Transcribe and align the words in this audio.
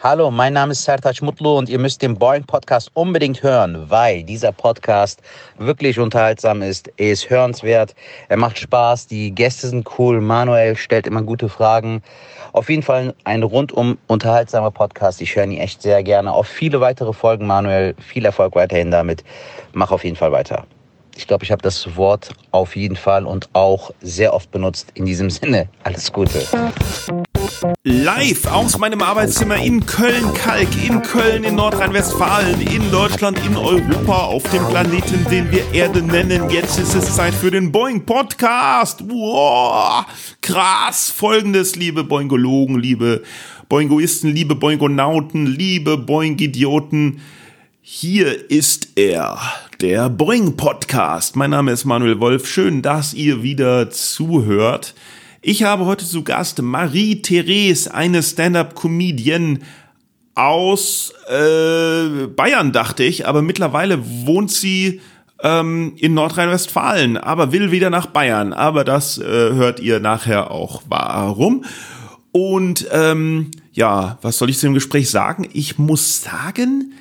Hallo, 0.00 0.30
mein 0.30 0.52
Name 0.52 0.70
ist 0.70 0.84
Sertac 0.84 1.20
Mutlu 1.22 1.58
und 1.58 1.68
ihr 1.68 1.80
müsst 1.80 2.02
den 2.02 2.16
Boing 2.16 2.44
Podcast 2.44 2.88
unbedingt 2.94 3.42
hören, 3.42 3.90
weil 3.90 4.22
dieser 4.22 4.52
Podcast 4.52 5.20
wirklich 5.56 5.98
unterhaltsam 5.98 6.62
ist. 6.62 6.88
Er 6.98 7.10
ist 7.10 7.28
hörenswert, 7.28 7.96
er 8.28 8.36
macht 8.36 8.60
Spaß, 8.60 9.08
die 9.08 9.34
Gäste 9.34 9.66
sind 9.66 9.88
cool, 9.98 10.20
Manuel 10.20 10.76
stellt 10.76 11.08
immer 11.08 11.22
gute 11.22 11.48
Fragen. 11.48 12.04
Auf 12.52 12.70
jeden 12.70 12.84
Fall 12.84 13.12
ein 13.24 13.42
rundum 13.42 13.98
unterhaltsamer 14.06 14.70
Podcast. 14.70 15.20
Ich 15.20 15.34
höre 15.34 15.42
ihn 15.42 15.58
echt 15.58 15.82
sehr 15.82 16.04
gerne. 16.04 16.32
Auf 16.32 16.46
viele 16.46 16.80
weitere 16.80 17.12
Folgen, 17.12 17.48
Manuel. 17.48 17.96
Viel 17.98 18.24
Erfolg 18.24 18.54
weiterhin 18.54 18.92
damit. 18.92 19.24
Mach 19.72 19.90
auf 19.90 20.04
jeden 20.04 20.16
Fall 20.16 20.30
weiter. 20.30 20.64
Ich 21.18 21.26
glaube, 21.26 21.44
ich 21.44 21.50
habe 21.50 21.62
das 21.62 21.96
Wort 21.96 22.30
auf 22.52 22.76
jeden 22.76 22.94
Fall 22.94 23.26
und 23.26 23.48
auch 23.52 23.90
sehr 24.00 24.32
oft 24.32 24.52
benutzt. 24.52 24.92
In 24.94 25.04
diesem 25.04 25.30
Sinne, 25.30 25.68
alles 25.82 26.12
Gute. 26.12 26.46
Live 27.82 28.46
aus 28.46 28.78
meinem 28.78 29.02
Arbeitszimmer 29.02 29.56
in 29.56 29.84
Köln-Kalk, 29.84 30.68
in 30.86 31.02
Köln, 31.02 31.42
in 31.42 31.56
Nordrhein-Westfalen, 31.56 32.60
in 32.60 32.88
Deutschland, 32.92 33.44
in 33.44 33.56
Europa, 33.56 34.26
auf 34.26 34.44
dem 34.50 34.64
Planeten, 34.68 35.26
den 35.28 35.50
wir 35.50 35.64
Erde 35.74 36.02
nennen. 36.02 36.48
Jetzt 36.50 36.78
ist 36.78 36.94
es 36.94 37.16
Zeit 37.16 37.34
für 37.34 37.50
den 37.50 37.72
Boing 37.72 38.06
Podcast. 38.06 39.02
Wow, 39.08 40.06
krass. 40.40 41.10
Folgendes, 41.10 41.74
liebe 41.74 42.04
Boingologen, 42.04 42.78
liebe 42.78 43.24
Boingoisten, 43.68 44.30
liebe 44.32 44.54
Boingonauten, 44.54 45.46
liebe 45.46 45.98
Boing-Idioten. 45.98 47.20
Hier 47.80 48.50
ist 48.50 48.90
er, 48.96 49.40
der 49.80 50.08
Boing 50.08 50.56
Podcast. 50.56 51.36
Mein 51.36 51.50
Name 51.50 51.70
ist 51.70 51.84
Manuel 51.84 52.18
Wolf. 52.18 52.48
Schön, 52.48 52.82
dass 52.82 53.14
ihr 53.14 53.44
wieder 53.44 53.90
zuhört. 53.90 54.92
Ich 55.40 55.62
habe 55.62 55.84
heute 55.86 56.04
zu 56.04 56.24
Gast 56.24 56.60
Marie-Therese, 56.60 57.94
eine 57.94 58.24
Stand-up-Comedian 58.24 59.60
aus 60.34 61.12
äh, 61.28 62.26
Bayern, 62.26 62.72
dachte 62.72 63.04
ich, 63.04 63.28
aber 63.28 63.40
mittlerweile 63.40 64.00
wohnt 64.26 64.50
sie 64.50 65.00
ähm, 65.44 65.92
in 65.96 66.12
Nordrhein-Westfalen, 66.12 67.16
aber 67.16 67.52
will 67.52 67.70
wieder 67.70 67.90
nach 67.90 68.06
Bayern. 68.06 68.52
Aber 68.52 68.82
das 68.82 69.18
äh, 69.18 69.22
hört 69.22 69.78
ihr 69.78 70.00
nachher 70.00 70.50
auch 70.50 70.82
warum. 70.88 71.64
Und 72.32 72.88
ähm, 72.90 73.52
ja, 73.72 74.18
was 74.22 74.38
soll 74.38 74.50
ich 74.50 74.58
zu 74.58 74.66
dem 74.66 74.74
Gespräch 74.74 75.08
sagen? 75.08 75.46
Ich 75.52 75.78
muss 75.78 76.20
sagen, 76.20 76.94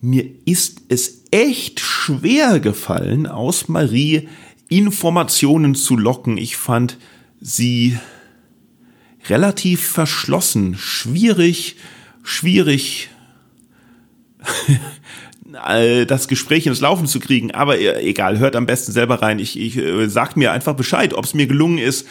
mir 0.00 0.24
ist 0.44 0.82
es 0.88 1.15
echt 1.30 1.80
schwer 1.80 2.60
gefallen, 2.60 3.26
aus 3.26 3.68
Marie 3.68 4.28
Informationen 4.68 5.74
zu 5.74 5.96
locken. 5.96 6.38
Ich 6.38 6.56
fand 6.56 6.98
sie 7.40 7.98
relativ 9.28 9.86
verschlossen, 9.86 10.76
schwierig, 10.78 11.76
schwierig 12.22 13.10
das 16.06 16.28
Gespräch 16.28 16.66
ins 16.66 16.80
Laufen 16.80 17.06
zu 17.06 17.20
kriegen. 17.20 17.50
Aber 17.52 17.78
egal, 17.80 18.38
hört 18.38 18.56
am 18.56 18.66
besten 18.66 18.92
selber 18.92 19.22
rein. 19.22 19.38
Ich, 19.38 19.58
ich 19.58 19.76
äh, 19.76 20.08
sagt 20.08 20.36
mir 20.36 20.52
einfach 20.52 20.74
Bescheid, 20.74 21.14
ob 21.14 21.24
es 21.24 21.34
mir 21.34 21.46
gelungen 21.46 21.78
ist 21.78 22.06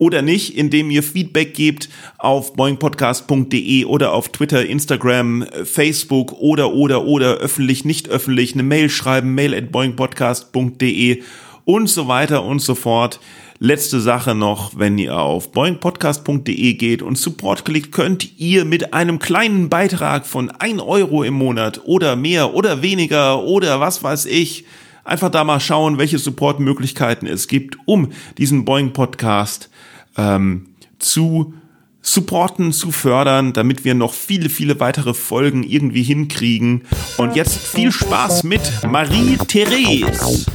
oder 0.00 0.22
nicht, 0.22 0.56
indem 0.56 0.90
ihr 0.90 1.02
Feedback 1.02 1.54
gebt 1.54 1.90
auf 2.18 2.54
boingpodcast.de 2.54 3.84
oder 3.84 4.14
auf 4.14 4.30
Twitter, 4.30 4.64
Instagram, 4.64 5.44
Facebook 5.64 6.32
oder 6.32 6.72
oder 6.72 7.04
oder 7.04 7.34
öffentlich, 7.34 7.84
nicht 7.84 8.08
öffentlich, 8.08 8.54
eine 8.54 8.62
Mail 8.62 8.88
schreiben, 8.88 9.34
mail 9.34 9.54
at 9.54 9.70
boingpodcast.de 9.70 11.22
und 11.66 11.88
so 11.88 12.08
weiter 12.08 12.44
und 12.44 12.60
so 12.60 12.74
fort. 12.74 13.20
Letzte 13.58 14.00
Sache 14.00 14.34
noch, 14.34 14.78
wenn 14.78 14.96
ihr 14.96 15.18
auf 15.18 15.52
boingpodcast.de 15.52 16.74
geht 16.74 17.02
und 17.02 17.18
Support 17.18 17.66
klickt, 17.66 17.92
könnt 17.92 18.40
ihr 18.40 18.64
mit 18.64 18.94
einem 18.94 19.18
kleinen 19.18 19.68
Beitrag 19.68 20.26
von 20.26 20.50
ein 20.50 20.80
Euro 20.80 21.24
im 21.24 21.34
Monat 21.34 21.82
oder 21.84 22.16
mehr 22.16 22.54
oder 22.54 22.80
weniger 22.80 23.44
oder 23.44 23.80
was 23.80 24.02
weiß 24.02 24.24
ich, 24.24 24.64
einfach 25.04 25.30
da 25.30 25.44
mal 25.44 25.60
schauen, 25.60 25.98
welche 25.98 26.18
Supportmöglichkeiten 26.18 27.28
es 27.28 27.48
gibt, 27.48 27.76
um 27.84 28.12
diesen 28.38 28.64
Boing 28.64 28.94
Podcast 28.94 29.68
ähm, 30.16 30.66
zu 30.98 31.54
supporten, 32.02 32.72
zu 32.72 32.92
fördern, 32.92 33.52
damit 33.52 33.84
wir 33.84 33.94
noch 33.94 34.14
viele, 34.14 34.48
viele 34.48 34.80
weitere 34.80 35.14
Folgen 35.14 35.62
irgendwie 35.62 36.02
hinkriegen. 36.02 36.82
Und 37.18 37.36
jetzt 37.36 37.58
viel 37.58 37.92
Spaß 37.92 38.44
mit 38.44 38.60
Marie-Therese. 38.86 40.46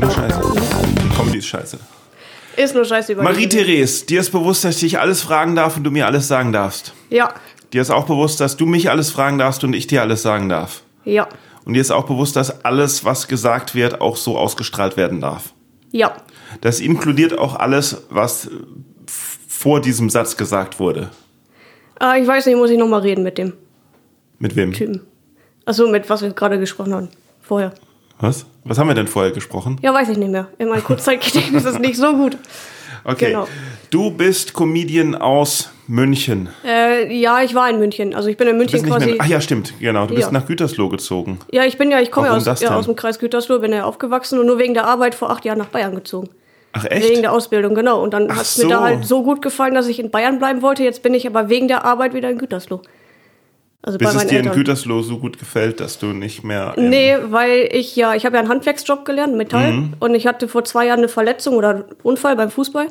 Nur 0.00 0.10
Scheiße. 0.10 0.40
Comedy 1.16 1.38
ist 1.38 1.46
scheiße. 1.46 1.78
Ist 2.56 2.74
nur 2.74 2.84
scheiße 2.84 3.12
über 3.12 3.22
Marie-Therese, 3.22 4.06
dir 4.06 4.20
ist 4.20 4.30
bewusst, 4.30 4.64
dass 4.64 4.76
ich 4.76 4.80
dich 4.80 4.98
alles 5.00 5.22
fragen 5.22 5.56
darf 5.56 5.76
und 5.76 5.84
du 5.84 5.90
mir 5.90 6.06
alles 6.06 6.28
sagen 6.28 6.52
darfst. 6.52 6.94
Ja. 7.10 7.34
Dir 7.72 7.82
ist 7.82 7.90
auch 7.90 8.06
bewusst, 8.06 8.40
dass 8.40 8.56
du 8.56 8.66
mich 8.66 8.90
alles 8.90 9.10
fragen 9.10 9.38
darfst 9.38 9.64
und 9.64 9.74
ich 9.74 9.88
dir 9.88 10.02
alles 10.02 10.22
sagen 10.22 10.48
darf. 10.48 10.82
Ja. 11.04 11.28
Und 11.64 11.74
dir 11.74 11.80
ist 11.80 11.90
auch 11.90 12.04
bewusst, 12.04 12.36
dass 12.36 12.64
alles, 12.64 13.04
was 13.04 13.26
gesagt 13.26 13.74
wird, 13.74 14.00
auch 14.00 14.16
so 14.16 14.38
ausgestrahlt 14.38 14.96
werden 14.96 15.20
darf. 15.20 15.52
Ja. 15.90 16.14
Das 16.60 16.80
inkludiert 16.80 17.38
auch 17.38 17.56
alles, 17.56 18.02
was 18.10 18.50
vor 19.48 19.80
diesem 19.80 20.10
Satz 20.10 20.36
gesagt 20.36 20.78
wurde. 20.80 21.10
Äh, 22.00 22.20
ich 22.22 22.26
weiß 22.28 22.46
nicht, 22.46 22.56
muss 22.56 22.70
ich 22.70 22.78
nochmal 22.78 23.00
reden 23.00 23.22
mit 23.22 23.38
dem 23.38 23.52
Mit 24.38 24.56
wem? 24.56 24.72
Typen. 24.72 25.00
Achso, 25.64 25.88
mit 25.88 26.08
was 26.10 26.22
wir 26.22 26.30
gerade 26.30 26.58
gesprochen 26.58 26.92
haben. 26.94 27.08
Vorher. 27.40 27.72
Was? 28.20 28.46
Was 28.64 28.78
haben 28.78 28.88
wir 28.88 28.94
denn 28.94 29.06
vorher 29.08 29.32
gesprochen? 29.32 29.78
Ja, 29.82 29.92
weiß 29.94 30.08
ich 30.10 30.16
nicht 30.18 30.30
mehr. 30.30 30.48
In 30.58 30.68
meinem 30.68 30.84
Kurzzeitgedächtnis 30.84 31.64
ist 31.64 31.74
es 31.74 31.78
nicht 31.78 31.96
so 31.96 32.12
gut. 32.16 32.36
Okay. 33.06 33.26
Genau. 33.32 33.46
Du 33.90 34.10
bist 34.10 34.54
Comedian 34.54 35.14
aus 35.14 35.68
München. 35.88 36.48
Äh, 36.64 37.14
ja, 37.14 37.42
ich 37.42 37.54
war 37.54 37.68
in 37.68 37.78
München. 37.78 38.14
Also 38.14 38.30
ich 38.30 38.38
bin 38.38 38.48
in 38.48 38.56
München 38.56 38.80
bist 38.80 38.90
quasi. 38.90 39.06
mehr, 39.10 39.16
ach 39.18 39.26
ja, 39.26 39.42
stimmt, 39.42 39.74
genau. 39.78 40.06
Du 40.06 40.14
bist 40.14 40.28
Ja. 40.28 40.32
nach 40.32 40.46
Gütersloh 40.46 40.88
gezogen. 40.88 41.38
ja, 41.52 41.64
ich 41.66 41.76
bin 41.76 41.90
ja, 41.90 42.00
ich 42.00 42.10
komme 42.10 42.28
ja 42.28 42.32
aus, 42.34 42.46
ja 42.62 42.74
aus 42.74 42.86
dem 42.86 42.96
Kreis 42.96 43.18
Gütersloh, 43.18 43.58
bin 43.58 43.72
ja 43.74 43.84
aufgewachsen 43.84 44.38
und 44.38 44.46
nur 44.46 44.58
wegen 44.58 44.72
der 44.72 44.86
Arbeit 44.86 45.14
vor 45.14 45.28
acht 45.28 45.44
Jahren 45.44 45.58
nach 45.58 45.66
Bayern 45.66 45.94
gezogen. 45.94 46.30
Ach 46.76 46.84
echt? 46.86 47.08
Wegen 47.08 47.22
der 47.22 47.32
Ausbildung, 47.32 47.74
genau. 47.74 48.02
Und 48.02 48.12
dann 48.12 48.28
Ach 48.30 48.36
hat 48.36 48.42
es 48.42 48.58
mir 48.58 48.68
da 48.68 48.78
so. 48.78 48.82
halt 48.84 49.04
so 49.04 49.22
gut 49.22 49.40
gefallen, 49.42 49.74
dass 49.74 49.86
ich 49.86 50.00
in 50.00 50.10
Bayern 50.10 50.38
bleiben 50.38 50.60
wollte. 50.60 50.82
Jetzt 50.82 51.02
bin 51.02 51.14
ich 51.14 51.26
aber 51.26 51.48
wegen 51.48 51.68
der 51.68 51.84
Arbeit 51.84 52.14
wieder 52.14 52.28
in 52.30 52.38
Gütersloh. 52.38 52.82
Also 53.80 53.98
Bis 53.98 54.08
bei 54.14 54.22
es 54.22 54.26
dir 54.26 54.38
in 54.40 54.46
Eltern. 54.46 54.54
Gütersloh 54.56 55.02
so 55.02 55.18
gut 55.18 55.38
gefällt, 55.38 55.78
dass 55.78 55.98
du 55.98 56.06
nicht 56.06 56.42
mehr. 56.42 56.72
in- 56.76 56.88
Nee, 56.88 57.16
weil 57.28 57.68
ich 57.70 57.94
ja, 57.96 58.14
ich 58.14 58.24
habe 58.26 58.36
ja 58.36 58.40
einen 58.40 58.48
Handwerksjob 58.50 59.04
gelernt, 59.04 59.36
Metall. 59.36 59.72
Mhm. 59.72 59.92
Und 60.00 60.14
ich 60.14 60.26
hatte 60.26 60.48
vor 60.48 60.64
zwei 60.64 60.86
Jahren 60.86 60.98
eine 61.00 61.08
Verletzung 61.08 61.54
oder 61.56 61.68
einen 61.70 61.84
Unfall 62.02 62.34
beim 62.34 62.50
Fußball 62.50 62.88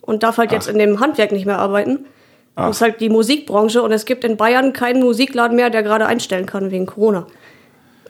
und 0.00 0.22
darf 0.24 0.36
halt 0.38 0.52
jetzt 0.52 0.68
in 0.68 0.78
dem 0.78 1.00
Handwerk 1.00 1.32
nicht 1.32 1.46
mehr 1.46 1.58
arbeiten. 1.58 2.06
Das 2.54 2.76
ist 2.76 2.82
halt 2.82 3.00
die 3.00 3.08
Musikbranche 3.08 3.80
und 3.82 3.92
es 3.92 4.04
gibt 4.04 4.24
in 4.24 4.36
Bayern 4.36 4.74
keinen 4.74 5.00
Musikladen 5.02 5.56
mehr, 5.56 5.70
der 5.70 5.82
gerade 5.82 6.04
einstellen 6.06 6.44
kann 6.44 6.70
wegen 6.70 6.84
Corona. 6.84 7.26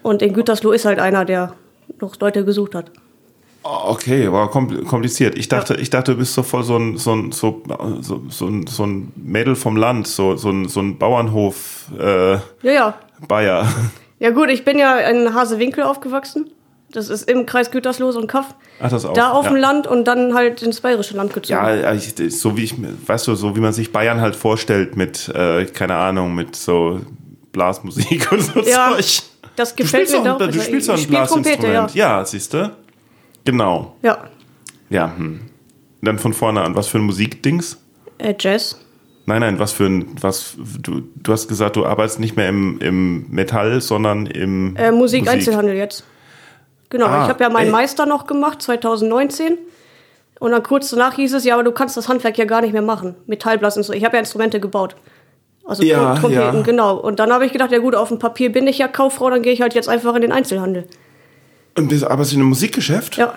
Und 0.03 0.21
in 0.21 0.33
Gütersloh 0.33 0.73
ist 0.73 0.85
halt 0.85 0.99
einer, 0.99 1.25
der 1.25 1.55
noch 2.01 2.19
Leute 2.19 2.45
gesucht 2.45 2.75
hat. 2.75 2.91
Oh, 3.65 3.91
Okay, 3.93 4.31
war 4.33 4.49
kompl- 4.51 4.85
kompliziert. 4.85 5.37
Ich 5.39 5.49
dachte, 5.49 5.75
ich 5.75 5.91
dachte, 5.91 6.13
du 6.13 6.19
bist 6.19 6.35
so 6.35 6.43
voll 6.43 6.65
so 6.65 6.77
ein, 6.77 6.97
so 6.99 7.13
ein, 7.15 7.33
so, 7.33 7.63
so, 8.01 8.23
so 8.29 8.47
ein, 8.47 8.67
so 8.67 8.85
ein 8.87 9.13
Mädel 9.17 9.55
vom 9.55 9.77
Land, 9.77 10.07
so, 10.09 10.37
so 10.37 10.51
ein, 10.51 10.69
so 10.69 10.81
ein 10.81 10.99
Bauernhof, 10.99 11.87
äh, 11.99 12.33
Ja, 12.35 12.41
ja. 12.63 12.95
Bayer. 13.29 13.67
Ja 14.19 14.31
gut, 14.31 14.51
ich 14.51 14.65
bin 14.65 14.79
ja 14.79 14.99
in 14.99 15.35
Hasewinkel 15.35 15.85
aufgewachsen. 15.85 16.51
Das 16.91 17.09
ist 17.09 17.29
im 17.31 17.47
Kreis 17.47 17.71
Gütersloh 17.71 18.13
so 18.13 18.21
ein 18.21 18.27
Kaff. 18.27 18.55
Ach, 18.81 18.91
das 18.91 19.05
auch. 19.07 19.15
Da 19.15 19.31
auf 19.31 19.45
ja. 19.47 19.53
dem 19.53 19.57
Land 19.57 19.87
und 19.87 20.05
dann 20.05 20.35
halt 20.35 20.61
ins 20.63 20.81
bayerische 20.81 21.17
Land 21.17 21.33
gezogen. 21.33 21.59
Ja, 21.59 21.93
ich, 21.95 22.15
so 22.39 22.57
wie 22.57 22.65
ich, 22.65 22.75
weißt 23.07 23.29
du, 23.29 23.35
so 23.35 23.57
wie 23.57 23.61
man 23.61 23.73
sich 23.73 23.93
Bayern 23.93 24.21
halt 24.21 24.37
vorstellt 24.37 24.97
mit, 24.97 25.29
äh, 25.31 25.65
keine 25.67 25.95
Ahnung, 25.97 26.35
mit 26.35 26.55
so 26.55 27.01
Blasmusik 27.53 28.31
und 28.33 28.41
so 28.43 28.61
Ja, 28.61 28.93
Zeug. 28.95 29.23
das 29.57 29.75
gefällt 29.75 30.11
mir 30.13 30.23
doch. 30.23 30.39
du 30.39 30.61
spielst 30.61 30.91
auch 30.91 30.99
ein 30.99 31.07
Blasinstrument. 31.07 31.95
Ja, 31.95 32.25
siehst 32.25 32.53
du? 32.53 32.71
Genau. 33.45 33.97
Ja. 34.03 34.19
Ja, 34.91 35.13
hm. 35.17 35.41
Dann 36.03 36.19
von 36.19 36.33
vorne 36.33 36.63
an, 36.63 36.75
was 36.75 36.89
für 36.89 36.99
ein 36.99 37.05
Musikdings? 37.05 37.79
Äh, 38.19 38.35
Jazz. 38.39 38.79
Nein, 39.27 39.41
nein, 39.41 39.59
was 39.59 39.73
für 39.73 39.85
ein, 39.87 40.07
was, 40.21 40.57
du, 40.81 41.03
du 41.17 41.33
hast 41.33 41.47
gesagt, 41.49 41.77
du 41.77 41.87
arbeitest 41.87 42.19
nicht 42.19 42.37
mehr 42.37 42.49
im, 42.49 42.79
im 42.81 43.27
Metall, 43.31 43.81
sondern 43.81 44.27
im 44.27 44.75
Äh, 44.77 44.91
Musik, 44.91 45.29
Einzelhandel 45.29 45.77
jetzt. 45.77 46.05
Genau, 46.91 47.07
Ah, 47.07 47.23
ich 47.25 47.29
habe 47.29 47.43
ja 47.43 47.49
meinen 47.49 47.67
ey. 47.67 47.73
Meister 47.73 48.05
noch 48.05 48.27
gemacht, 48.27 48.61
2019. 48.61 49.59
Und 50.41 50.51
dann 50.51 50.63
kurz 50.65 50.91
danach 50.91 51.15
hieß 51.15 51.35
es, 51.35 51.45
ja, 51.45 51.55
aber 51.55 51.63
du 51.63 51.71
kannst 51.71 51.97
das 51.97 52.09
Handwerk 52.09 52.37
ja 52.37 52.45
gar 52.47 52.61
nicht 52.63 52.73
mehr 52.73 52.83
machen. 52.83 53.15
Metallblas 53.27 53.77
und 53.77 53.85
so. 53.85 53.93
Ich 53.93 54.05
habe 54.05 54.17
ja 54.17 54.21
Instrumente 54.21 54.59
gebaut. 54.59 54.97
Also 55.65 55.85
Ja, 55.85 56.17
Trompeten, 56.17 56.57
ja. 56.57 56.63
genau. 56.63 56.97
Und 56.97 57.21
dann 57.21 57.33
habe 57.33 57.47
ich 57.47 57.53
gedacht, 57.53 57.71
ja 57.71 57.79
gut, 57.79 57.95
auf 57.95 58.09
dem 58.09 58.19
Papier 58.19 58.51
bin 58.51 58.67
ich 58.67 58.79
ja 58.79 58.89
Kauffrau, 58.89 59.31
dann 59.31 59.43
gehe 59.43 59.53
ich 59.53 59.63
halt 59.63 59.75
jetzt 59.75 59.89
einfach 59.89 60.17
in 60.17 60.23
den 60.23 60.33
Einzelhandel. 60.33 60.87
Und 61.77 61.89
bist, 61.89 62.05
arbeitest 62.05 62.33
du 62.33 62.37
in 62.37 62.41
einem 62.43 62.49
Musikgeschäft? 62.51 63.17
Ja. 63.17 63.35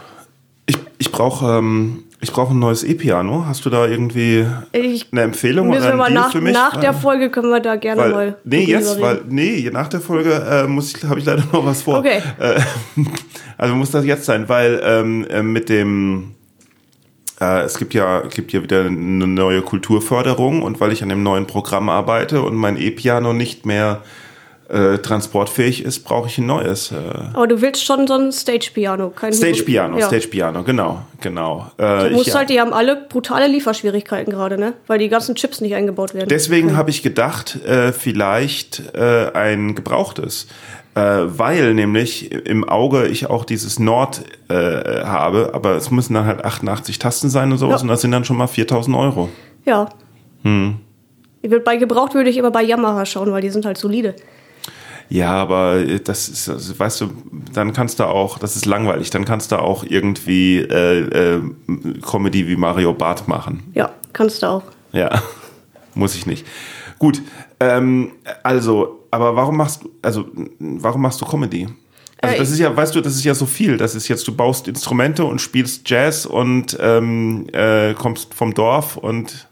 Ich, 0.65 0.77
ich 0.97 1.11
brauche 1.11 1.57
ähm, 1.57 2.05
ich 2.25 2.31
brauch 2.31 2.49
ein 2.49 2.57
neues 2.57 2.83
E-Piano. 2.83 3.45
Hast 3.45 3.65
du 3.65 3.69
da 3.69 3.85
irgendwie 3.85 4.47
Ich, 4.71 5.07
eine 5.11 5.21
Empfehlung 5.21 5.69
oder 5.69 5.77
einen 5.89 5.97
Deal 5.99 6.11
nach, 6.11 6.31
für 6.31 6.41
mich? 6.41 6.53
nach 6.53 6.75
der 6.77 6.93
Folge 6.93 7.29
können 7.29 7.49
wir 7.49 7.59
da 7.59 7.75
gerne 7.75 8.01
Weil, 8.01 8.11
mal. 8.11 8.37
nee, 8.43 8.63
jetzt, 8.63 8.93
reden. 8.93 9.01
weil, 9.01 9.21
nee, 9.29 9.69
nach 9.71 9.89
der 9.89 10.01
Folge 10.01 10.33
äh, 10.33 10.67
muss 10.67 10.95
ich, 10.95 11.03
habe 11.03 11.19
ich 11.19 11.25
leider 11.25 11.43
noch 11.51 11.63
was 11.63 11.83
vor. 11.83 11.99
Okay. 11.99 12.21
Äh, 12.39 12.61
also 13.59 13.75
muss 13.75 13.91
das 13.91 14.05
jetzt 14.05 14.25
sein, 14.25 14.49
weil 14.49 14.81
ähm, 14.83 15.27
äh, 15.29 15.43
mit 15.43 15.69
dem 15.69 16.31
äh, 17.39 17.61
es 17.61 17.77
gibt 17.77 17.93
ja, 17.93 18.21
gibt 18.21 18.53
ja 18.53 18.63
wieder 18.63 18.85
eine 18.85 19.27
neue 19.27 19.61
Kulturförderung 19.61 20.63
und 20.63 20.79
weil 20.79 20.93
ich 20.93 21.03
an 21.03 21.09
dem 21.09 21.21
neuen 21.21 21.45
Programm 21.45 21.89
arbeite 21.89 22.41
und 22.41 22.55
mein 22.55 22.77
E-Piano 22.77 23.33
nicht 23.33 23.67
mehr 23.67 24.01
äh, 24.69 24.97
transportfähig 24.97 25.83
ist, 25.85 25.99
brauche 26.05 26.27
ich 26.27 26.37
ein 26.37 26.45
neues. 26.47 26.91
Äh 26.91 26.95
Aber 27.33 27.47
du 27.47 27.61
willst 27.61 27.83
schon 27.85 28.07
so 28.07 28.15
ein 28.15 28.31
Stage-Piano. 28.31 29.13
Stage-Piano, 29.31 29.99
Ja. 29.99 30.07
Stage-Piano, 30.07 30.63
genau, 30.63 31.01
genau. 31.21 31.67
Äh, 31.77 32.09
Du 32.09 32.15
musst 32.15 32.29
ich- 32.29 32.35
halt, 32.35 32.49
die 32.49 32.59
haben 32.59 32.73
alle 32.73 32.95
brutale 32.95 33.47
Lieferschwierigkeiten 33.47 34.33
gerade, 34.33 34.57
ne? 34.57 34.73
Weil 34.87 34.99
die 34.99 35.09
ganzen 35.09 35.35
Chips 35.35 35.61
nicht 35.61 35.75
eingebaut 35.75 36.13
werden. 36.13 36.29
Deswegen 36.29 36.75
habe 36.75 36.89
ich 36.89 37.03
gedacht, 37.03 37.63
äh, 37.65 37.91
vielleicht 37.91 38.81
äh, 38.95 39.31
ein 39.33 39.75
gebrauchtes. 39.75 40.47
Äh, 40.95 41.01
weil 41.25 41.73
nämlich 41.73 42.31
im 42.31 42.63
Auge 42.67 43.05
ich 43.07 43.29
auch 43.29 43.43
dieses 43.43 43.79
Nord 43.79 44.21
habe, 44.49 45.51
aber 45.53 45.71
es 45.75 45.91
müssen 45.91 46.13
dann 46.13 46.25
halt 46.25 46.45
88 46.45 46.99
Tasten 46.99 47.29
sein 47.29 47.51
und 47.51 47.57
sowas 47.57 47.81
Ja. 47.81 47.83
und 47.83 47.87
das 47.89 48.01
sind 48.01 48.11
dann 48.11 48.23
schon 48.25 48.37
mal 48.37 48.47
4000 48.47 48.95
Euro. 48.95 49.29
Ja. 49.65 49.89
Hm. 50.43 50.77
Bei 51.63 51.77
gebraucht 51.77 52.13
würde 52.15 52.29
ich 52.29 52.37
immer 52.37 52.49
bei 52.51 52.63
Yamaha 52.63 53.05
schauen, 53.05 53.31
weil 53.31 53.41
die 53.41 53.49
sind 53.49 53.65
halt 53.65 53.77
solide. 53.77 54.15
Ja, 55.09 55.33
aber 55.33 55.83
das 56.03 56.29
ist, 56.29 56.49
also, 56.49 56.77
weißt 56.79 57.01
du, 57.01 57.09
dann 57.53 57.73
kannst 57.73 57.99
du 57.99 58.05
auch, 58.05 58.39
das 58.39 58.55
ist 58.55 58.65
langweilig, 58.65 59.11
dann 59.11 59.23
kannst 59.25 59.51
du 59.51 59.57
auch 59.59 59.83
irgendwie 59.87 60.57
äh, 60.59 61.35
äh, 61.35 61.41
Comedy 62.01 62.47
wie 62.47 62.55
Mario 62.55 62.93
Barth 62.93 63.27
machen. 63.27 63.63
Ja, 63.73 63.91
kannst 64.13 64.41
du 64.41 64.47
auch. 64.47 64.63
Ja, 64.93 65.21
muss 65.93 66.15
ich 66.15 66.25
nicht. 66.25 66.45
Gut, 66.97 67.21
ähm, 67.59 68.11
also, 68.43 69.05
aber 69.11 69.35
warum 69.35 69.57
machst 69.57 69.83
du, 69.83 69.91
also, 70.01 70.25
warum 70.59 71.01
machst 71.01 71.21
du 71.21 71.25
Comedy? 71.25 71.67
Also 72.21 72.35
Äh, 72.35 72.39
das 72.39 72.49
ist 72.51 72.59
ja, 72.59 72.75
weißt 72.75 72.95
du, 72.95 73.01
das 73.01 73.13
ist 73.15 73.23
ja 73.25 73.35
so 73.35 73.45
viel. 73.45 73.77
Das 73.77 73.93
ist 73.93 74.07
jetzt, 74.07 74.27
du 74.27 74.35
baust 74.35 74.67
Instrumente 74.67 75.23
und 75.25 75.39
spielst 75.39 75.87
Jazz 75.89 76.25
und 76.25 76.75
ähm, 76.81 77.45
äh, 77.53 77.93
kommst 77.93 78.33
vom 78.33 78.53
Dorf 78.53 78.97
und 78.97 79.47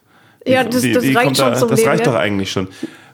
Ja, 0.48 0.64
das- 0.64 0.82
das 0.82 1.04
reicht 1.04 1.14
kommt 1.22 1.38
schon 1.38 1.56
zum 1.56 1.70
Das 1.70 1.80
Leben, 1.80 1.90
reicht 1.92 2.06
ja. 2.06 2.12
doch 2.12 2.20
eigentlich 2.20 2.52
schon. 2.52 2.68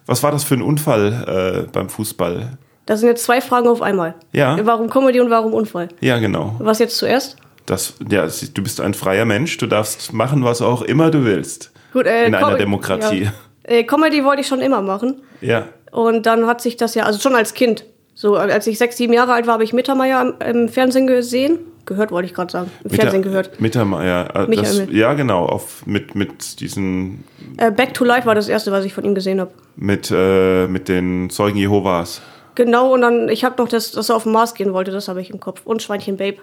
Was 0.09 0.23
war 0.23 0.31
das 0.31 0.43
für 0.43 0.55
ein 0.55 0.63
Unfall 0.63 1.65
äh, 1.67 1.71
beim 1.71 1.87
Fußball? 1.87 2.57
Das 2.87 2.99
sind 3.01 3.09
jetzt 3.09 3.23
zwei 3.23 3.41
Fragen 3.41 3.67
auf 3.67 3.83
einmal. 3.83 4.15
Ja. 4.31 4.57
Warum 4.63 4.89
Comedy 4.89 5.19
und 5.19 5.29
warum 5.29 5.53
Unfall? 5.53 5.89
Ja, 6.01 6.17
genau. 6.17 6.55
Was 6.57 6.79
jetzt 6.79 6.97
zuerst? 6.97 7.37
Das, 7.67 7.93
ja, 8.09 8.25
du 8.25 8.63
bist 8.63 8.81
ein 8.81 8.95
freier 8.95 9.25
Mensch. 9.25 9.57
Du 9.57 9.67
darfst 9.67 10.11
machen, 10.11 10.43
was 10.43 10.63
auch 10.63 10.81
immer 10.81 11.11
du 11.11 11.25
willst. 11.25 11.71
Gut, 11.93 12.07
äh, 12.07 12.25
In 12.25 12.33
einer 12.33 12.57
Demokratie. 12.57 13.25
Ja. 13.25 13.31
Äh, 13.61 13.83
Comedy 13.83 14.23
wollte 14.23 14.41
ich 14.41 14.47
schon 14.47 14.61
immer 14.61 14.81
machen. 14.81 15.21
Ja. 15.41 15.65
Und 15.91 16.25
dann 16.25 16.47
hat 16.47 16.61
sich 16.61 16.75
das 16.75 16.95
ja, 16.95 17.03
also 17.03 17.19
schon 17.19 17.35
als 17.35 17.53
Kind. 17.53 17.85
So, 18.15 18.35
als 18.35 18.65
ich 18.65 18.79
sechs, 18.79 18.97
sieben 18.97 19.13
Jahre 19.13 19.33
alt 19.33 19.45
war, 19.45 19.53
habe 19.53 19.63
ich 19.63 19.73
Mittermeier 19.73 20.21
im, 20.21 20.63
im 20.63 20.69
Fernsehen 20.69 21.05
gesehen. 21.05 21.59
Gehört, 21.89 22.11
wollte 22.11 22.27
ich 22.27 22.35
gerade 22.35 22.51
sagen. 22.51 22.71
Im 22.83 22.91
Fernsehen 22.91 23.23
gehört. 23.23 23.59
Mittermeier. 23.59 24.29
Äh, 24.35 24.47
Michael 24.47 24.85
das, 24.85 24.95
ja, 24.95 25.13
genau. 25.15 25.45
Auf, 25.47 25.85
mit, 25.87 26.13
mit 26.13 26.59
diesen, 26.61 27.23
Äh, 27.57 27.71
Back 27.71 27.95
to 27.95 28.05
Life 28.05 28.27
war 28.27 28.35
das 28.35 28.47
erste, 28.47 28.71
was 28.71 28.85
ich 28.85 28.93
von 28.93 29.03
ihm 29.03 29.15
gesehen 29.15 29.39
habe. 29.41 29.49
mit, 29.75 30.11
äh, 30.13 30.67
mit 30.67 30.87
den 30.87 31.29
Zeugen 31.31 31.57
Jehovas. 31.57 32.21
Genau, 32.53 32.93
und 32.93 33.01
dann, 33.01 33.27
ich 33.29 33.43
habe 33.43 33.55
noch 33.61 33.67
das, 33.69 33.91
dass 33.91 34.09
er 34.09 34.15
auf 34.15 34.23
den 34.23 34.33
Mars 34.33 34.53
gehen 34.53 34.71
wollte, 34.73 34.91
das 34.91 35.07
habe 35.07 35.19
ich 35.19 35.31
im 35.31 35.39
Kopf. 35.39 35.61
Und 35.65 35.81
Schweinchen 35.81 36.15
Babe. 36.17 36.37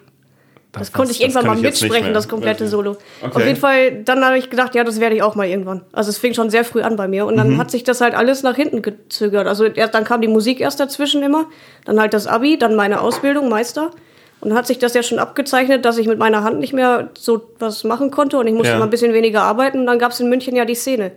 Das, 0.73 0.93
konnte 0.93 1.13
ich 1.13 1.21
irgendwann 1.23 1.47
mal 1.47 1.57
ich 1.57 1.63
mitsprechen, 1.63 2.13
das 2.13 2.29
komplette 2.29 2.67
Solo. 2.69 2.97
Okay. 3.23 3.37
Auf 3.37 3.47
jeden 3.47 3.57
Fall, 3.59 4.03
dann 4.05 4.23
habe 4.25 4.37
ich 4.37 4.51
gedacht, 4.51 4.75
ja, 4.75 4.85
das 4.85 5.01
werde 5.01 5.15
ich 5.17 5.23
auch 5.23 5.35
mal 5.35 5.47
irgendwann. 5.47 5.83
Also 5.93 6.11
es 6.11 6.19
fing 6.19 6.35
schon 6.35 6.51
sehr 6.51 6.65
früh 6.65 6.83
an 6.83 6.97
bei 6.97 7.09
mir. 7.09 7.25
Und 7.25 7.37
dann 7.39 7.51
Mhm. 7.53 7.59
hat 7.59 7.71
sich 7.71 7.83
das 7.85 8.03
halt 8.03 8.15
alles 8.15 8.43
nach 8.43 8.57
hinten 8.57 8.83
gezögert. 8.83 9.47
Also 9.47 9.65
erst, 9.65 9.95
dann 9.95 10.05
kam 10.05 10.21
die 10.21 10.29
Musik 10.29 10.61
erst 10.61 10.79
dazwischen 10.81 11.23
immer, 11.23 11.47
dann 11.87 11.99
halt 11.99 12.13
das 12.13 12.27
Abi, 12.27 12.59
dann 12.59 12.75
meine 12.75 13.01
Ausbildung, 13.01 13.49
Meister. 13.49 13.91
Und 14.41 14.51
dann 14.51 14.59
hat 14.59 14.67
sich 14.67 14.79
das 14.79 14.95
ja 14.95 15.03
schon 15.03 15.19
abgezeichnet, 15.19 15.85
dass 15.85 15.97
ich 15.99 16.07
mit 16.07 16.19
meiner 16.19 16.43
Hand 16.45 16.59
nicht 16.61 16.73
mehr 16.73 17.11
so 17.19 17.51
was 17.59 17.85
machen 17.85 18.11
konnte 18.11 18.39
und 18.39 18.47
ich 18.47 18.53
musste 18.55 18.73
Ja. 18.73 18.79
mal 18.79 18.85
ein 18.85 18.91
bisschen 18.91 19.13
weniger 19.15 19.43
arbeiten. 19.43 19.81
Und 19.81 19.87
dann 19.87 19.99
gab 19.99 20.13
es 20.13 20.21
in 20.21 20.29
München 20.29 20.55
ja 20.55 20.65
die 20.65 20.75
Szene 20.75 21.13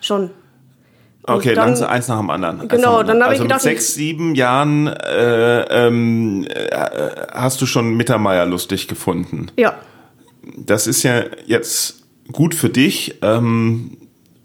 schon. 0.00 0.30
Und 1.22 1.34
Okay, 1.34 1.54
dann- 1.54 1.68
langsam 1.68 1.88
eins 1.90 2.08
nach 2.08 2.18
dem 2.18 2.30
anderen. 2.30 2.60
Eins 2.60 2.70
Genau, 2.70 3.02
dann 3.02 3.22
habe 3.22 3.34
ich 3.34 3.40
also 3.40 3.44
gedacht, 3.44 3.64
mit 3.64 3.72
sechs, 3.78 3.94
sieben 3.94 4.34
Jahren 4.34 4.86
äh, 4.86 5.86
ähm, 5.86 6.46
äh, 6.48 6.70
hast 7.32 7.60
du 7.60 7.66
schon 7.66 7.96
Mittermeier 7.96 8.46
lustig 8.46 8.86
gefunden. 8.88 9.46
Ja, 9.56 9.74
Das 10.56 10.86
ist 10.86 11.02
ja 11.02 11.24
jetzt 11.46 12.02
gut 12.32 12.54
für 12.54 12.70
dich. 12.70 13.18
Ähm, 13.22 13.96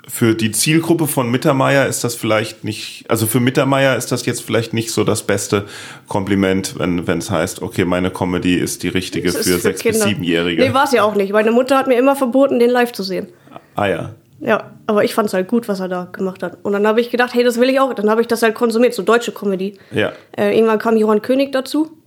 für 0.08 0.36
die 0.36 0.52
Zielgruppe 0.52 1.08
von 1.08 1.32
Mittermeier 1.32 1.88
ist 1.88 2.04
das 2.04 2.16
vielleicht 2.16 2.64
nicht, 2.64 3.06
also 3.10 3.26
für 3.26 3.40
Mittermeier 3.40 3.96
ist 3.96 4.12
das 4.12 4.26
jetzt 4.26 4.44
vielleicht 4.44 4.74
nicht 4.74 4.92
so 4.92 5.04
das 5.04 5.24
beste 5.24 5.66
Kompliment, 6.08 6.78
wenn 6.78 7.08
wenn 7.08 7.20
es 7.20 7.32
heißt, 7.32 7.62
okay, 7.62 7.86
meine 7.86 8.12
Comedy 8.12 8.56
ist 8.56 8.84
die 8.84 8.90
richtige 8.90 9.30
ist 9.30 9.38
für 9.38 9.58
sechs 9.58 9.82
bis 9.82 10.02
siebenjährige. 10.02 10.62
Nee, 10.62 10.74
war 10.74 10.84
es 10.84 10.92
ja 10.92 11.04
auch 11.04 11.16
nicht. 11.16 11.32
Meine 11.32 11.52
Mutter 11.52 11.78
hat 11.78 11.88
mir 11.88 11.98
immer 11.98 12.16
verboten, 12.16 12.60
den 12.60 12.70
live 12.70 12.92
zu 12.92 13.04
sehen. 13.04 13.28
ah 13.76 13.88
ja. 13.88 14.16
Ja, 14.40 14.72
aber 14.88 15.06
ich 15.06 15.14
fand 15.14 15.28
es 15.28 15.34
halt 15.34 15.48
gut, 15.48 15.70
was 15.70 15.80
er 15.80 15.88
da 15.88 16.10
gemacht 16.12 16.44
hat. 16.44 16.58
Und 16.64 16.74
dann 16.74 16.86
habe 16.86 17.00
ich 17.00 17.10
gedacht, 17.10 17.34
hey, 17.34 17.46
das 17.46 17.62
will 17.62 17.70
ich 17.70 17.80
auch. 17.80 17.94
Dann 17.94 18.10
habe 18.10 18.20
ich 18.20 18.28
das 18.28 18.44
halt 18.44 18.56
konsumiert, 18.56 18.94
so 18.94 19.02
deutsche 19.02 19.32
Comedy. 19.32 19.78
Ja. 19.92 20.12
Äh, 20.38 20.54
irgendwann 20.54 20.80
kam 20.80 20.98
Johann 20.98 21.22
König 21.22 21.54
dazu. 21.54 21.98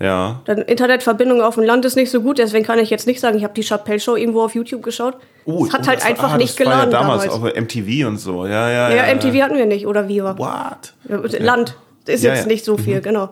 Ja. 0.00 0.40
Dann 0.46 0.58
Internetverbindung 0.58 1.42
auf 1.42 1.56
dem 1.56 1.64
Land 1.64 1.84
ist 1.84 1.94
nicht 1.94 2.10
so 2.10 2.22
gut, 2.22 2.38
deswegen 2.38 2.64
kann 2.64 2.78
ich 2.78 2.88
jetzt 2.88 3.06
nicht 3.06 3.20
sagen, 3.20 3.36
ich 3.36 3.44
habe 3.44 3.52
die 3.52 3.62
Chappelle 3.62 4.00
Show 4.00 4.16
irgendwo 4.16 4.42
auf 4.42 4.54
YouTube 4.54 4.82
geschaut. 4.82 5.16
es 5.44 5.72
hat 5.72 5.82
oh, 5.82 5.86
halt 5.86 6.06
einfach 6.06 6.32
ah, 6.32 6.36
nicht 6.38 6.58
das 6.58 6.66
war 6.66 6.72
geladen 6.72 6.92
ja 6.92 7.00
damals, 7.00 7.24
damals. 7.26 7.54
auf 7.54 7.62
MTV 7.62 8.08
und 8.08 8.16
so. 8.16 8.46
Ja, 8.46 8.70
ja, 8.70 8.90
ja, 8.90 9.06
ja. 9.06 9.14
MTV 9.14 9.42
hatten 9.42 9.56
wir 9.56 9.66
nicht 9.66 9.86
oder 9.86 10.08
Viva. 10.08 10.38
What? 10.38 10.94
Land 11.38 11.76
ist 12.06 12.24
jetzt. 12.24 12.42
Mhm. 12.42 12.48
nicht 12.48 12.64
so 12.64 12.78
viel, 12.78 13.02
genau. 13.02 13.28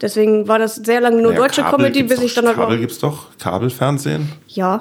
Deswegen 0.00 0.48
war 0.48 0.58
das 0.58 0.76
sehr 0.76 1.00
lange 1.00 1.20
nur 1.20 1.32
Ja, 1.32 1.38
deutsche 1.38 1.62
Kabel 1.62 1.86
Comedy, 1.86 2.02
bis 2.04 2.22
ich 2.22 2.34
dann 2.34 2.46
halt 2.46 2.56
Kabel 2.56 2.78
gibt's 2.78 2.98
doch, 2.98 3.26
Kabelfernsehen. 3.38 4.32
ja. 4.46 4.80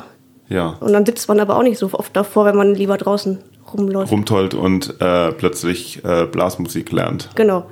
Ja. 0.49 0.77
Und 0.79 0.93
dann 0.93 1.05
sitzt 1.05 1.27
man 1.27 1.41
aber 1.41 1.57
auch 1.57 1.63
nicht 1.63 1.77
so 1.77 1.89
oft 1.91 2.15
davor, 2.15 2.45
wenn 2.45 2.55
man 2.55 2.73
lieber 2.73 2.95
draußen 2.95 3.39
rumläuft. 3.73 4.13
Rumtollt 4.13 4.53
und 4.53 4.95
äh, 5.01 5.33
plötzlich 5.33 6.03
äh, 6.05 6.25
Blasmusik 6.25 6.93
lernt. 6.93 7.29
Genau. 7.35 7.65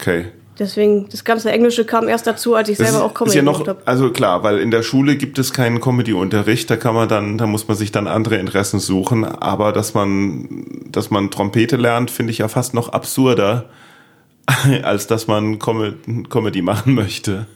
Okay. 0.00 0.28
Deswegen, 0.62 1.08
das 1.08 1.24
ganze 1.24 1.50
Englische 1.50 1.84
kam 1.84 2.08
erst 2.08 2.26
dazu, 2.26 2.54
als 2.54 2.68
ich 2.68 2.78
Das 2.78 2.90
selber 2.90 3.04
auch 3.04 3.14
Comedy 3.14 3.30
ist 3.30 3.34
ja 3.36 3.42
noch, 3.42 3.66
habe. 3.66 3.82
also 3.84 4.10
klar, 4.10 4.42
weil 4.42 4.58
in 4.58 4.70
der 4.70 4.82
Schule 4.82 5.16
gibt 5.16 5.38
es 5.38 5.52
keinen 5.52 5.80
Comedy-Unterricht, 5.80 6.70
da 6.70 6.76
kann 6.76 6.94
man 6.94 7.08
dann, 7.08 7.38
da 7.38 7.46
muss 7.46 7.66
man 7.66 7.76
sich 7.76 7.92
dann 7.92 8.06
andere 8.06 8.36
Interessen 8.36 8.78
suchen, 8.78 9.24
aber 9.24 9.72
dass 9.72 9.94
man, 9.94 10.64
dass 10.90 11.10
man 11.10 11.30
Trompete 11.30 11.76
lernt, 11.76 12.10
finde 12.10 12.30
ich 12.30 12.38
ja 12.38 12.48
fast 12.48 12.74
noch 12.74 12.90
absurder, 12.90 13.66
als 14.82 15.06
dass 15.06 15.26
man 15.26 15.58
Com 15.58 15.94
Comedy 16.28 16.62
machen 16.62 16.94
möchte. 16.94 17.46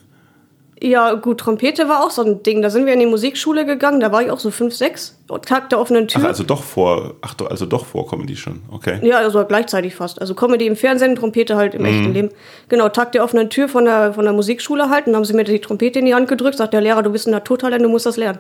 Ja, 0.83 1.15
gut, 1.15 1.39
Trompete 1.41 1.89
war 1.89 2.05
auch 2.05 2.11
so 2.11 2.23
ein 2.23 2.43
Ding. 2.43 2.61
Da 2.61 2.69
sind 2.69 2.85
wir 2.85 2.93
in 2.93 3.01
die 3.01 3.07
Musikschule 3.07 3.65
gegangen, 3.65 3.99
da 3.99 4.13
war 4.13 4.21
ich 4.23 4.31
auch 4.31 4.39
so 4.39 4.51
5, 4.51 4.75
6. 4.75 5.19
Tag 5.47 5.71
der 5.71 5.81
offenen 5.81 6.07
Tür. 6.07 6.21
Ach, 6.23 6.29
also 6.29 6.45
doch 6.45 6.63
vor, 6.63 7.15
ach, 7.23 7.35
also 7.49 7.65
doch 7.65 7.87
vor 7.87 8.07
Comedy 8.07 8.37
schon, 8.37 8.61
okay. 8.71 8.99
Ja, 9.03 9.17
also 9.19 9.43
gleichzeitig 9.47 9.95
fast. 9.95 10.21
Also 10.21 10.35
Comedy 10.35 10.67
im 10.67 10.77
Fernsehen, 10.77 11.17
Trompete 11.17 11.57
halt 11.57 11.75
im 11.75 11.81
Mhm. 11.81 11.87
echten 11.89 12.13
Leben. 12.13 12.29
Genau, 12.69 12.91
Tag 12.91 13.13
der 13.13 13.25
offenen 13.25 13.49
Tür 13.49 13.69
von 13.71 13.87
der, 13.87 14.13
von 14.13 14.25
der 14.25 14.35
Musikschule 14.35 14.91
halt. 14.91 15.07
Und 15.07 15.13
dann 15.13 15.17
haben 15.17 15.25
sie 15.25 15.33
mir 15.35 15.45
die 15.45 15.61
Trompete 15.61 15.99
in 16.01 16.05
die 16.05 16.15
Hand 16.15 16.29
gedrückt, 16.29 16.59
sagt 16.59 16.75
der 16.75 16.83
Lehrer, 16.83 17.03
du 17.03 17.11
bist 17.11 17.27
ein 17.27 17.31
Naturtalent, 17.31 17.83
du 17.83 17.89
musst 17.89 18.05
das 18.07 18.17
lernen. 18.19 18.39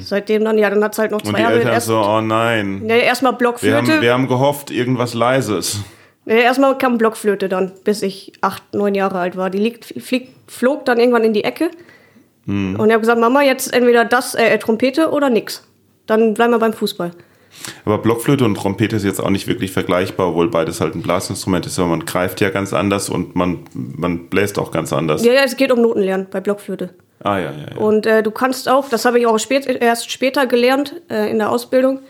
Seitdem 0.00 0.44
dann, 0.46 0.56
ja, 0.56 0.70
dann 0.70 0.82
hat's 0.82 0.98
halt 0.98 1.10
noch 1.10 1.20
zwei 1.20 1.28
Hm. 1.30 1.34
Und 1.34 1.36
die 1.38 1.42
Jahre 1.42 1.54
Eltern 1.56 1.72
erst. 1.74 1.86
so, 1.88 1.98
oh 2.00 2.20
nein. 2.22 2.84
Ja, 2.88 2.94
erstmal 2.96 3.32
Wir 3.32 3.38
Blockflöte. 3.38 3.76
haben, 3.76 4.00
wir 4.00 4.12
haben 4.14 4.26
gehofft, 4.28 4.70
irgendwas 4.70 5.12
Leises. 5.12 5.80
Erstmal 6.28 6.76
kam 6.78 6.98
Blockflöte 6.98 7.48
dann, 7.48 7.72
bis 7.84 8.02
ich 8.02 8.32
acht, 8.40 8.62
neun 8.74 8.94
Jahre 8.94 9.18
alt 9.18 9.36
war. 9.36 9.50
Die 9.50 9.58
liegt, 9.58 9.84
flieg, 9.84 10.34
flog 10.46 10.84
dann 10.84 10.98
irgendwann 10.98 11.24
in 11.24 11.32
die 11.32 11.44
Ecke. 11.44 11.70
Hm. 12.46 12.76
Und 12.78 12.86
ich 12.88 12.92
habe 12.92 13.00
gesagt, 13.00 13.20
Mama, 13.20 13.42
jetzt 13.42 13.72
entweder 13.72 14.04
das, 14.04 14.34
äh, 14.34 14.58
Trompete 14.58 15.10
oder 15.10 15.30
nix. 15.30 15.66
Dann 16.06 16.34
bleiben 16.34 16.52
wir 16.52 16.58
beim 16.58 16.72
Fußball. 16.72 17.12
Aber 17.84 17.98
Blockflöte 17.98 18.44
und 18.44 18.54
Trompete 18.56 18.96
ist 18.96 19.04
jetzt 19.04 19.20
auch 19.20 19.30
nicht 19.30 19.46
wirklich 19.46 19.72
vergleichbar, 19.72 20.28
obwohl 20.28 20.48
beides 20.48 20.80
halt 20.80 20.94
ein 20.94 21.02
Blasinstrument 21.02 21.66
ist, 21.66 21.78
aber 21.78 21.88
man 21.88 22.04
greift 22.04 22.40
ja 22.40 22.50
ganz 22.50 22.72
anders 22.72 23.08
und 23.08 23.34
man, 23.34 23.60
man 23.74 24.28
bläst 24.28 24.58
auch 24.58 24.70
ganz 24.70 24.92
anders. 24.92 25.24
Ja, 25.24 25.32
ja, 25.32 25.42
es 25.44 25.56
geht 25.56 25.72
um 25.72 25.82
Notenlernen 25.82 26.28
bei 26.30 26.40
Blockflöte. 26.40 26.90
Ah 27.20 27.38
ja, 27.38 27.50
ja, 27.50 27.66
ja. 27.72 27.76
Und 27.78 28.06
äh, 28.06 28.22
du 28.22 28.30
kannst 28.30 28.68
auch, 28.68 28.88
das 28.88 29.04
habe 29.04 29.18
ich 29.18 29.26
auch 29.26 29.38
spät, 29.38 29.66
erst 29.66 30.10
später 30.10 30.46
gelernt 30.46 31.00
äh, 31.10 31.30
in 31.30 31.38
der 31.38 31.50
Ausbildung, 31.50 32.00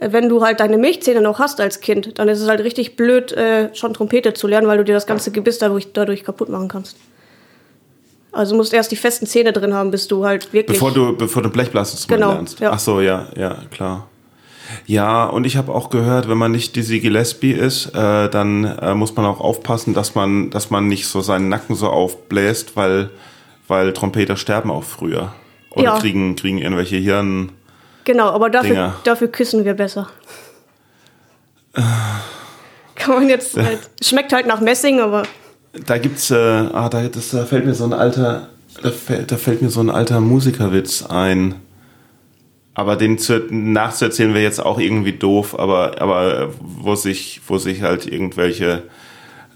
wenn 0.00 0.28
du 0.28 0.42
halt 0.42 0.60
deine 0.60 0.76
Milchzähne 0.78 1.20
noch 1.20 1.38
hast 1.38 1.60
als 1.60 1.80
Kind, 1.80 2.18
dann 2.18 2.28
ist 2.28 2.40
es 2.40 2.48
halt 2.48 2.60
richtig 2.60 2.96
blöd, 2.96 3.32
äh, 3.32 3.74
schon 3.74 3.94
Trompete 3.94 4.34
zu 4.34 4.46
lernen, 4.46 4.66
weil 4.66 4.78
du 4.78 4.84
dir 4.84 4.92
das 4.94 5.06
ganze 5.06 5.30
Gebiss 5.30 5.58
dadurch, 5.58 5.92
dadurch 5.92 6.24
kaputt 6.24 6.48
machen 6.48 6.68
kannst. 6.68 6.96
Also 8.32 8.52
du 8.52 8.58
musst 8.58 8.74
erst 8.74 8.90
die 8.92 8.96
festen 8.96 9.26
Zähne 9.26 9.52
drin 9.52 9.72
haben, 9.72 9.90
bis 9.90 10.08
du 10.08 10.24
halt 10.26 10.52
wirklich. 10.52 10.78
Bevor 10.78 10.92
du, 10.92 11.16
bevor 11.16 11.42
du 11.42 11.48
Blechblasinstrument 11.48 12.20
Genau, 12.22 12.34
lernst. 12.34 12.60
ja. 12.60 12.70
Ach 12.72 12.78
so, 12.78 13.00
ja, 13.00 13.28
ja, 13.36 13.56
klar. 13.70 14.08
Ja, 14.84 15.24
und 15.26 15.46
ich 15.46 15.56
habe 15.56 15.72
auch 15.72 15.90
gehört, 15.90 16.28
wenn 16.28 16.36
man 16.36 16.50
nicht 16.52 16.76
Dizzy 16.76 17.00
Gillespie 17.00 17.52
ist, 17.52 17.94
äh, 17.94 18.28
dann 18.28 18.64
äh, 18.64 18.94
muss 18.94 19.14
man 19.16 19.24
auch 19.24 19.40
aufpassen, 19.40 19.94
dass 19.94 20.14
man, 20.14 20.50
dass 20.50 20.70
man 20.70 20.88
nicht 20.88 21.06
so 21.06 21.20
seinen 21.22 21.48
Nacken 21.48 21.76
so 21.76 21.88
aufbläst, 21.88 22.76
weil, 22.76 23.10
weil 23.68 23.92
Trompeter 23.92 24.36
sterben 24.36 24.70
auch 24.70 24.82
früher. 24.84 25.32
Oder 25.70 25.84
Ja. 25.84 25.98
kriegen, 25.98 26.36
kriegen 26.36 26.58
irgendwelche 26.58 26.96
Hirn. 26.96 27.52
Genau, 28.06 28.28
aber 28.30 28.50
dafür, 28.50 28.70
Dinger. 28.70 28.96
dafür 29.02 29.28
küssen 29.28 29.64
wir 29.64 29.74
besser. 29.74 30.08
Kann 32.94 33.14
man 33.14 33.28
jetzt 33.28 33.56
halt, 33.56 33.80
schmeckt 34.00 34.32
halt 34.32 34.46
nach 34.46 34.60
Messing, 34.60 35.00
aber 35.00 35.24
Da 35.84 35.98
gibt's, 35.98 36.30
äh, 36.30 36.36
ah, 36.36 36.88
da, 36.88 37.08
das, 37.08 37.30
da 37.30 37.44
fällt 37.44 37.66
mir 37.66 37.74
so 37.74 37.84
ein 37.84 37.92
alter, 37.92 38.48
da 38.80 38.90
fällt, 38.92 39.32
da 39.32 39.36
fällt 39.36 39.60
mir 39.60 39.70
so 39.70 39.80
ein 39.80 39.90
alter 39.90 40.20
Musikerwitz 40.20 41.04
ein. 41.04 41.56
aber 42.74 42.94
den 42.94 43.18
zu, 43.18 43.44
nachzuerzählen 43.50 44.34
wäre 44.34 44.44
jetzt 44.44 44.64
auch 44.64 44.78
irgendwie 44.78 45.12
doof, 45.12 45.58
aber, 45.58 46.00
aber 46.00 46.52
wo 46.60 46.94
sich, 46.94 47.40
wo 47.48 47.58
sich 47.58 47.82
halt 47.82 48.06
irgendwelche, 48.06 48.64
äh, 48.66 48.76
äh, 48.76 48.82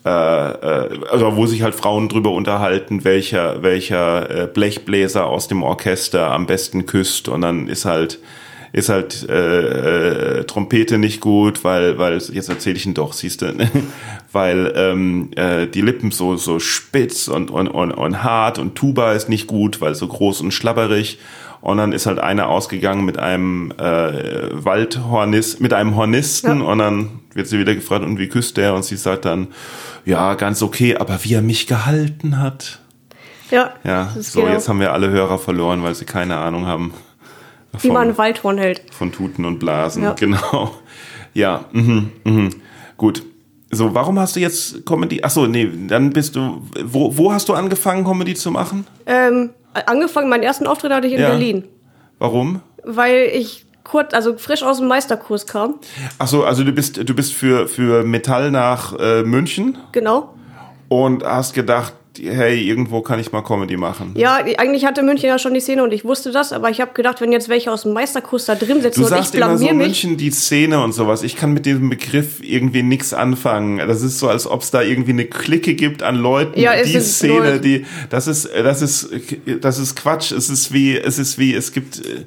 also 0.09 1.37
wo 1.37 1.47
sich 1.47 1.62
halt 1.62 1.75
Frauen 1.75 2.09
drüber 2.09 2.30
unterhalten, 2.30 3.04
welcher, 3.04 3.62
welcher 3.62 4.45
äh, 4.45 4.47
Blechbläser 4.47 5.26
aus 5.26 5.49
dem 5.49 5.62
Orchester 5.62 6.30
am 6.30 6.47
besten 6.47 6.87
küsst 6.87 7.28
und 7.28 7.42
dann 7.42 7.69
ist 7.69 7.85
halt, 7.85 8.19
ist 8.73 8.88
halt 8.88 9.28
äh, 9.28 10.38
äh, 10.38 10.45
Trompete 10.45 10.97
nicht 10.97 11.21
gut, 11.21 11.64
weil, 11.64 11.99
weil 11.99 12.14
jetzt 12.14 12.49
erzähle 12.49 12.76
ich 12.76 12.87
ihn 12.87 12.95
doch, 12.95 13.12
siehst 13.12 13.42
du, 13.42 13.52
weil 14.33 14.73
ähm, 14.75 15.33
äh, 15.37 15.66
die 15.66 15.83
Lippen 15.83 16.12
so 16.12 16.37
so 16.37 16.61
spitz 16.61 17.28
und, 17.28 17.50
und, 17.50 17.69
und, 17.69 17.92
und 17.92 18.23
hart 18.23 18.59
und 18.59 18.76
Tuba 18.76 19.12
ist 19.12 19.28
nicht 19.28 19.47
gut, 19.47 19.83
weil 19.83 19.95
so 19.95 20.07
groß 20.07 20.40
und 20.40 20.52
schlabberig 20.52 21.19
und 21.61 21.76
dann 21.76 21.93
ist 21.93 22.07
halt 22.07 22.19
einer 22.19 22.49
ausgegangen 22.49 23.05
mit 23.05 23.19
einem 23.19 23.73
äh, 23.73 24.49
Waldhornist, 24.52 25.61
mit 25.61 25.75
einem 25.75 25.95
Hornisten. 25.95 26.61
Ja. 26.61 26.67
Und 26.67 26.79
dann 26.79 27.21
wird 27.35 27.49
sie 27.49 27.59
wieder 27.59 27.75
gefragt, 27.75 28.05
und 28.05 28.19
wie 28.19 28.29
küsst 28.29 28.57
der? 28.57 28.75
Und 28.75 28.85
sie 28.85 28.97
sagt 28.97 29.26
dann, 29.26 29.49
ja, 30.07 30.35
ganz 30.35 30.62
okay, 30.62 30.97
aber 30.97 31.23
wie 31.23 31.35
er 31.35 31.43
mich 31.43 31.67
gehalten 31.67 32.38
hat. 32.38 32.81
Ja. 33.50 33.75
Ja, 33.85 34.14
so, 34.19 34.40
genau. 34.40 34.52
jetzt 34.52 34.69
haben 34.69 34.81
wir 34.81 34.93
alle 34.93 35.11
Hörer 35.11 35.38
verloren, 35.38 35.83
weil 35.83 35.95
sie 35.95 36.05
keine 36.07 36.38
Ahnung 36.38 36.67
haben. 36.67 36.95
Wie 37.79 37.88
von, 37.88 37.95
man 37.95 38.09
ein 38.09 38.19
Waldhorn 38.19 38.59
hält. 38.59 38.83
Von 38.93 39.12
Tuten 39.12 39.45
und 39.45 39.59
Blasen, 39.59 40.02
ja. 40.02 40.12
genau. 40.12 40.75
Ja, 41.35 41.67
mhm, 41.73 42.11
mhm. 42.25 42.50
gut. 42.97 43.23
So, 43.71 43.95
warum 43.95 44.19
hast 44.19 44.35
du 44.35 44.40
jetzt 44.40 44.85
Comedy? 44.85 45.23
Achso, 45.23 45.47
nee, 45.47 45.71
dann 45.87 46.11
bist 46.11 46.35
du. 46.35 46.67
Wo, 46.85 47.17
wo 47.17 47.33
hast 47.33 47.49
du 47.49 47.55
angefangen, 47.55 48.05
Comedy 48.05 48.35
zu 48.35 48.50
machen? 48.50 48.85
Ähm, 49.07 49.50
angefangen, 49.73 50.29
meinen 50.29 50.43
ersten 50.43 50.67
Auftritt 50.67 50.93
hatte 50.93 51.07
ich 51.07 51.15
in 51.15 51.21
ja. 51.21 51.29
Berlin. 51.29 51.69
Warum? 52.19 52.61
Weil 52.85 53.31
ich 53.33 53.67
kurz, 53.85 54.15
also 54.15 54.37
frisch 54.37 54.62
aus 54.62 54.79
dem 54.79 54.89
Meisterkurs 54.89 55.47
kam. 55.47 55.81
Achso, 56.19 56.45
also 56.45 56.65
du 56.65 56.73
bist, 56.73 56.97
du 56.97 57.15
bist 57.15 57.33
für, 57.33 57.69
für 57.69 58.05
Metall 58.05 58.50
nach 58.50 58.99
äh, 58.99 59.23
München? 59.23 59.79
Genau. 59.93 60.35
Und 60.89 61.25
hast 61.25 61.55
gedacht, 61.55 61.95
hey, 62.19 62.61
irgendwo 62.61 63.00
kann 63.00 63.21
ich 63.21 63.33
mal 63.33 63.43
Comedy 63.43 63.76
machen. 63.76 64.14
Ja, 64.17 64.38
eigentlich 64.59 64.85
hatte 64.85 65.02
München 65.02 65.29
ja 65.29 65.38
schon 65.38 65.55
die 65.55 65.61
Szene 65.61 65.83
und 65.83 65.93
ich 65.93 66.05
wusste 66.05 66.33
das, 66.33 66.52
aber 66.52 66.71
ich 66.71 66.81
habe 66.81 66.93
gedacht, 66.95 67.21
wenn 67.21 67.33
jetzt 67.33 67.49
welche 67.49 67.71
aus 67.71 67.83
dem 67.83 67.93
Meisterkurs 67.93 68.47
da 68.47 68.55
drin 68.55 68.83
sitzen 68.83 69.02
du 69.02 69.07
und 69.07 69.21
ich 69.21 69.31
blamier 69.31 69.55
immer 69.55 69.59
so 69.59 69.64
mich. 69.67 69.87
München 69.87 70.17
die 70.17 70.31
Szene 70.31 70.83
und 70.83 70.93
sowas. 70.93 71.23
Ich 71.23 71.37
kann 71.37 71.52
mit 71.52 71.67
diesem 71.67 71.90
Begriff 71.90 72.43
irgendwie 72.43 72.83
nichts 72.83 73.14
anfangen. 73.14 73.79
Das 73.79 74.02
ist 74.02 74.19
so, 74.19 74.29
als 74.29 74.47
ob 74.47 74.62
es 74.62 74.71
da 74.71 74.83
irgendwie 74.83 75.12
eine 75.12 75.26
Clique 75.26 75.75
gibt 75.75 76.02
an 76.02 76.17
Leuten. 76.17 76.59
Ja, 76.59 76.83
die 76.83 77.00
Szene, 77.00 77.61
die 77.61 77.87
das 78.09 78.26
ist, 78.26 78.49
das 78.55 78.83
ist, 78.83 79.11
das 79.61 79.79
ist 79.79 79.97
Quatsch. 79.97 80.33
Es 80.33 80.50
ist 80.50 80.73
wie, 80.73 80.97
es 80.97 81.19
ist 81.19 81.38
wie, 81.38 81.55
es 81.55 81.73
gibt 81.73 82.00
äh, 82.00 82.25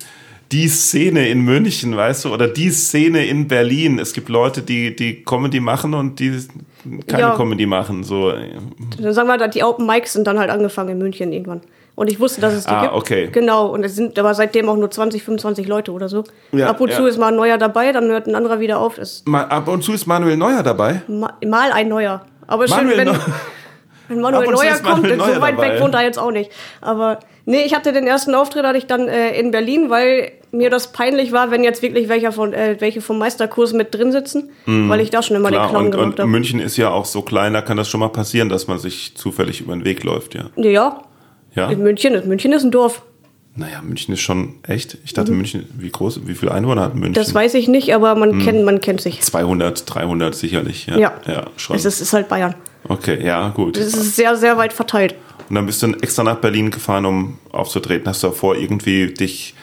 die 0.52 0.68
Szene 0.68 1.30
in 1.30 1.42
München, 1.42 1.96
weißt 1.96 2.26
du, 2.26 2.34
oder 2.34 2.48
die 2.48 2.70
Szene 2.70 3.26
in 3.26 3.48
Berlin. 3.48 4.00
Es 4.00 4.14
gibt 4.14 4.30
Leute, 4.30 4.62
die, 4.62 4.96
die 4.96 5.24
Comedy 5.24 5.60
machen 5.60 5.94
und 5.94 6.20
die 6.20 6.32
keine 7.08 7.22
ja. 7.22 7.36
Comedy 7.36 7.66
machen. 7.66 8.04
So. 8.04 8.32
Dann 9.00 9.14
sagen 9.14 9.28
wir, 9.28 9.48
die 9.48 9.64
Open 9.64 9.86
Mics 9.86 10.14
sind 10.14 10.28
dann 10.28 10.40
halt 10.40 10.50
angefangen 10.50 10.90
in 10.90 10.98
München 10.98 11.32
irgendwann. 11.32 11.62
Und 11.96 12.10
ich 12.10 12.20
wusste, 12.20 12.42
dass 12.42 12.54
es 12.54 12.64
die 12.66 12.72
ah, 12.72 12.82
gibt. 12.82 12.94
okay. 12.94 13.30
Genau, 13.32 13.68
und 13.68 13.84
es 13.84 13.96
sind 13.96 14.18
aber 14.18 14.34
seitdem 14.34 14.68
auch 14.68 14.78
nur 14.78 14.90
20, 14.90 15.24
25 15.24 15.68
Leute 15.68 15.92
oder 15.92 16.10
so. 16.10 16.24
Ja, 16.52 16.70
ab 16.70 16.82
und 16.82 16.90
ja. 16.90 16.98
zu 16.98 17.06
ist 17.06 17.20
mal 17.20 17.28
ein 17.28 17.36
neuer 17.36 17.60
dabei, 17.60 17.92
dann 17.92 18.06
hört 18.06 18.26
ein 18.26 18.34
anderer 18.34 18.60
wieder 18.60 18.80
auf. 18.80 19.00
Mal, 19.26 19.44
ab 19.44 19.68
und 19.68 19.84
zu 19.84 19.94
ist 19.94 20.08
Manuel 20.08 20.36
Neuer 20.36 20.64
dabei? 20.64 21.04
Ma 21.08 21.34
mal 21.46 21.72
ein 21.72 21.90
neuer. 21.90 22.26
Aber 22.48 22.68
Manuel 22.68 22.96
schön, 22.96 23.08
wenn, 23.08 23.16
wenn 24.08 24.22
Manuel 24.22 24.52
Neuer 24.52 24.80
kommt, 24.80 25.04
Manuel 25.04 25.20
so 25.20 25.42
weit 25.42 25.58
dabei. 25.58 25.74
weg 25.74 25.82
wohnt 25.82 25.94
er 25.94 26.04
jetzt 26.04 26.20
auch 26.20 26.32
nicht. 26.32 26.52
Aber 26.82 27.20
nee, 27.46 27.64
ich 27.64 27.74
hatte 27.74 27.94
den 27.94 28.06
ersten 28.06 28.36
Auftritt 28.36 28.66
hatte 28.66 28.78
ich 28.78 28.86
dann 28.86 29.08
äh, 29.08 29.38
in 29.40 29.52
Berlin, 29.52 29.90
weil 29.90 30.32
mir 30.52 30.70
das 30.70 30.92
peinlich 30.92 31.32
war, 31.32 31.52
wenn 31.52 31.64
jetzt 31.64 31.82
wirklich 31.82 32.10
welche 32.10 32.32
von 32.32 32.54
äh, 32.54 32.76
welche 32.80 33.02
vom 33.02 33.18
Meisterkurs 33.18 33.74
mit 33.74 33.94
drin 33.94 34.12
sitzen, 34.12 34.52
mm, 34.66 34.90
weil 34.90 35.00
ich 35.00 35.10
da 35.10 35.24
schon 35.24 35.38
immer 35.38 35.50
klar, 35.50 35.68
den 35.68 35.70
Clown 35.70 35.86
und, 35.86 35.92
gemacht 35.92 36.20
habe. 36.20 36.30
München 36.30 36.60
ist 36.60 36.78
ja 36.78 36.90
auch 36.90 37.06
so 37.06 37.22
klein, 37.22 37.54
da 37.54 37.62
kann 37.62 37.78
das 37.78 37.90
schon 37.90 38.00
mal 38.00 38.10
passieren, 38.10 38.50
dass 38.50 38.68
man 38.68 38.80
sich 38.80 39.16
zufällig 39.16 39.62
über 39.62 39.74
den 39.74 39.86
Weg 39.86 40.04
läuft, 40.04 40.36
ja. 40.36 40.50
Ja. 40.56 41.02
Ja. 41.56 41.70
In 41.70 41.84
München 41.84 42.14
ist 42.14 42.26
München 42.26 42.52
ist 42.52 42.64
ein 42.64 42.72
Dorf. 42.72 43.04
Naja, 43.56 43.82
München 43.84 44.14
ist 44.14 44.22
schon 44.22 44.56
echt. 44.68 44.98
Ich 45.06 45.14
dachte, 45.14 45.32
mhm. 45.32 45.38
München, 45.38 45.70
wie 45.78 45.90
groß, 45.90 46.22
wie 46.26 46.34
viele 46.34 46.52
Einwohner 46.52 46.82
hat 46.82 46.96
München? 46.96 47.14
Das 47.14 47.36
weiß 47.36 47.54
ich 47.54 47.68
nicht, 47.68 47.94
aber 47.94 48.16
man, 48.16 48.32
mhm. 48.32 48.40
kennt, 48.40 48.66
man 48.66 48.82
kennt 48.82 49.02
sich. 49.02 49.22
200, 49.22 49.84
300 49.94 50.34
sicherlich. 50.34 50.88
Ja, 50.88 50.98
ja, 50.98 51.14
ja 51.28 51.46
schon. 51.56 51.76
Es 51.76 51.86
ist, 51.86 52.02
ist 52.02 52.14
halt 52.14 52.28
Bayern. 52.30 52.56
Okay, 52.88 53.26
ja, 53.26 53.50
gut. 53.50 53.78
Es 53.78 53.94
ist 53.94 54.16
sehr, 54.16 54.36
sehr 54.36 54.58
weit 54.58 54.74
verteilt. 54.74 55.16
Und 55.50 55.56
dann 55.56 55.66
bist 55.66 55.82
du 55.84 55.88
extra 56.02 56.24
nach 56.24 56.38
Berlin 56.38 56.72
gefahren, 56.72 57.06
um 57.06 57.40
aufzutreten. 57.52 58.08
Hast 58.08 58.24
du 58.24 58.28
davor 58.28 58.56
irgendwie 58.56 59.14
dich 59.14 59.56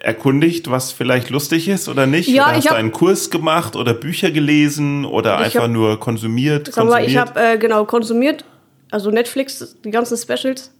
erkundigt, 0.00 0.70
was 0.70 0.92
vielleicht 0.92 1.30
lustig 1.30 1.68
ist 1.68 1.88
oder 1.88 2.06
nicht? 2.06 2.28
Ja, 2.28 2.46
oder 2.46 2.56
hast 2.56 2.70
du 2.70 2.74
einen 2.74 2.92
Kurs 2.92 3.30
gemacht 3.30 3.76
oder 3.76 3.94
Bücher 3.94 4.30
gelesen 4.30 5.04
oder 5.04 5.38
einfach 5.38 5.64
hab, 5.64 5.70
nur 5.70 6.00
konsumiert? 6.00 6.66
Sag 6.66 6.86
konsumiert? 6.86 7.02
mal, 7.02 7.08
ich 7.08 7.16
habe 7.16 7.40
äh, 7.40 7.58
genau 7.58 7.84
konsumiert, 7.84 8.44
also 8.90 9.10
Netflix, 9.10 9.76
die 9.84 9.90
ganzen 9.90 10.16
Specials. 10.16 10.72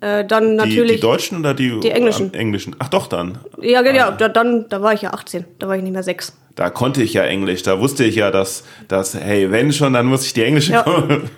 Äh, 0.00 0.24
dann 0.24 0.56
natürlich. 0.56 0.92
Die, 0.92 0.96
die, 0.96 1.00
deutschen 1.00 1.38
oder 1.38 1.54
die, 1.54 1.78
die 1.78 1.90
englischen? 1.90 2.34
englischen? 2.34 2.74
Ach 2.80 2.88
doch, 2.88 3.06
dann. 3.06 3.38
Ja, 3.60 3.82
genau. 3.82 4.06
Ah. 4.06 4.10
Da, 4.10 4.28
dann, 4.28 4.68
da 4.68 4.82
war 4.82 4.94
ich 4.94 5.02
ja 5.02 5.12
18. 5.12 5.44
Da 5.60 5.68
war 5.68 5.76
ich 5.76 5.82
nicht 5.82 5.92
mehr 5.92 6.02
6. 6.02 6.36
Da 6.54 6.70
konnte 6.70 7.02
ich 7.02 7.14
ja 7.14 7.24
Englisch. 7.24 7.62
Da 7.62 7.80
wusste 7.80 8.04
ich 8.04 8.16
ja, 8.16 8.30
dass, 8.30 8.64
dass 8.88 9.14
hey, 9.14 9.50
wenn 9.50 9.72
schon, 9.72 9.94
dann 9.94 10.06
muss 10.06 10.26
ich 10.26 10.34
die 10.34 10.42
englische. 10.42 10.72
Ja, 10.72 10.84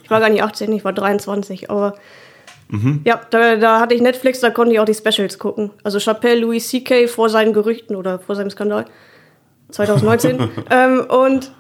ich 0.03 0.11
war 0.11 0.21
gar 0.21 0.29
nicht 0.29 0.43
18, 0.43 0.73
ich 0.73 0.85
war 0.85 0.93
23. 0.93 1.71
Aber 1.71 1.95
mhm. 2.69 3.03
ja, 3.05 3.21
da, 3.31 3.57
da 3.57 3.81
hatte 3.81 3.95
ich 3.95 4.01
Netflix, 4.01 4.41
da 4.41 4.51
konnte 4.51 4.75
ich 4.75 4.81
auch 4.81 4.85
die 4.85 4.95
Specials 4.95 5.39
gucken. 5.39 5.71
Also 5.85 6.01
Chappelle, 6.01 6.41
Louis 6.41 6.69
C.K. 6.69 7.07
vor 7.07 7.29
seinen 7.29 7.53
Gerüchten 7.53 7.95
oder 7.95 8.19
vor 8.19 8.35
seinem 8.35 8.51
Skandal. 8.51 8.87
2019. 9.71 10.49
ähm, 10.71 11.07
und 11.09 11.53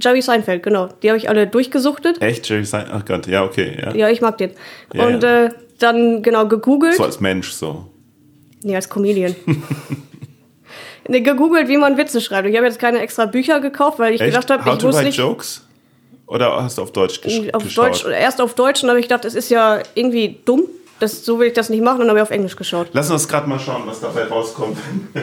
Jerry 0.00 0.22
Seinfeld, 0.22 0.62
genau. 0.62 0.88
Die 1.02 1.08
habe 1.08 1.18
ich 1.18 1.28
alle 1.28 1.46
durchgesuchtet. 1.46 2.22
Echt? 2.22 2.48
Jerry 2.48 2.64
Seinfeld? 2.64 2.94
Ach 2.94 3.04
Gott, 3.04 3.26
ja, 3.26 3.44
okay. 3.44 3.76
Ja, 3.82 3.94
ja 3.94 4.08
ich 4.08 4.20
mag 4.20 4.38
den. 4.38 4.52
Ja, 4.94 5.06
und 5.06 5.22
ja. 5.22 5.44
Äh, 5.46 5.50
dann 5.78 6.22
genau 6.22 6.46
gegoogelt. 6.48 6.94
So 6.94 7.04
als 7.04 7.20
Mensch, 7.20 7.52
so. 7.52 7.86
Nee, 8.62 8.74
als 8.74 8.88
Comedian. 8.88 9.34
nee, 11.08 11.20
gegoogelt, 11.20 11.68
wie 11.68 11.76
man 11.76 11.96
Witze 11.96 12.20
schreibt. 12.20 12.48
Ich 12.48 12.56
habe 12.56 12.66
jetzt 12.66 12.78
keine 12.78 13.00
extra 13.00 13.26
Bücher 13.26 13.60
gekauft, 13.60 13.98
weil 13.98 14.14
ich 14.14 14.20
Echt? 14.20 14.30
gedacht 14.30 14.50
habe, 14.50 14.76
ich 14.76 14.82
muss 14.82 15.02
nicht. 15.02 15.18
Jokes? 15.18 15.64
Oder 16.26 16.62
hast 16.62 16.78
du 16.78 16.82
auf 16.82 16.92
Deutsch 16.92 17.20
gesch 17.22 17.40
auf 17.52 17.64
geschaut? 17.64 18.04
Deutsch, 18.04 18.04
erst 18.06 18.40
auf 18.40 18.54
Deutsch 18.54 18.82
und 18.82 18.90
habe 18.90 19.00
ich 19.00 19.06
gedacht, 19.08 19.24
es 19.24 19.34
ist 19.34 19.50
ja 19.50 19.80
irgendwie 19.94 20.38
dumm. 20.44 20.64
Das, 21.00 21.24
so 21.24 21.38
will 21.38 21.46
ich 21.48 21.54
das 21.54 21.70
nicht 21.70 21.82
machen 21.82 22.00
und 22.00 22.08
dann 22.08 22.10
habe 22.10 22.18
ich 22.18 22.24
auf 22.24 22.30
Englisch 22.30 22.56
geschaut. 22.56 22.88
Lass 22.92 23.10
uns 23.10 23.26
gerade 23.28 23.48
mal 23.48 23.58
schauen, 23.58 23.82
was 23.86 24.00
dabei 24.00 24.24
rauskommt. 24.24 24.76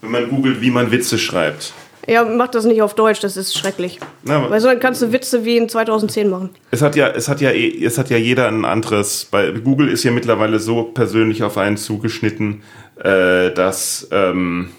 Wenn 0.00 0.10
man 0.10 0.28
googelt, 0.28 0.60
wie 0.60 0.70
man 0.70 0.90
Witze 0.90 1.18
schreibt. 1.18 1.72
Ja, 2.08 2.24
mach 2.24 2.48
das 2.48 2.64
nicht 2.64 2.80
auf 2.80 2.94
Deutsch, 2.94 3.20
das 3.20 3.36
ist 3.36 3.56
schrecklich. 3.56 4.00
Na, 4.22 4.48
Weil 4.48 4.60
so 4.60 4.68
dann 4.68 4.80
kannst 4.80 5.02
du 5.02 5.12
Witze 5.12 5.44
wie 5.44 5.58
in 5.58 5.68
2010 5.68 6.30
machen. 6.30 6.50
Es 6.70 6.80
hat 6.80 6.96
ja, 6.96 7.08
es 7.08 7.28
hat 7.28 7.42
ja, 7.42 7.50
es 7.50 7.98
hat 7.98 8.08
ja 8.08 8.16
jeder 8.16 8.48
ein 8.48 8.64
anderes. 8.64 9.26
Bei 9.30 9.50
Google 9.50 9.88
ist 9.88 10.04
ja 10.04 10.10
mittlerweile 10.10 10.58
so 10.58 10.84
persönlich 10.84 11.42
auf 11.42 11.58
einen 11.58 11.76
zugeschnitten, 11.76 12.62
äh, 13.02 13.52
dass, 13.52 14.08
ähm, 14.10 14.70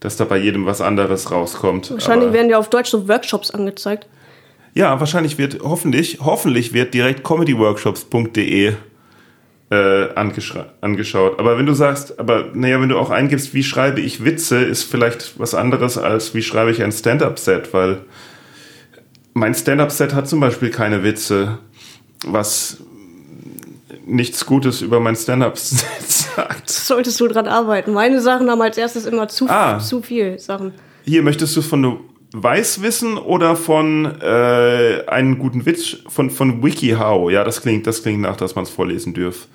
dass 0.00 0.16
da 0.16 0.24
bei 0.24 0.38
jedem 0.38 0.66
was 0.66 0.80
anderes 0.80 1.30
rauskommt. 1.30 1.90
Wahrscheinlich 1.90 2.28
Aber 2.28 2.34
werden 2.34 2.50
ja 2.50 2.58
auf 2.58 2.70
Deutsch 2.70 2.90
so 2.90 3.08
Workshops 3.08 3.50
angezeigt. 3.50 4.06
Ja, 4.74 5.00
wahrscheinlich 5.00 5.38
wird, 5.38 5.60
hoffentlich, 5.62 6.18
hoffentlich 6.20 6.74
wird 6.74 6.92
direkt 6.92 7.22
comedyworkshops.de 7.22 8.74
äh, 9.70 10.14
angeschaut. 10.14 11.38
Aber 11.38 11.58
wenn 11.58 11.66
du 11.66 11.72
sagst, 11.72 12.18
aber 12.18 12.50
naja, 12.52 12.80
wenn 12.80 12.88
du 12.88 12.98
auch 12.98 13.10
eingibst, 13.10 13.54
wie 13.54 13.62
schreibe 13.62 14.00
ich 14.00 14.24
Witze, 14.24 14.58
ist 14.58 14.84
vielleicht 14.84 15.38
was 15.40 15.54
anderes 15.54 15.98
als 15.98 16.34
wie 16.34 16.42
schreibe 16.42 16.70
ich 16.70 16.82
ein 16.82 16.92
Stand-up-Set, 16.92 17.72
weil 17.72 18.02
mein 19.32 19.54
Stand-up-Set 19.54 20.14
hat 20.14 20.28
zum 20.28 20.40
Beispiel 20.40 20.70
keine 20.70 21.02
Witze, 21.02 21.58
was 22.24 22.78
nichts 24.06 24.46
Gutes 24.46 24.82
über 24.82 25.00
mein 25.00 25.16
Stand-up-Set 25.16 26.15
sagt. 26.36 26.70
Solltest 26.70 27.20
du 27.20 27.28
dran 27.28 27.48
arbeiten. 27.48 27.92
Meine 27.92 28.20
Sachen 28.20 28.50
haben 28.50 28.62
als 28.62 28.78
erstes 28.78 29.06
immer 29.06 29.28
zu, 29.28 29.48
ah, 29.48 29.78
zu 29.78 30.02
viel 30.02 30.38
Sachen. 30.38 30.72
Hier 31.04 31.22
möchtest 31.22 31.56
du 31.56 31.62
von 31.62 32.00
weiß 32.32 32.82
wissen 32.82 33.16
oder 33.16 33.56
von 33.56 34.04
äh, 34.20 35.02
einen 35.06 35.38
guten 35.38 35.64
Witz 35.64 35.98
von, 36.08 36.30
von 36.30 36.62
WikiHow. 36.62 37.30
Ja, 37.30 37.44
das 37.44 37.62
klingt, 37.62 37.86
das 37.86 38.02
klingt 38.02 38.20
nach, 38.20 38.36
dass 38.36 38.54
man 38.54 38.64
es 38.64 38.70
vorlesen 38.70 39.14
dürfte. 39.14 39.48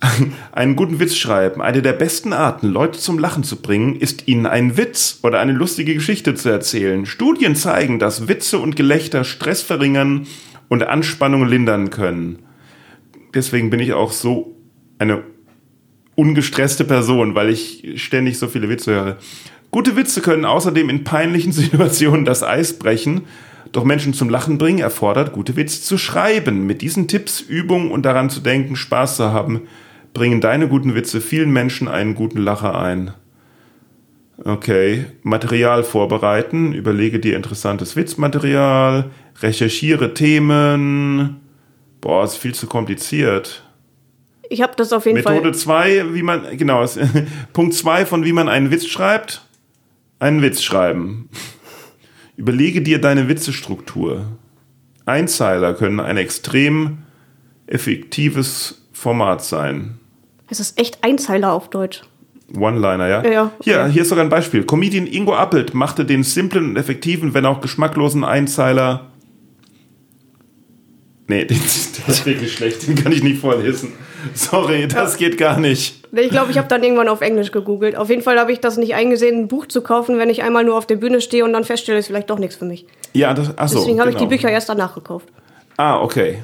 einen 0.52 0.76
guten 0.76 0.98
Witz 0.98 1.16
schreiben. 1.16 1.60
Eine 1.60 1.82
der 1.82 1.92
besten 1.92 2.32
Arten, 2.32 2.68
Leute 2.68 2.98
zum 2.98 3.18
Lachen 3.18 3.44
zu 3.44 3.56
bringen, 3.56 3.96
ist 3.96 4.28
ihnen 4.28 4.46
einen 4.46 4.78
Witz 4.78 5.18
oder 5.22 5.40
eine 5.40 5.52
lustige 5.52 5.94
Geschichte 5.94 6.34
zu 6.34 6.48
erzählen. 6.48 7.04
Studien 7.04 7.54
zeigen, 7.54 7.98
dass 7.98 8.26
Witze 8.26 8.58
und 8.58 8.76
Gelächter 8.76 9.24
Stress 9.24 9.60
verringern 9.60 10.26
und 10.68 10.84
Anspannung 10.84 11.46
lindern 11.46 11.90
können. 11.90 12.38
Deswegen 13.34 13.68
bin 13.68 13.80
ich 13.80 13.92
auch 13.92 14.12
so 14.12 14.56
eine 14.98 15.22
ungestresste 16.20 16.84
Person, 16.84 17.34
weil 17.34 17.48
ich 17.48 17.94
ständig 17.96 18.38
so 18.38 18.46
viele 18.46 18.68
Witze 18.68 18.92
höre. 18.92 19.16
Gute 19.70 19.96
Witze 19.96 20.20
können 20.20 20.44
außerdem 20.44 20.90
in 20.90 21.04
peinlichen 21.04 21.52
Situationen 21.60 22.24
das 22.24 22.42
Eis 22.42 22.78
brechen. 22.78 23.22
Doch 23.72 23.84
Menschen 23.84 24.14
zum 24.14 24.28
Lachen 24.28 24.58
bringen 24.58 24.80
erfordert, 24.80 25.32
gute 25.32 25.56
Witze 25.56 25.80
zu 25.82 25.96
schreiben. 25.96 26.66
Mit 26.66 26.82
diesen 26.82 27.08
Tipps, 27.08 27.40
Übungen 27.40 27.90
und 27.90 28.04
daran 28.04 28.28
zu 28.28 28.40
denken, 28.40 28.76
Spaß 28.76 29.16
zu 29.16 29.32
haben, 29.32 29.62
bringen 30.12 30.40
deine 30.40 30.68
guten 30.68 30.94
Witze 30.94 31.20
vielen 31.20 31.52
Menschen 31.52 31.88
einen 31.88 32.14
guten 32.14 32.38
Lacher 32.38 32.78
ein. 32.78 33.12
Okay, 34.44 35.06
Material 35.22 35.84
vorbereiten, 35.84 36.72
überlege 36.72 37.20
dir 37.20 37.36
interessantes 37.36 37.94
Witzmaterial, 37.94 39.10
recherchiere 39.40 40.14
Themen. 40.14 41.40
Boah, 42.00 42.24
ist 42.24 42.36
viel 42.36 42.54
zu 42.54 42.66
kompliziert. 42.66 43.62
Ich 44.50 44.62
habe 44.62 44.72
das 44.76 44.92
auf 44.92 45.06
jeden 45.06 45.18
Methode 45.18 45.54
Fall. 45.54 45.54
2, 45.54 46.12
wie 46.12 46.22
man, 46.22 46.56
genau, 46.58 46.84
Punkt 47.52 47.72
2 47.72 48.04
von 48.04 48.24
wie 48.24 48.32
man 48.32 48.48
einen 48.48 48.70
Witz 48.72 48.84
schreibt. 48.86 49.46
Einen 50.18 50.42
Witz 50.42 50.62
schreiben. 50.62 51.30
Überlege 52.36 52.82
dir 52.82 53.00
deine 53.00 53.28
Witzestruktur. 53.28 54.26
Einzeiler 55.06 55.72
können 55.72 56.00
ein 56.00 56.16
extrem 56.16 56.98
effektives 57.68 58.82
Format 58.92 59.42
sein. 59.44 59.98
Es 60.48 60.58
ist 60.58 60.78
echt 60.78 61.04
Einzeiler 61.04 61.52
auf 61.52 61.70
Deutsch. 61.70 62.02
One-Liner, 62.56 63.06
ja? 63.06 63.22
Ja, 63.22 63.30
ja, 63.30 63.50
Hier, 63.62 63.80
okay. 63.82 63.92
hier 63.92 64.02
ist 64.02 64.08
sogar 64.08 64.24
ein 64.24 64.30
Beispiel. 64.30 64.64
Comedian 64.64 65.06
Ingo 65.06 65.34
Appelt 65.34 65.74
machte 65.74 66.04
den 66.04 66.24
simplen 66.24 66.70
und 66.70 66.76
effektiven, 66.76 67.34
wenn 67.34 67.46
auch 67.46 67.60
geschmacklosen 67.60 68.24
Einzeiler. 68.24 69.09
Nee, 71.30 71.44
der 71.44 71.56
ist 71.56 72.26
wirklich 72.26 72.52
schlecht. 72.52 72.88
Den 72.88 72.96
kann 72.96 73.12
ich 73.12 73.22
nicht 73.22 73.40
vorlesen. 73.40 73.92
Sorry, 74.34 74.88
das 74.88 75.16
geht 75.16 75.38
gar 75.38 75.60
nicht. 75.60 76.04
Ich 76.10 76.28
glaube, 76.30 76.50
ich 76.50 76.58
habe 76.58 76.66
dann 76.66 76.82
irgendwann 76.82 77.08
auf 77.08 77.20
Englisch 77.20 77.52
gegoogelt. 77.52 77.94
Auf 77.94 78.10
jeden 78.10 78.22
Fall 78.22 78.36
habe 78.36 78.50
ich 78.50 78.58
das 78.58 78.76
nicht 78.76 78.96
eingesehen, 78.96 79.42
ein 79.42 79.48
Buch 79.48 79.66
zu 79.66 79.80
kaufen, 79.80 80.18
wenn 80.18 80.28
ich 80.28 80.42
einmal 80.42 80.64
nur 80.64 80.76
auf 80.76 80.88
der 80.88 80.96
Bühne 80.96 81.20
stehe 81.20 81.44
und 81.44 81.52
dann 81.52 81.62
feststelle, 81.62 81.98
es 81.98 82.06
ist 82.06 82.08
vielleicht 82.08 82.30
doch 82.30 82.40
nichts 82.40 82.56
für 82.56 82.64
mich. 82.64 82.84
Ja, 83.12 83.32
das, 83.32 83.52
ach 83.56 83.68
so, 83.68 83.78
Deswegen 83.78 84.00
habe 84.00 84.10
ich 84.10 84.16
die 84.16 84.24
genau. 84.24 84.30
Bücher 84.30 84.50
erst 84.50 84.68
danach 84.68 84.92
gekauft. 84.92 85.28
Ah, 85.76 86.00
okay. 86.00 86.42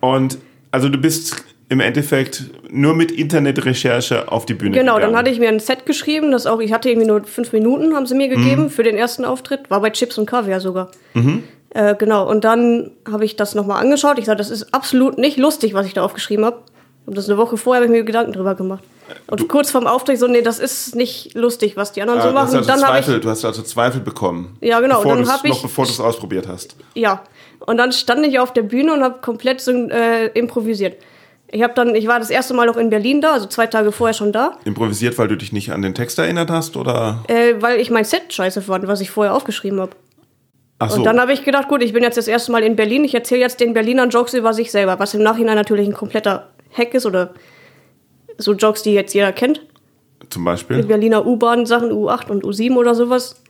Und 0.00 0.36
also 0.70 0.90
du 0.90 0.98
bist 0.98 1.42
im 1.70 1.80
Endeffekt 1.80 2.44
nur 2.68 2.94
mit 2.94 3.10
Internetrecherche 3.10 4.30
auf 4.30 4.44
die 4.44 4.52
Bühne 4.52 4.76
Genau, 4.76 4.96
gegangen. 4.96 5.14
dann 5.14 5.18
hatte 5.18 5.30
ich 5.30 5.38
mir 5.38 5.48
ein 5.48 5.60
Set 5.60 5.86
geschrieben, 5.86 6.30
das 6.30 6.46
auch, 6.46 6.60
ich 6.60 6.74
hatte 6.74 6.90
irgendwie 6.90 7.08
nur 7.08 7.24
fünf 7.24 7.54
Minuten, 7.54 7.94
haben 7.94 8.04
sie 8.04 8.14
mir 8.14 8.28
gegeben 8.28 8.68
für 8.68 8.82
den 8.82 8.98
ersten 8.98 9.24
Auftritt. 9.24 9.70
War 9.70 9.80
bei 9.80 9.88
Chips 9.88 10.18
und 10.18 10.26
Kaviar 10.26 10.60
sogar. 10.60 10.90
Äh, 11.72 11.94
genau, 11.96 12.28
und 12.28 12.42
dann 12.44 12.90
habe 13.10 13.24
ich 13.24 13.36
das 13.36 13.54
nochmal 13.54 13.80
angeschaut. 13.82 14.18
Ich 14.18 14.24
sage, 14.26 14.38
das 14.38 14.50
ist 14.50 14.74
absolut 14.74 15.18
nicht 15.18 15.36
lustig, 15.36 15.72
was 15.74 15.86
ich 15.86 15.94
da 15.94 16.02
aufgeschrieben 16.02 16.44
habe. 16.44 16.58
Und 17.06 17.16
das 17.16 17.28
eine 17.28 17.38
Woche 17.38 17.56
vorher 17.56 17.82
habe 17.82 17.86
ich 17.92 17.98
mir 17.98 18.04
Gedanken 18.04 18.32
drüber 18.32 18.54
gemacht. 18.54 18.82
Und 19.26 19.48
kurz 19.48 19.70
vorm 19.70 19.86
Auftritt 19.86 20.18
so, 20.18 20.26
nee, 20.28 20.42
das 20.42 20.58
ist 20.60 20.94
nicht 20.94 21.34
lustig, 21.34 21.76
was 21.76 21.90
die 21.92 22.02
anderen 22.02 22.20
Ah, 22.20 22.22
so 22.22 22.28
du, 22.28 22.34
machen. 22.34 22.56
also 22.56 22.68
dann 22.68 22.82
habe 22.84 22.98
ich 22.98 23.04
Zweifel, 23.06 23.20
du 23.20 23.28
hast 23.30 23.44
also 23.44 23.62
Zweifel 23.62 24.00
bekommen. 24.00 24.56
Ja, 24.60 24.78
genau, 24.80 24.96
Bevor 24.98 25.14
dann 25.16 25.22
ich- 25.22 25.28
noch 25.28 25.62
bevor 25.62 25.84
du 25.84 25.90
es 25.90 26.00
ausprobiert 26.00 26.46
hast. 26.46 26.76
Ja, 26.94 27.22
und 27.60 27.76
dann 27.78 27.90
stand 27.92 28.24
ich 28.26 28.38
auf 28.38 28.52
der 28.52 28.62
Bühne 28.62 28.92
und 28.92 29.02
habe 29.02 29.18
komplett 29.20 29.60
so, 29.60 29.72
äh, 29.72 30.26
improvisiert. 30.34 30.96
Ich 31.52 31.62
habe 31.64 31.72
dann, 31.74 31.96
ich 31.96 32.06
war 32.06 32.20
das 32.20 32.30
erste 32.30 32.54
Mal 32.54 32.66
noch 32.66 32.76
in 32.76 32.90
Berlin 32.90 33.20
da, 33.20 33.32
also 33.32 33.46
zwei 33.46 33.66
Tage 33.66 33.90
vorher 33.90 34.14
schon 34.14 34.30
da, 34.30 34.52
Improvisiert, 34.64 35.18
weil 35.18 35.26
du 35.26 35.36
dich 35.36 35.52
nicht 35.52 35.72
an 35.72 35.82
den 35.82 35.94
Text 35.96 36.16
erinnert 36.20 36.48
hast, 36.50 36.76
oder? 36.76 37.24
äh, 37.26 37.54
weil 37.58 37.80
ich 37.80 37.90
mein 37.90 38.04
Set 38.04 38.32
scheiße 38.32 38.62
fand, 38.62 38.86
was 38.86 39.00
ich 39.00 39.10
vorher 39.10 39.34
aufgeschrieben 39.34 39.80
habe. 39.80 39.92
Ach 40.82 40.90
so. 40.90 40.96
Und 40.96 41.04
dann 41.04 41.20
habe 41.20 41.32
ich 41.34 41.44
gedacht, 41.44 41.68
gut, 41.68 41.82
ich 41.82 41.92
bin 41.92 42.02
jetzt 42.02 42.16
das 42.16 42.26
erste 42.26 42.50
Mal 42.52 42.62
in 42.62 42.74
Berlin, 42.74 43.04
ich 43.04 43.14
erzähle 43.14 43.42
jetzt 43.42 43.60
den 43.60 43.74
Berlinern 43.74 44.08
Jokes 44.08 44.32
über 44.32 44.54
sich 44.54 44.70
selber, 44.70 44.98
was 44.98 45.12
im 45.12 45.22
Nachhinein 45.22 45.54
natürlich 45.54 45.86
ein 45.86 45.92
kompletter 45.92 46.48
Hack 46.72 46.94
ist 46.94 47.04
oder 47.04 47.34
so 48.38 48.54
Jokes, 48.54 48.82
die 48.82 48.94
jetzt 48.94 49.12
jeder 49.12 49.30
kennt. 49.32 49.60
Zum 50.30 50.42
Die 50.42 50.46
Beispiel. 50.46 50.82
Berliner 50.82 51.26
U-Bahn-Sachen, 51.26 51.90
U8 51.90 52.30
und 52.30 52.44
U7 52.44 52.76
oder 52.76 52.94
sowas. 52.94 53.42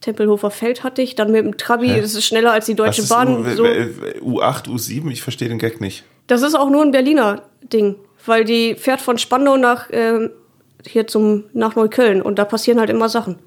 Tempelhofer 0.00 0.52
Feld 0.52 0.84
hatte 0.84 1.02
ich, 1.02 1.16
dann 1.16 1.32
mit 1.32 1.44
dem 1.44 1.56
Trabi, 1.56 1.88
das 1.88 2.14
ist 2.14 2.24
schneller 2.24 2.52
als 2.52 2.66
die 2.66 2.76
Deutsche 2.76 3.02
ist 3.02 3.08
Bahn. 3.08 3.44
U, 3.44 3.50
so. 3.50 3.64
U8, 3.64 4.68
U7? 4.68 5.10
Ich 5.10 5.22
verstehe 5.22 5.48
den 5.48 5.58
Gag 5.58 5.80
nicht. 5.80 6.04
Das 6.28 6.42
ist 6.42 6.54
auch 6.54 6.70
nur 6.70 6.82
ein 6.82 6.92
Berliner 6.92 7.42
Ding, 7.62 7.96
weil 8.26 8.44
die 8.44 8.76
fährt 8.76 9.00
von 9.00 9.18
Spandau 9.18 9.56
nach 9.56 9.88
ähm, 9.90 10.30
hier 10.86 11.08
zum 11.08 11.44
nach 11.52 11.74
Neukölln 11.74 12.22
und 12.22 12.38
da 12.38 12.44
passieren 12.44 12.78
halt 12.78 12.90
immer 12.90 13.08
Sachen. 13.08 13.40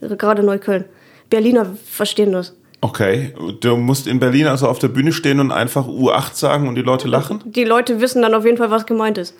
Gerade 0.00 0.42
Neukölln. 0.42 0.84
Berliner 1.30 1.66
verstehen 1.86 2.32
das. 2.32 2.54
Okay, 2.80 3.32
du 3.60 3.76
musst 3.76 4.06
in 4.06 4.20
Berlin 4.20 4.46
also 4.46 4.68
auf 4.68 4.78
der 4.78 4.88
Bühne 4.88 5.12
stehen 5.12 5.40
und 5.40 5.50
einfach 5.50 5.86
U8 5.86 6.34
sagen 6.34 6.68
und 6.68 6.74
die 6.74 6.82
Leute 6.82 7.08
lachen? 7.08 7.42
Die 7.46 7.64
Leute 7.64 8.00
wissen 8.00 8.22
dann 8.22 8.34
auf 8.34 8.44
jeden 8.44 8.58
Fall, 8.58 8.70
was 8.70 8.86
gemeint 8.86 9.18
ist. 9.18 9.34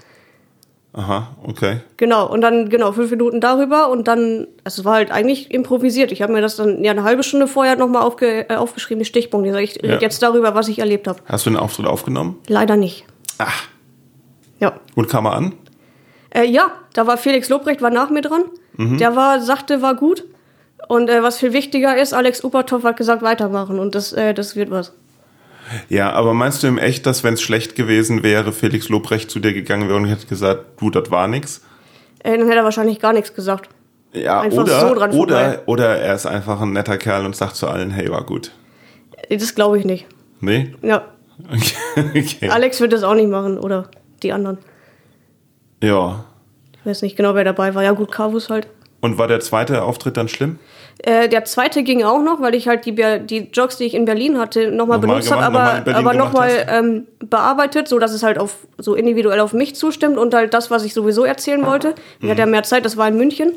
Aha, 0.95 1.29
okay. 1.45 1.81
Genau, 1.99 2.27
und 2.27 2.41
dann, 2.41 2.71
genau, 2.71 2.91
fünf 2.93 3.11
Minuten 3.11 3.43
darüber 3.43 3.91
und 3.91 4.09
dann, 4.09 4.47
also 4.65 4.81
es 4.81 4.85
war 4.87 4.95
halt 4.95 5.11
eigentlich 5.11 5.51
improvisiert. 5.51 6.11
Ich 6.11 6.23
habe 6.23 6.33
mir 6.33 6.41
das 6.41 6.57
dann 6.57 6.83
ja 6.83 6.91
eine 6.91 7.03
halbe 7.03 7.23
Stunde 7.23 7.47
vorher 7.47 7.77
nochmal 7.77 8.03
aufge, 8.03 8.49
äh, 8.49 8.57
aufgeschrieben, 8.57 9.01
die 9.01 9.05
Stichpunkte. 9.05 9.61
Ich 9.61 9.77
Ich 9.77 9.83
Ja. 9.83 9.91
rede 9.93 10.03
jetzt 10.03 10.23
darüber, 10.23 10.55
was 10.55 10.69
ich 10.69 10.79
erlebt 10.79 11.07
habe. 11.07 11.19
Hast 11.27 11.45
du 11.45 11.51
den 11.51 11.59
Auftritt 11.59 11.85
aufgenommen? 11.87 12.39
Leider 12.49 12.77
nicht. 12.77 13.05
Ach. 13.37 13.65
Ja. 14.59 14.73
Und 14.95 15.11
kam 15.11 15.27
er 15.27 15.35
an? 15.35 15.53
Äh, 16.31 16.47
ja, 16.47 16.73
da 16.95 17.07
war 17.07 17.19
Felix 17.19 17.51
Lobrecht, 17.51 17.83
war 17.83 17.91
nach 17.91 18.09
mir 18.09 18.23
dran. 18.23 18.45
Der 18.79 19.17
war, 19.17 19.41
sagte, 19.41 19.81
war 19.83 19.95
gut. 19.95 20.25
Und 20.89 21.09
äh, 21.09 21.23
was 21.23 21.39
viel 21.39 21.53
wichtiger 21.53 21.97
ist, 21.97 22.15
Alex 22.15 22.45
Upertoff 22.45 22.85
hat 22.85 22.97
gesagt, 22.97 23.23
weitermachen. 23.23 23.79
Und 23.79 23.95
das, 23.95 24.13
äh, 24.13 24.35
das 24.35 24.57
wird 24.57 24.71
was. 24.71 24.93
Ja, 25.89 26.13
aber 26.13 26.33
meinst 26.33 26.63
du 26.63 26.69
im 26.69 26.79
Echt, 26.79 27.07
dass 27.07 27.25
wenn 27.25 27.35
es 27.35 27.43
schlecht 27.43 27.75
gewesen 27.75 28.23
wäre, 28.23 28.53
Felix 28.53 28.89
Lobrecht 28.89 29.31
zu 29.31 29.41
dir 29.41 29.53
gegangen 29.53 29.89
wäre 29.89 29.99
und 29.99 30.07
hätte 30.07 30.27
gesagt, 30.27 30.81
du, 30.81 30.91
das 30.91 31.11
war 31.11 31.27
nix? 31.27 31.63
Äh, 32.21 32.39
dann 32.39 32.47
hätte 32.47 32.59
er 32.59 32.65
wahrscheinlich 32.65 33.01
gar 33.01 33.13
nichts 33.13 33.35
gesagt. 33.35 33.69
Ja, 34.13 34.41
Einfach 34.41 34.63
oder, 34.63 34.81
so 34.81 34.95
dran 34.95 35.11
oder, 35.13 35.39
vorbei. 35.39 35.61
oder 35.67 35.97
er 35.97 36.15
ist 36.15 36.27
einfach 36.27 36.61
ein 36.61 36.73
netter 36.73 36.97
Kerl 36.97 37.27
und 37.27 37.37
sagt 37.37 37.57
zu 37.57 37.67
allen, 37.67 37.91
hey, 37.91 38.11
war 38.11 38.25
gut. 38.25 38.53
Das 39.29 39.55
glaube 39.55 39.79
ich 39.79 39.85
nicht. 39.85 40.07
Nee? 40.41 40.75
Ja. 40.83 41.03
Okay. 41.51 42.11
okay. 42.19 42.49
Alex 42.49 42.81
wird 42.81 42.93
das 42.93 43.03
auch 43.03 43.15
nicht 43.15 43.29
machen. 43.29 43.59
Oder 43.59 43.91
die 44.23 44.33
anderen. 44.33 44.59
Ja. 45.83 46.25
Ich 46.81 46.87
weiß 46.87 47.03
nicht 47.03 47.17
genau, 47.17 47.35
wer 47.35 47.45
dabei 47.45 47.75
war. 47.75 47.83
Ja, 47.83 47.93
gut, 47.93 48.13
Carvus 48.13 48.49
halt. 48.49 48.69
Und 49.01 49.19
war 49.19 49.29
der 49.29 49.41
zweite 49.41 49.83
Auftritt 49.83 50.17
dann 50.17 50.29
schlimm? 50.29 50.59
Äh, 51.03 51.29
der 51.29 51.45
zweite 51.45 51.83
ging 51.83 52.03
auch 52.05 52.23
noch, 52.23 52.41
weil 52.41 52.55
ich 52.55 52.69
halt 52.69 52.87
die, 52.87 52.95
die 52.95 53.49
Jokes, 53.53 53.77
die 53.77 53.85
ich 53.85 53.95
in 53.95 54.07
Berlin 54.07 54.39
hatte, 54.39 54.71
nochmal 54.71 54.99
Nochmal 54.99 54.99
benutzt 55.01 55.31
habe, 55.31 55.43
aber, 55.45 55.81
Berlin 55.83 55.95
aber 55.95 56.15
nochmal 56.15 56.67
ähm, 56.71 57.07
bearbeitet, 57.21 57.87
so 57.87 57.99
dass 57.99 58.13
es 58.13 58.23
halt 58.23 58.39
auf 58.39 58.67
so 58.79 58.95
individuell 58.95 59.41
auf 59.41 59.53
mich 59.53 59.75
zustimmt 59.77 60.17
und 60.17 60.33
halt 60.33 60.55
das, 60.55 60.71
was 60.71 60.85
ich 60.85 60.95
sowieso 60.95 61.25
erzählen 61.25 61.67
wollte. 61.67 61.95
Ich 62.19 62.25
Mhm. 62.25 62.31
hatte 62.31 62.41
ja 62.41 62.47
mehr 62.47 62.63
Zeit, 62.63 62.85
das 62.87 62.97
war 62.97 63.09
in 63.09 63.17
München. 63.19 63.53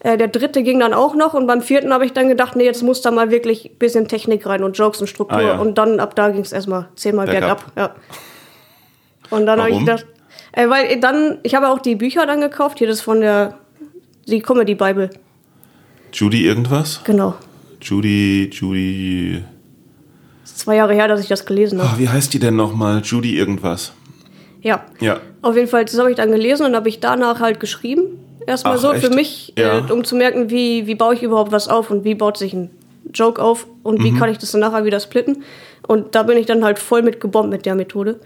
Äh, 0.00 0.16
der 0.16 0.28
dritte 0.28 0.62
ging 0.62 0.80
dann 0.80 0.94
auch 0.94 1.14
noch 1.14 1.34
und 1.34 1.46
beim 1.46 1.60
vierten 1.60 1.92
habe 1.92 2.06
ich 2.06 2.14
dann 2.14 2.28
gedacht, 2.28 2.56
nee, 2.56 2.64
jetzt 2.64 2.82
muss 2.82 3.02
da 3.02 3.10
mal 3.10 3.30
wirklich 3.30 3.66
ein 3.66 3.78
bisschen 3.78 4.08
Technik 4.08 4.46
rein 4.46 4.64
und 4.64 4.76
Jokes 4.76 5.00
und 5.00 5.06
Struktur. 5.08 5.38
Ah, 5.38 5.42
ja. 5.42 5.58
Und 5.58 5.76
dann 5.78 6.00
ab 6.00 6.16
da 6.16 6.30
ging 6.30 6.40
es 6.40 6.52
erstmal 6.52 6.88
zehnmal 6.96 7.26
Bergab. 7.26 7.74
bergab. 7.74 7.94
Ja. 9.30 9.36
Und 9.36 9.46
dann 9.46 9.60
habe 9.60 9.70
ich 9.70 9.78
gedacht, 9.78 10.06
äh, 10.52 10.68
weil 10.68 10.98
dann, 11.00 11.38
ich 11.42 11.54
habe 11.54 11.68
auch 11.68 11.78
die 11.78 11.96
Bücher 11.96 12.26
dann 12.26 12.40
gekauft, 12.40 12.78
hier 12.78 12.88
das 12.88 13.00
von 13.02 13.20
der, 13.20 13.54
die 14.26 14.40
Comedy 14.40 14.74
Bible. 14.74 15.10
Judy 16.12 16.46
irgendwas? 16.46 17.00
Genau. 17.04 17.34
Judy, 17.80 18.50
Judy. 18.52 19.42
Das 20.42 20.52
ist 20.52 20.58
zwei 20.60 20.76
Jahre 20.76 20.94
her, 20.94 21.08
dass 21.08 21.20
ich 21.20 21.28
das 21.28 21.46
gelesen 21.46 21.80
habe. 21.82 21.90
Ah, 21.94 21.98
wie 21.98 22.08
heißt 22.08 22.32
die 22.34 22.38
denn 22.38 22.56
nochmal? 22.56 23.00
Judy 23.02 23.36
irgendwas. 23.36 23.92
Ja. 24.60 24.84
Ja. 25.00 25.20
Auf 25.40 25.56
jeden 25.56 25.68
Fall, 25.68 25.84
das 25.84 25.98
habe 25.98 26.10
ich 26.10 26.16
dann 26.16 26.30
gelesen 26.30 26.66
und 26.66 26.76
habe 26.76 26.88
ich 26.88 27.00
danach 27.00 27.40
halt 27.40 27.58
geschrieben. 27.60 28.18
Erstmal 28.46 28.76
Ach, 28.76 28.80
so 28.80 28.92
echt? 28.92 29.04
für 29.04 29.14
mich, 29.14 29.52
Ja. 29.58 29.78
äh, 29.78 29.92
um 29.92 30.04
zu 30.04 30.14
merken, 30.16 30.50
wie, 30.50 30.86
wie 30.86 30.94
baue 30.94 31.14
ich 31.14 31.22
überhaupt 31.22 31.52
was 31.52 31.68
auf 31.68 31.90
und 31.90 32.04
wie 32.04 32.14
baut 32.14 32.36
sich 32.36 32.52
ein 32.52 32.70
Joke 33.12 33.40
auf 33.42 33.66
und 33.82 33.98
Mhm. 34.00 34.04
wie 34.04 34.12
kann 34.18 34.28
ich 34.30 34.38
das 34.38 34.52
dann 34.52 34.60
nachher 34.60 34.84
wieder 34.84 35.00
splitten. 35.00 35.42
Und 35.88 36.14
da 36.14 36.22
bin 36.22 36.36
ich 36.38 36.46
dann 36.46 36.64
halt 36.64 36.78
voll 36.78 37.02
mit 37.02 37.20
gebombt 37.20 37.50
mit 37.50 37.66
der 37.66 37.74
Methode. 37.74 38.20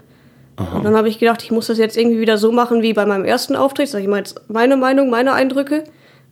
Und 0.73 0.83
dann 0.83 0.95
habe 0.95 1.07
ich 1.07 1.19
gedacht, 1.19 1.43
ich 1.43 1.51
muss 1.51 1.67
das 1.67 1.77
jetzt 1.77 1.95
irgendwie 1.97 2.19
wieder 2.19 2.39
so 2.39 2.51
machen 2.51 2.81
wie 2.81 2.93
bei 2.93 3.05
meinem 3.05 3.25
ersten 3.25 3.55
Auftritt. 3.55 3.89
Sag 3.89 4.01
ich 4.01 4.07
mal 4.07 4.17
jetzt 4.17 4.41
meine 4.49 4.75
Meinung, 4.75 5.09
meine 5.11 5.33
Eindrücke. 5.33 5.83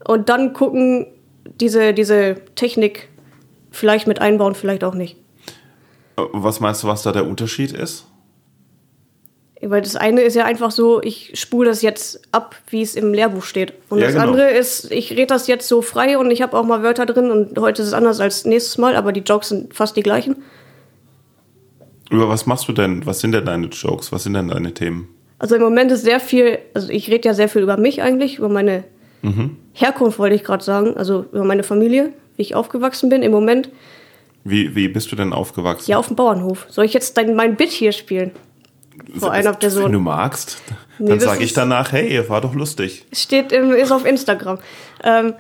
Und 0.07 0.29
dann 0.29 0.53
gucken, 0.53 1.05
diese, 1.59 1.93
diese 1.93 2.35
Technik 2.55 3.09
vielleicht 3.71 4.07
mit 4.07 4.21
einbauen, 4.21 4.55
vielleicht 4.55 4.83
auch 4.83 4.95
nicht. 4.95 5.17
Was 6.15 6.59
meinst 6.59 6.83
du, 6.83 6.87
was 6.87 7.03
da 7.03 7.11
der 7.11 7.27
Unterschied 7.27 7.71
ist? 7.71 8.05
Weil 9.61 9.81
das 9.81 9.95
eine 9.95 10.21
ist 10.21 10.35
ja 10.35 10.45
einfach 10.45 10.69
so, 10.71 11.01
ich 11.01 11.31
spule 11.39 11.69
das 11.69 11.81
jetzt 11.81 12.21
ab, 12.31 12.55
wie 12.69 12.81
es 12.81 12.95
im 12.95 13.13
Lehrbuch 13.13 13.43
steht. 13.43 13.73
Und 13.89 13.99
Ja, 13.99 14.05
das 14.05 14.13
genau. 14.15 14.27
andere 14.27 14.51
ist, 14.51 14.91
ich 14.91 15.11
rede 15.11 15.27
das 15.27 15.47
jetzt 15.47 15.67
so 15.67 15.81
frei 15.81 16.17
und 16.17 16.29
ich 16.29 16.41
habe 16.41 16.57
auch 16.57 16.65
mal 16.65 16.83
Wörter 16.83 17.05
drin 17.05 17.31
und 17.31 17.57
heute 17.57 17.81
ist 17.81 17.87
es 17.87 17.93
anders 17.93 18.19
als 18.19 18.45
nächstes 18.45 18.77
Mal, 18.77 18.95
aber 18.95 19.11
die 19.11 19.21
Jokes 19.21 19.49
sind 19.49 19.73
fast 19.73 19.95
die 19.95 20.03
gleichen. 20.03 20.43
Über 22.11 22.29
was 22.29 22.45
machst 22.45 22.67
du 22.67 22.73
denn? 22.73 23.05
Was 23.05 23.21
sind 23.21 23.31
denn 23.31 23.45
deine 23.45 23.67
Jokes? 23.67 24.11
Was 24.11 24.23
sind 24.23 24.33
denn 24.33 24.49
deine 24.49 24.73
Themen? 24.73 25.09
Also 25.39 25.55
im 25.55 25.61
Moment 25.61 25.91
ist 25.91 26.03
sehr 26.03 26.19
viel, 26.19 26.59
also 26.73 26.89
ich 26.89 27.09
rede 27.09 27.27
ja 27.27 27.33
sehr 27.33 27.49
viel 27.49 27.61
über 27.61 27.77
mich 27.77 28.01
eigentlich, 28.01 28.37
über 28.37 28.49
meine 28.49 28.83
Herkunft 29.73 30.19
wollte 30.19 30.35
ich 30.35 30.43
gerade 30.43 30.63
sagen, 30.63 30.95
also 30.97 31.25
über 31.31 31.43
meine 31.43 31.63
Familie, 31.63 32.13
wie 32.35 32.41
ich 32.43 32.55
aufgewachsen 32.55 33.09
bin. 33.09 33.23
Im 33.23 33.31
Moment 33.31 33.69
Wie, 34.43 34.75
wie 34.75 34.87
bist 34.87 35.11
du 35.11 35.15
denn 35.15 35.33
aufgewachsen? 35.33 35.89
ja 35.89 35.97
auf 35.97 36.07
dem 36.07 36.15
Bauernhof. 36.15 36.65
Soll 36.69 36.85
ich 36.85 36.93
jetzt 36.93 37.17
dein, 37.17 37.35
mein 37.35 37.55
Bit 37.55 37.71
hier 37.71 37.91
spielen? 37.91 38.31
Vor 39.17 39.31
einer 39.31 39.53
Person. 39.53 39.85
Wenn 39.85 39.91
du 39.93 39.99
magst, 39.99 40.61
Nee, 40.97 41.09
dann 41.09 41.19
sage 41.19 41.43
ich 41.43 41.53
danach, 41.53 41.91
hey, 41.91 42.27
war 42.29 42.41
doch 42.41 42.53
lustig. 42.53 43.05
Steht 43.11 43.51
im, 43.51 43.71
ist 43.73 43.91
auf 43.91 44.05
Instagram. 44.05 44.59
Ähm, 45.03 45.33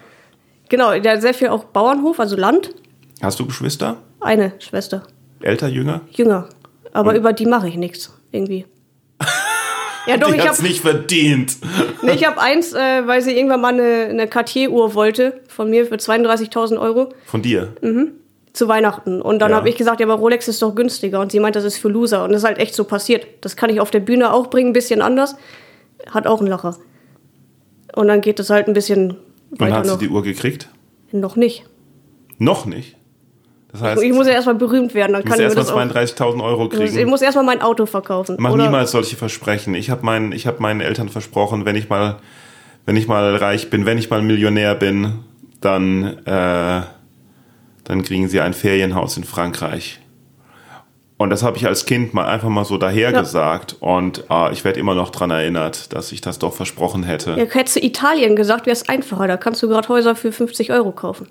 genau, 0.67 0.97
der 0.99 1.13
hat 1.13 1.21
sehr 1.21 1.33
viel 1.33 1.47
auch 1.47 1.63
Bauernhof, 1.65 2.19
also 2.19 2.35
Land. 2.35 2.73
Hast 3.21 3.39
du 3.39 3.45
Geschwister? 3.45 3.97
Eine 4.19 4.53
Schwester. 4.59 5.03
Älter, 5.41 5.67
jünger? 5.67 6.01
jünger. 6.11 6.49
Aber 6.91 7.15
über 7.15 7.33
die 7.33 7.45
mache 7.45 7.67
ich 7.67 7.75
nichts, 7.75 8.13
irgendwie. 8.31 8.65
Ja, 10.07 10.17
doch, 10.17 10.29
die 10.31 10.37
ich 10.37 10.47
hat's 10.47 10.59
hab- 10.59 10.65
nicht 10.65 10.81
verdient. 10.81 11.57
Nee, 12.01 12.11
ich 12.13 12.25
habe 12.27 12.39
eins, 12.39 12.73
äh, 12.73 13.07
weil 13.07 13.21
sie 13.21 13.31
irgendwann 13.35 13.61
mal 13.61 13.73
eine, 13.73 14.05
eine 14.09 14.27
Cartier-Uhr 14.27 14.93
wollte 14.93 15.41
von 15.47 15.69
mir 15.69 15.85
für 15.85 15.95
32.000 15.95 16.77
Euro 16.79 17.09
Von 17.25 17.41
dir. 17.41 17.73
zu 18.53 18.67
Weihnachten. 18.67 19.21
Und 19.21 19.39
dann 19.39 19.51
Ja. 19.51 19.57
habe 19.57 19.69
ich 19.69 19.75
gesagt, 19.75 19.99
ja, 19.99 20.05
aber 20.05 20.15
Rolex 20.15 20.47
ist 20.47 20.61
doch 20.61 20.75
günstiger. 20.75 21.19
Und 21.19 21.31
sie 21.31 21.39
meint, 21.39 21.55
das 21.55 21.63
ist 21.63 21.77
für 21.77 21.89
Loser. 21.89 22.23
Und 22.23 22.31
das 22.31 22.41
ist 22.43 22.47
halt 22.47 22.57
echt 22.59 22.75
so 22.75 22.83
passiert. 22.83 23.25
Das 23.41 23.55
kann 23.55 23.69
ich 23.69 23.79
auf 23.81 23.91
der 23.91 23.99
Bühne 23.99 24.31
auch 24.31 24.47
bringen, 24.49 24.69
ein 24.69 24.73
bisschen 24.73 25.01
anders. 25.01 25.35
Hat 26.11 26.27
auch 26.27 26.39
einen 26.39 26.49
Lacher. 26.49 26.77
Und 27.95 28.07
dann 28.07 28.21
geht 28.21 28.39
es 28.39 28.49
halt 28.49 28.67
ein 28.67 28.73
bisschen 28.73 29.17
hast 29.59 29.85
du 29.87 29.91
noch. 29.93 29.99
die 29.99 30.09
Uhr 30.09 30.21
gekriegt? 30.23 30.69
Noch 31.11 31.35
nicht. 31.35 31.63
Noch 32.37 32.65
nicht. 32.65 32.95
Das 33.75 33.81
heißt, 33.81 34.03
Ich 34.03 34.13
muss 34.13 34.25
ja 34.25 34.33
erstmal 34.33 34.55
berühmt 34.55 34.93
werden. 34.93 35.11
Dann 35.13 35.23
kann 35.25 35.37
ich 35.37 35.43
erstmal 35.53 35.87
32.000 35.89 36.41
Euro 36.41 36.69
Ich 36.71 36.93
kriegen. 36.93 37.09
muss 37.09 37.21
erstmal 37.21 37.43
mein 37.45 37.61
Auto 37.61 37.85
verkaufen. 37.85 38.37
Mach 38.39 38.51
Oder- 38.53 38.63
niemals 38.63 38.91
solche 38.91 39.17
Versprechen. 39.17 39.75
Ich 39.75 39.89
habe 39.89 40.05
meinen, 40.05 40.31
ich 40.31 40.47
hab 40.47 40.59
meinen 40.61 40.79
Eltern 40.81 41.09
versprochen, 41.09 41.65
wenn 41.65 41.75
ich 41.75 41.89
mal, 41.89 42.17
wenn 42.85 42.95
ich 42.95 43.07
mal 43.07 43.35
reich 43.35 43.69
bin, 43.69 43.85
wenn 43.85 43.97
ich 43.97 44.09
mal 44.09 44.21
Millionär 44.21 44.75
bin, 44.75 45.19
dann, 45.59 46.19
äh, 46.25 46.81
dann 47.83 48.03
kriegen 48.03 48.29
sie 48.29 48.39
ein 48.39 48.53
Ferienhaus 48.53 49.17
in 49.17 49.25
Frankreich. 49.25 49.99
Und 51.17 51.29
das 51.29 51.43
habe 51.43 51.57
ich 51.57 51.65
als 51.65 51.85
Kind 51.85 52.13
mal 52.13 52.25
einfach 52.25 52.49
mal 52.49 52.65
so 52.65 52.77
daher 52.77 53.11
Ja. 53.11 53.59
Und 53.79 54.23
äh, 54.29 54.51
ich 54.53 54.63
werde 54.65 54.79
immer 54.79 54.95
noch 54.95 55.09
dran 55.09 55.31
erinnert, 55.31 55.93
dass 55.93 56.11
ich 56.11 56.21
das 56.21 56.39
doch 56.39 56.53
versprochen 56.53 57.03
hätte. 57.03 57.31
Ja, 57.31 57.45
hättest 57.45 57.77
du 57.77 57.83
Italien 57.85 58.35
gesagt, 58.35 58.65
wäre 58.65 58.73
es 58.75 58.87
einfacher. 58.89 59.27
Da 59.27 59.37
kannst 59.37 59.61
du 59.63 59.67
gerade 59.69 59.87
Häuser 59.89 60.15
für 60.15 60.31
50 60.31 60.71
Euro 60.71 60.91
kaufen. 60.91 61.27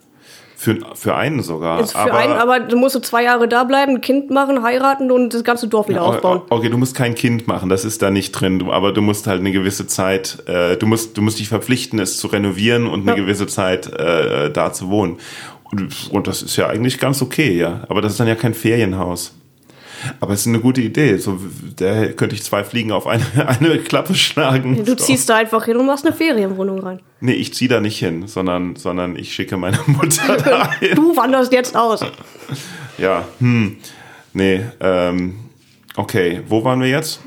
Für, 0.65 0.79
für 0.95 1.15
einen 1.15 1.43
sogar. 1.43 1.81
Jetzt 1.81 1.93
für 1.93 2.15
einen, 2.15 2.33
aber 2.33 2.59
du 2.61 2.77
musst 2.79 2.95
so 2.95 3.01
zwei 3.01 3.23
Jahre 3.25 3.47
da 3.49 3.65
bleiben, 3.65 3.97
ein 3.97 4.01
Kind 4.01 4.31
machen, 4.31 4.63
heiraten 4.63 5.11
und 5.11 5.35
das 5.35 5.45
ganze 5.45 5.69
Dorf 5.69 5.89
wieder 5.89 6.03
aufbauen. 6.03 6.41
Okay, 6.49 6.71
du 6.71 6.79
musst 6.79 6.95
kein 6.97 7.15
Kind 7.15 7.47
machen, 7.47 7.69
das 7.69 7.85
ist 7.85 8.01
da 8.01 8.11
nicht 8.11 8.33
drin, 8.33 8.59
du- 8.59 8.73
aber 8.73 8.93
du 8.93 9.03
musst 9.03 9.27
halt 9.27 9.41
eine 9.41 9.53
gewisse 9.53 9.87
Zeit, 9.87 10.39
äh, 10.49 10.77
du 10.79 10.87
musst, 10.87 11.19
du 11.19 11.23
musst 11.23 11.39
dich 11.39 11.49
verpflichten, 11.51 11.99
es 11.99 12.17
zu 12.19 12.29
renovieren 12.29 12.87
und 12.87 13.03
eine 13.03 13.11
Ja. 13.19 13.23
gewisse 13.23 13.47
Zeit 13.47 13.93
äh, 13.93 14.51
da 14.51 14.73
zu 14.73 14.89
wohnen. 14.89 15.19
Und, 15.71 16.09
und 16.11 16.27
das 16.29 16.41
ist 16.41 16.57
ja 16.57 16.69
eigentlich 16.69 16.99
ganz 16.99 17.21
okay, 17.21 17.59
ja. 17.59 17.83
Aber 17.91 18.01
das 18.01 18.13
ist 18.13 18.21
dann 18.21 18.29
ja 18.29 18.35
kein 18.35 18.55
Ferienhaus. 18.55 19.35
Aber 20.21 20.33
es 20.33 20.41
ist 20.41 20.47
eine 20.47 20.61
gute 20.61 20.81
Idee. 20.81 21.17
So, 21.17 21.39
da 21.77 22.07
könnte 22.07 22.35
ich 22.35 22.43
zwei 22.43 22.65
Fliegen 22.65 22.93
auf 22.93 23.07
eine, 23.07 23.25
eine 23.49 23.79
Klappe 23.79 24.15
schlagen. 24.15 24.85
Du 24.85 24.97
ziehst 24.97 25.29
da 25.29 25.37
einfach 25.37 25.65
hin 25.65 25.77
und 25.77 25.87
machst 25.87 26.07
eine 26.07 26.15
Ferienwohnung 26.15 26.81
rein. 26.81 27.01
Nee, 27.21 27.33
ich 27.33 27.55
ziehe 27.55 27.69
da 27.69 27.81
nicht 27.81 27.99
hin, 27.99 28.27
sondern, 28.27 28.77
sondern 28.77 29.17
ich 29.17 29.35
schicke 29.35 29.57
meine 29.57 29.79
Mutter 29.87 30.37
dahin. 30.45 30.95
Du 30.95 31.17
wanderst 31.17 31.53
jetzt 31.53 31.77
aus. 31.77 32.05
Ja, 32.99 33.25
hm. 33.41 33.77
Nee, 34.33 34.65
ähm, 34.81 35.37
okay. 35.97 36.41
Wo 36.49 36.65
waren 36.65 36.81
wir 36.81 36.89
jetzt? 36.89 37.21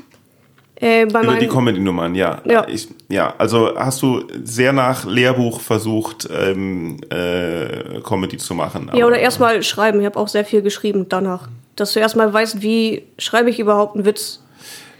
Äh, 0.80 1.06
bei 1.06 1.22
Über 1.22 1.36
die 1.36 1.48
Comedy-Nummern, 1.48 2.14
ja. 2.14 2.40
Ja. 2.44 2.64
Ich, 2.68 2.88
ja, 3.08 3.34
also 3.36 3.76
hast 3.76 4.00
du 4.00 4.22
sehr 4.44 4.72
nach 4.72 5.04
Lehrbuch 5.06 5.60
versucht, 5.60 6.28
ähm, 6.32 6.98
äh, 7.10 8.00
Comedy 8.02 8.36
zu 8.36 8.54
machen. 8.54 8.90
ja, 8.94 9.06
oder 9.06 9.18
erstmal 9.18 9.60
schreiben. 9.64 9.98
Ich 10.00 10.06
habe 10.06 10.18
auch 10.18 10.28
sehr 10.28 10.44
viel 10.44 10.62
geschrieben 10.62 11.06
danach. 11.08 11.48
Dass 11.80 11.92
du 11.92 12.00
erstmal 12.00 12.32
weißt, 12.32 12.60
wie 12.62 13.04
schreibe 13.18 13.50
ich 13.50 13.58
überhaupt 13.58 13.94
einen 13.94 14.04
Witz. 14.04 14.42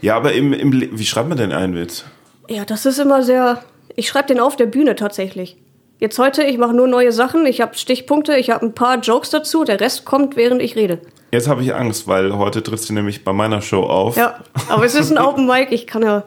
Ja, 0.00 0.16
aber 0.16 0.32
im, 0.32 0.52
im, 0.52 0.72
Le- 0.72 0.88
wie 0.92 1.04
schreibt 1.04 1.28
man 1.28 1.36
denn 1.38 1.52
einen 1.52 1.74
Witz? 1.74 2.04
Ja, 2.48 2.64
das 2.64 2.86
ist 2.86 2.98
immer 2.98 3.22
sehr. 3.22 3.62
Ich 3.96 4.08
schreibe 4.08 4.28
den 4.28 4.38
auf 4.40 4.56
der 4.56 4.66
Bühne 4.66 4.94
tatsächlich. 4.94 5.56
Jetzt 5.98 6.18
heute, 6.20 6.44
ich 6.44 6.58
mache 6.58 6.74
nur 6.74 6.86
neue 6.86 7.10
Sachen, 7.10 7.44
ich 7.46 7.60
habe 7.60 7.76
Stichpunkte, 7.76 8.36
ich 8.36 8.50
habe 8.50 8.64
ein 8.64 8.72
paar 8.74 8.98
Jokes 9.00 9.30
dazu, 9.30 9.64
der 9.64 9.80
Rest 9.80 10.04
kommt, 10.04 10.36
während 10.36 10.62
ich 10.62 10.76
rede. 10.76 11.00
Jetzt 11.32 11.48
habe 11.48 11.62
ich 11.64 11.74
Angst, 11.74 12.06
weil 12.06 12.36
heute 12.38 12.62
trittst 12.62 12.88
du 12.88 12.94
nämlich 12.94 13.24
bei 13.24 13.32
meiner 13.32 13.60
Show 13.60 13.82
auf. 13.82 14.16
Ja, 14.16 14.38
aber 14.68 14.84
es 14.84 14.94
ist 14.94 15.10
ein 15.10 15.18
Open 15.26 15.46
Mic, 15.46 15.72
ich 15.72 15.88
kann 15.88 16.02
ja. 16.02 16.22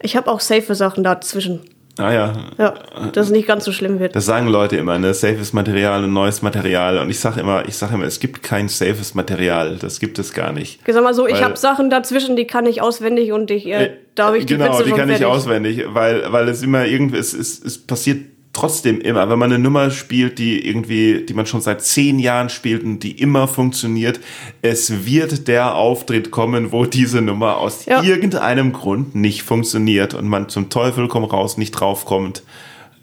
Ich 0.00 0.16
habe 0.16 0.30
auch 0.30 0.40
safe 0.40 0.74
Sachen 0.74 1.04
dazwischen. 1.04 1.60
Ah 2.00 2.12
ja, 2.12 2.32
Ja, 2.58 2.74
dass 3.12 3.26
es 3.26 3.32
nicht 3.32 3.46
ganz 3.46 3.64
so 3.64 3.72
schlimm 3.72 4.00
wird. 4.00 4.16
das 4.16 4.26
sagen 4.26 4.48
Leute 4.48 4.76
immer, 4.76 4.98
ne? 4.98 5.12
Safes 5.14 5.52
Material 5.52 6.04
und 6.04 6.12
neues 6.12 6.42
Material. 6.42 6.98
Und 6.98 7.10
ich 7.10 7.20
sage 7.20 7.40
immer, 7.40 7.68
ich 7.68 7.76
sage 7.76 7.94
immer, 7.94 8.04
es 8.04 8.20
gibt 8.20 8.42
kein 8.42 8.68
safes 8.68 9.14
Material. 9.14 9.76
Das 9.80 10.00
gibt 10.00 10.18
es 10.18 10.32
gar 10.32 10.52
nicht. 10.52 10.80
Ich 10.86 10.94
sag 10.94 11.02
mal 11.04 11.14
so, 11.14 11.26
ich 11.26 11.34
Weil- 11.34 11.44
habe 11.44 11.56
Sachen 11.56 11.90
dazwischen, 11.90 12.36
die 12.36 12.46
kann 12.46 12.66
ich 12.66 12.80
auswendig 12.82 13.32
und 13.32 13.50
ich, 13.50 13.66
äh, 13.66 13.90
da 14.14 14.26
habe 14.28 14.38
ich 14.38 14.46
die 14.46 14.54
genau, 14.56 14.72
Witze 14.72 14.84
die 14.84 14.90
kann 14.90 14.98
fertig. 15.08 15.20
ich 15.20 15.26
auswendig, 15.26 15.84
weil, 15.88 16.32
weil 16.32 16.48
es 16.48 16.62
immer 16.62 16.84
irgendwie, 16.86 17.18
es, 17.18 17.32
es, 17.34 17.62
es 17.62 17.78
passiert 17.78 18.29
trotzdem 18.52 19.00
immer, 19.00 19.28
wenn 19.30 19.38
man 19.38 19.52
eine 19.52 19.62
Nummer 19.62 19.90
spielt, 19.90 20.38
die 20.38 20.66
irgendwie, 20.66 21.24
die 21.24 21.34
man 21.34 21.46
schon 21.46 21.60
seit 21.60 21.82
zehn 21.82 22.18
Jahren 22.18 22.48
spielt 22.48 22.82
und 22.82 23.00
die 23.00 23.12
immer 23.20 23.46
funktioniert, 23.46 24.18
es 24.62 25.04
wird 25.06 25.46
der 25.48 25.74
Auftritt 25.76 26.30
kommen, 26.30 26.72
wo 26.72 26.84
diese 26.84 27.20
Nummer 27.22 27.58
aus 27.58 27.86
Ja. 27.86 28.02
irgendeinem 28.02 28.72
Grund 28.72 29.14
nicht 29.14 29.42
funktioniert 29.42 30.14
und 30.14 30.26
man 30.28 30.48
zum 30.48 30.68
Teufel 30.68 31.06
komm 31.08 31.24
raus 31.24 31.58
nicht 31.58 31.72
draufkommt. 31.72 32.42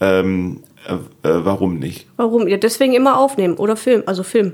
Ähm, 0.01 0.61
äh, 0.87 0.93
äh, 1.27 1.45
warum 1.45 1.79
nicht? 1.79 2.07
Warum? 2.17 2.47
Ja, 2.47 2.57
deswegen 2.57 2.93
immer 2.93 3.17
aufnehmen 3.17 3.55
oder 3.55 3.75
Film, 3.75 4.03
also 4.05 4.23
Film. 4.23 4.53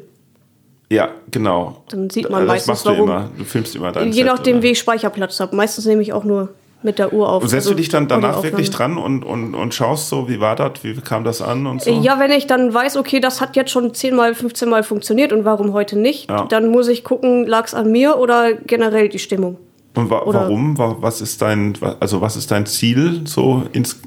Ja, 0.89 1.09
genau. 1.31 1.83
Dann 1.89 2.09
sieht 2.11 2.29
man 2.29 2.41
das 2.41 2.47
meistens, 2.49 2.67
machst 2.67 2.85
du 2.85 2.89
warum. 2.91 3.09
immer. 3.09 3.29
Du 3.37 3.43
filmst 3.45 3.75
immer 3.75 3.91
dein 3.91 4.11
Je 4.11 4.23
nachdem, 4.23 4.61
wie 4.61 4.71
ich 4.71 4.79
Speicherplatz 4.79 5.39
habe. 5.39 5.55
Meistens 5.55 5.85
nehme 5.85 6.01
ich 6.03 6.13
auch 6.13 6.23
nur 6.23 6.53
mit 6.83 6.99
der 6.99 7.13
Uhr 7.13 7.29
auf. 7.29 7.43
Und 7.43 7.49
setzt 7.49 7.67
also 7.67 7.71
du 7.71 7.77
dich 7.77 7.89
dann 7.89 8.07
danach 8.07 8.43
wirklich 8.43 8.69
dran 8.69 8.97
und, 8.97 9.23
und, 9.23 9.55
und 9.55 9.73
schaust 9.73 10.09
so, 10.09 10.27
wie 10.29 10.39
war 10.39 10.55
das, 10.55 10.71
wie 10.83 10.93
kam 10.95 11.23
das 11.23 11.41
an 11.41 11.65
und 11.67 11.81
so? 11.81 11.91
Ja, 11.91 12.19
wenn 12.19 12.31
ich 12.31 12.47
dann 12.47 12.73
weiß, 12.73 12.97
okay, 12.97 13.19
das 13.19 13.41
hat 13.41 13.55
jetzt 13.55 13.71
schon 13.71 13.93
10 13.93 14.15
mal, 14.15 14.33
15 14.35 14.69
Mal 14.69 14.83
funktioniert 14.83 15.33
und 15.33 15.45
warum 15.45 15.73
heute 15.73 15.97
nicht, 15.97 16.29
Ja. 16.29 16.45
dann 16.45 16.69
muss 16.69 16.87
ich 16.87 17.03
gucken, 17.03 17.45
lag 17.45 17.65
es 17.65 17.73
an 17.73 17.91
mir 17.91 18.17
oder 18.17 18.53
generell 18.53 19.09
die 19.09 19.19
Stimmung. 19.19 19.57
Und 19.95 20.09
wa 20.09 20.23
Oder- 20.23 20.41
warum? 20.41 20.75
Wa- 20.79 20.97
Was 21.01 21.21
ist 21.21 21.39
dein, 21.43 21.73
also 21.99 22.19
was 22.19 22.35
ist 22.35 22.49
dein 22.49 22.65
Ziel? 22.65 23.21
So 23.25 23.61
ins, 23.73 24.01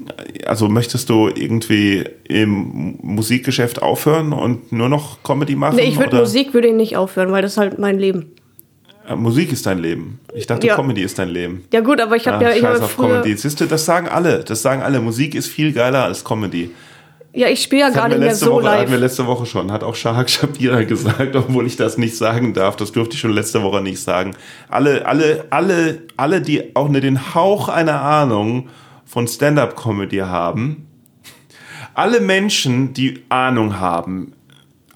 also 0.45 0.67
möchtest 0.67 1.09
du 1.09 1.29
irgendwie 1.29 2.03
im 2.27 2.99
Musikgeschäft 3.01 3.81
aufhören 3.81 4.33
und 4.33 4.73
nur 4.73 4.89
noch 4.89 5.23
Comedy 5.23 5.55
machen? 5.55 5.77
Nee, 5.77 5.83
ich 5.83 5.97
würde? 5.97 6.17
Musik 6.17 6.53
würde 6.53 6.67
ich 6.67 6.73
nicht 6.73 6.97
aufhören, 6.97 7.31
weil 7.31 7.41
das 7.41 7.53
ist 7.53 7.57
halt 7.57 7.79
mein 7.79 7.97
Leben. 7.99 8.33
Äh, 9.07 9.15
Musik 9.15 9.51
ist 9.51 9.65
dein 9.65 9.79
Leben. 9.79 10.19
Ich 10.35 10.47
dachte, 10.47 10.67
Ja. 10.67 10.75
Comedy 10.75 11.01
ist 11.01 11.17
dein 11.19 11.29
Leben. 11.29 11.63
Ja 11.71 11.81
gut, 11.81 11.99
aber 12.01 12.15
ich 12.15 12.27
habe 12.27 12.37
Ah, 12.45 12.49
ja, 12.49 12.55
ich 12.55 12.61
scheiß 12.61 12.75
habe 12.75 12.83
auf 12.85 12.91
früher, 12.91 13.21
Comedy. 13.21 13.37
Siehst 13.37 13.59
du, 13.61 13.65
das 13.65 13.85
sagen 13.85 14.07
alle. 14.09 14.43
Das 14.43 14.61
sagen 14.61 14.81
alle. 14.81 14.99
Musik 14.99 15.35
ist 15.35 15.47
viel 15.47 15.71
geiler 15.73 16.03
als 16.03 16.23
Comedy. 16.23 16.71
ja, 17.33 17.47
ich 17.47 17.61
spiele 17.61 17.81
ja 17.83 17.93
wir, 17.93 18.07
mehr 18.09 18.17
letzte 18.29 18.45
so 18.45 18.51
Woche, 18.53 18.69
hatten 18.69 18.89
wir 18.91 18.97
live. 18.97 19.01
letzte 19.01 19.25
Woche 19.27 19.45
schon. 19.45 19.71
Hat 19.71 19.83
auch 19.83 19.95
Shahak 19.95 20.29
Shapira 20.35 20.83
gesagt, 20.83 21.35
obwohl 21.35 21.65
ich 21.67 21.75
das 21.77 21.97
nicht 21.97 22.17
sagen 22.17 22.53
darf. 22.53 22.75
Das 22.75 22.91
durfte 22.91 23.13
ich 23.15 23.19
schon 23.21 23.31
letzte 23.31 23.61
Woche 23.63 23.81
nicht 23.81 23.99
sagen. 24.01 24.35
Alle, 24.69 25.05
alle, 25.05 25.45
alle, 25.51 26.01
alle, 26.17 26.41
die 26.41 26.75
auch 26.75 26.89
nur 26.89 27.01
den 27.01 27.33
Hauch 27.35 27.69
einer 27.69 28.01
Ahnung 28.01 28.69
von 29.05 29.27
Stand-up-Comedy 29.27 30.17
haben, 30.17 30.87
alle 31.93 32.19
Menschen, 32.19 32.93
die 32.93 33.23
Ahnung 33.29 33.79
haben, 33.79 34.33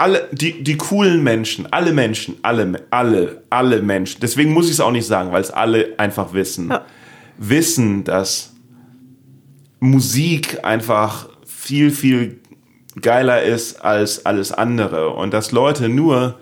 alle, 0.02 0.28
die, 0.32 0.64
die 0.64 0.78
coolen 0.78 1.22
Menschen, 1.24 1.68
alle 1.72 1.94
Menschen, 1.94 2.36
alle, 2.42 2.82
alle, 2.90 3.44
alle 3.52 3.82
Menschen, 3.84 4.20
deswegen 4.22 4.52
muss 4.52 4.66
ich 4.66 4.72
es 4.72 4.80
auch 4.80 4.92
nicht 4.92 5.06
sagen, 5.06 5.32
weil 5.32 5.42
es 5.42 5.52
alle 5.52 5.94
einfach 5.98 6.34
wissen, 6.34 6.70
Ja. 6.70 6.86
wissen, 7.38 8.04
dass 8.04 8.54
Musik 9.80 10.64
einfach 10.64 11.30
viel, 11.46 11.92
viel 11.92 12.40
geiler 13.02 13.44
ist 13.44 13.84
als 13.84 14.26
alles 14.26 14.52
andere 14.52 15.10
und 15.12 15.34
dass 15.34 15.52
Leute 15.52 15.90
nur 15.90 16.36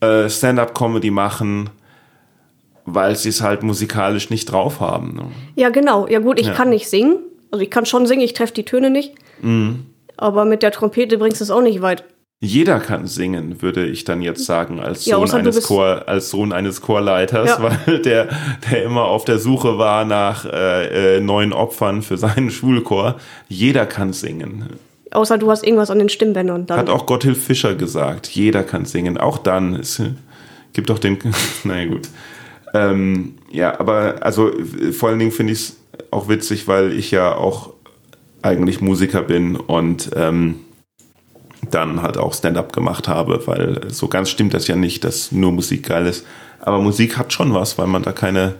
äh, 0.00 0.28
Stand-up-Comedy 0.28 1.10
machen, 1.10 1.70
weil 2.84 3.16
sie 3.16 3.30
es 3.30 3.40
halt 3.40 3.62
musikalisch 3.62 4.28
nicht 4.30 4.46
drauf 4.50 4.80
haben. 4.80 5.14
Ne? 5.14 5.26
Ja, 5.56 5.70
genau. 5.70 6.06
Ja 6.08 6.18
gut, 6.18 6.38
ich 6.40 6.48
Ja. 6.48 6.52
kann 6.54 6.70
nicht 6.70 6.88
singen. 6.88 7.16
Also 7.50 7.62
ich 7.62 7.70
kann 7.70 7.86
schon 7.86 8.06
singen, 8.06 8.22
ich 8.22 8.32
treffe 8.34 8.52
die 8.54 8.64
Töne 8.64 8.90
nicht. 8.90 9.14
Mhm. 9.40 9.86
Aber 10.16 10.44
mit 10.44 10.62
der 10.62 10.72
Trompete 10.72 11.16
bringst 11.18 11.40
du 11.40 11.44
es 11.44 11.50
auch 11.50 11.62
nicht 11.62 11.80
weit. 11.82 12.04
Jeder 12.40 12.78
kann 12.78 13.06
singen, 13.06 13.62
würde 13.62 13.86
ich 13.86 14.04
dann 14.04 14.20
jetzt 14.20 14.44
sagen, 14.44 14.78
als 14.78 15.06
Ja, 15.06 15.16
Sohn, 15.16 15.30
du 15.30 15.36
eines, 15.36 15.62
Chor, 15.62 16.02
als 16.06 16.28
Sohn 16.30 16.52
eines 16.52 16.82
Chorleiters, 16.82 17.48
Ja. 17.58 17.62
weil 17.86 18.00
der, 18.02 18.28
der 18.70 18.84
immer 18.84 19.04
auf 19.04 19.24
der 19.24 19.38
Suche 19.38 19.78
war 19.78 20.04
nach 20.04 20.44
äh, 20.44 21.16
äh, 21.16 21.20
neuen 21.20 21.52
Opfern 21.54 22.02
für 22.02 22.18
seinen 22.18 22.50
Schulchor. 22.50 23.16
Jeder 23.48 23.86
kann 23.86 24.12
singen. 24.12 24.66
Außer 25.10 25.38
du 25.38 25.50
hast 25.50 25.64
irgendwas 25.64 25.90
an 25.90 26.00
den 26.00 26.08
Stimmbändern. 26.10 26.66
Dann. 26.66 26.78
Hat 26.78 26.90
auch 26.90 27.06
Gotthilf 27.06 27.42
Fischer 27.42 27.76
gesagt. 27.76 28.26
Jeder 28.28 28.62
kann 28.62 28.84
singen. 28.84 29.16
Auch 29.16 29.38
dann. 29.38 29.74
Es 29.76 30.02
gibt 30.74 30.90
doch 30.90 30.98
den. 30.98 31.18
naja, 31.64 31.86
gut. 31.88 32.08
Ähm, 32.74 33.36
ja, 33.52 33.78
aber 33.78 34.16
also 34.20 34.50
vor 34.92 35.08
allen 35.10 35.20
Dingen 35.20 35.30
finde 35.30 35.52
ich 35.52 35.60
es 35.60 35.76
auch 36.10 36.28
witzig, 36.28 36.66
weil 36.66 36.92
ich 36.92 37.12
ja 37.12 37.34
auch 37.36 37.72
eigentlich 38.42 38.80
Musiker 38.80 39.22
bin 39.22 39.54
und 39.56 40.10
ähm, 40.16 40.56
dann 41.74 42.02
halt 42.02 42.16
auch 42.16 42.32
Stand-up 42.32 42.72
gemacht 42.72 43.08
habe, 43.08 43.46
weil 43.46 43.90
so 43.90 44.08
ganz 44.08 44.30
stimmt 44.30 44.54
das 44.54 44.68
ja 44.68 44.76
nicht, 44.76 45.04
dass 45.04 45.32
nur 45.32 45.52
Musik 45.52 45.88
geil 45.88 46.06
ist. 46.06 46.24
Aber 46.60 46.78
Musik 46.78 47.18
hat 47.18 47.32
schon 47.32 47.52
was, 47.52 47.76
weil 47.78 47.86
man 47.86 48.02
da 48.02 48.12
keine 48.12 48.54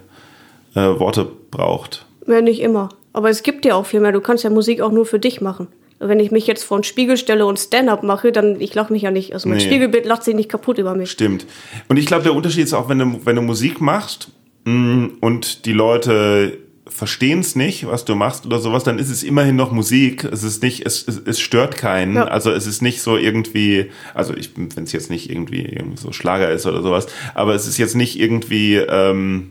äh, 0.74 0.80
Worte 0.80 1.26
braucht. 1.50 2.04
Ja, 2.26 2.40
nicht 2.40 2.60
immer. 2.60 2.88
Aber 3.12 3.30
es 3.30 3.42
gibt 3.42 3.64
ja 3.64 3.74
auch 3.74 3.86
viel 3.86 4.00
mehr. 4.00 4.12
Du 4.12 4.20
kannst 4.20 4.44
ja 4.44 4.50
Musik 4.50 4.80
auch 4.80 4.90
nur 4.92 5.06
für 5.06 5.18
dich 5.18 5.40
machen. 5.40 5.68
Wenn 6.00 6.18
ich 6.20 6.30
mich 6.32 6.46
jetzt 6.46 6.64
vor 6.64 6.76
einen 6.76 6.84
Spiegel 6.84 7.16
stelle 7.16 7.46
und 7.46 7.58
Stand-up 7.58 8.02
mache, 8.02 8.32
dann 8.32 8.60
ich 8.60 8.74
lache 8.74 8.92
mich 8.92 9.02
ja 9.02 9.10
nicht. 9.10 9.32
Also 9.32 9.48
mein 9.48 9.58
Nee. 9.58 9.64
Spiegelbild 9.64 10.04
lacht 10.04 10.24
sich 10.24 10.34
nicht 10.34 10.48
kaputt 10.50 10.78
über 10.78 10.94
mich. 10.94 11.10
Stimmt. 11.10 11.46
Und 11.88 11.96
ich 11.96 12.06
glaube, 12.06 12.24
der 12.24 12.34
Unterschied 12.34 12.64
ist 12.64 12.74
auch, 12.74 12.88
wenn 12.88 12.98
du, 12.98 13.20
wenn 13.24 13.36
du 13.36 13.42
Musik 13.42 13.80
machst 13.80 14.28
mh, 14.64 15.10
und 15.20 15.64
die 15.64 15.72
Leute 15.72 16.58
verstehen 16.94 17.40
es 17.40 17.56
nicht, 17.56 17.88
was 17.88 18.04
du 18.04 18.14
machst 18.14 18.46
oder 18.46 18.60
sowas, 18.60 18.84
dann 18.84 19.00
ist 19.00 19.10
es 19.10 19.24
immerhin 19.24 19.56
noch 19.56 19.72
Musik. 19.72 20.22
Es 20.22 20.44
ist 20.44 20.62
nicht, 20.62 20.86
es, 20.86 21.06
es, 21.08 21.20
es 21.26 21.40
stört 21.40 21.76
keinen. 21.76 22.14
Ja. 22.14 22.26
Also 22.26 22.52
es 22.52 22.68
ist 22.68 22.82
nicht 22.82 23.02
so 23.02 23.16
irgendwie, 23.16 23.90
also 24.14 24.32
ich, 24.34 24.52
wenn 24.56 24.84
es 24.84 24.92
jetzt 24.92 25.10
nicht 25.10 25.28
irgendwie, 25.28 25.62
irgendwie 25.62 25.96
so 25.96 26.12
Schlager 26.12 26.50
ist 26.50 26.66
oder 26.66 26.82
sowas, 26.82 27.08
aber 27.34 27.54
es 27.56 27.66
ist 27.66 27.78
jetzt 27.78 27.96
nicht 27.96 28.20
irgendwie, 28.20 28.76
ähm, 28.76 29.50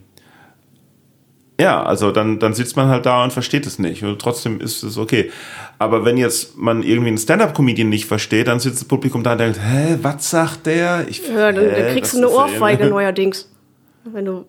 ja, 1.60 1.84
also 1.84 2.12
dann, 2.12 2.40
dann 2.40 2.54
sitzt 2.54 2.78
man 2.78 2.88
halt 2.88 3.06
da 3.06 3.26
und 3.26 3.34
versteht 3.34 3.68
es 3.68 3.78
nicht. 3.78 4.04
Und 4.04 4.20
trotzdem 4.20 4.62
ist 4.62 4.82
es 4.82 4.98
okay. 4.98 5.30
Aber 5.80 6.06
wenn 6.06 6.16
jetzt 6.16 6.58
man 6.58 6.82
irgendwie 6.82 7.10
einen 7.10 7.18
Stand-Up-Comedian 7.18 7.90
nicht 7.90 8.06
versteht, 8.06 8.48
dann 8.48 8.62
sitzt 8.62 8.80
das 8.80 8.88
Publikum 8.88 9.22
da 9.22 9.34
und 9.34 9.40
denkt, 9.40 9.60
hä, 9.62 9.98
was 10.02 10.30
sagt 10.30 10.66
der? 10.66 11.06
Ich, 11.10 11.28
Ja, 11.28 11.52
dann, 11.52 11.66
hä, 11.66 11.72
dann 11.78 11.94
kriegst 11.94 12.14
du 12.14 12.20
eine? 12.20 12.30
Ohrfeige 12.30 12.86
neuerdings. 12.86 13.52
Wenn 14.06 14.26
du. 14.26 14.46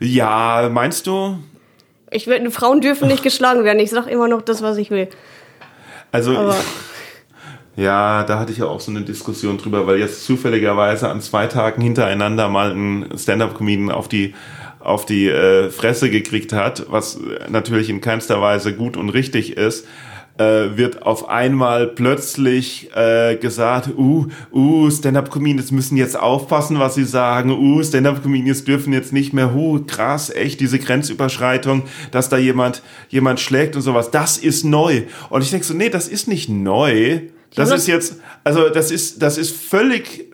Ja, 0.00 0.70
meinst 0.72 1.06
du? 1.06 1.38
Ich 2.16 2.26
will, 2.26 2.50
Frauen 2.50 2.80
dürfen 2.80 3.08
nicht 3.08 3.22
geschlagen 3.22 3.64
werden. 3.64 3.78
Ich 3.78 3.90
sag 3.90 4.06
immer 4.06 4.26
noch 4.26 4.42
das, 4.42 4.62
was 4.62 4.78
ich 4.78 4.90
will. 4.90 5.08
Also, 6.12 6.36
Aber 6.36 6.56
ja, 7.76 8.24
da 8.24 8.38
hatte 8.38 8.52
ich 8.52 8.58
ja 8.58 8.66
auch 8.66 8.80
so 8.80 8.90
eine 8.90 9.02
Diskussion 9.02 9.58
drüber, 9.58 9.86
weil 9.86 9.98
jetzt 9.98 10.24
zufälligerweise 10.24 11.10
an 11.10 11.20
zwei 11.20 11.46
Tagen 11.46 11.82
hintereinander 11.82 12.48
mal 12.48 12.72
ein 12.72 13.10
Stand-Up-Comedian 13.16 13.90
auf 13.90 14.08
die 14.08 14.34
auf 14.80 15.04
die 15.04 15.26
äh, 15.26 15.68
Fresse 15.70 16.10
gekriegt 16.10 16.52
hat, 16.52 16.86
was 16.88 17.18
natürlich 17.48 17.90
in 17.90 18.00
keinster 18.00 18.40
Weise 18.40 18.72
gut 18.72 18.96
und 18.96 19.08
richtig 19.08 19.56
ist, 19.56 19.84
äh, 20.38 20.76
wird 20.76 21.02
auf 21.02 21.28
einmal 21.28 21.86
plötzlich 21.86 22.90
äh, 22.94 23.36
gesagt, 23.36 23.90
uh, 23.96 24.26
uh, 24.52 24.90
Stand-Up-Comedians 24.90 25.72
müssen 25.72 25.96
jetzt 25.96 26.18
aufpassen, 26.18 26.78
was 26.78 26.94
sie 26.94 27.04
sagen, 27.04 27.50
uh, 27.50 27.82
Stand-Up-Comedians 27.82 28.64
dürfen 28.64 28.92
jetzt 28.92 29.12
nicht 29.12 29.32
mehr, 29.32 29.54
uh, 29.54 29.80
krass, 29.86 30.30
echt, 30.30 30.60
diese 30.60 30.78
Grenzüberschreitung, 30.78 31.84
dass 32.10 32.28
da 32.28 32.36
jemand, 32.36 32.82
jemand 33.08 33.40
schlägt 33.40 33.76
und 33.76 33.82
sowas, 33.82 34.10
das 34.10 34.38
ist 34.38 34.64
neu. 34.64 35.02
Und 35.30 35.42
ich 35.42 35.50
denke 35.50 35.66
so, 35.66 35.74
nee, 35.74 35.88
das 35.88 36.08
ist 36.08 36.28
nicht 36.28 36.48
neu. 36.48 37.20
Das 37.54 37.70
ist 37.70 37.86
jetzt, 37.86 38.20
also 38.44 38.68
das 38.68 38.90
ist, 38.90 39.22
das 39.22 39.38
ist 39.38 39.56
völlig 39.56 40.26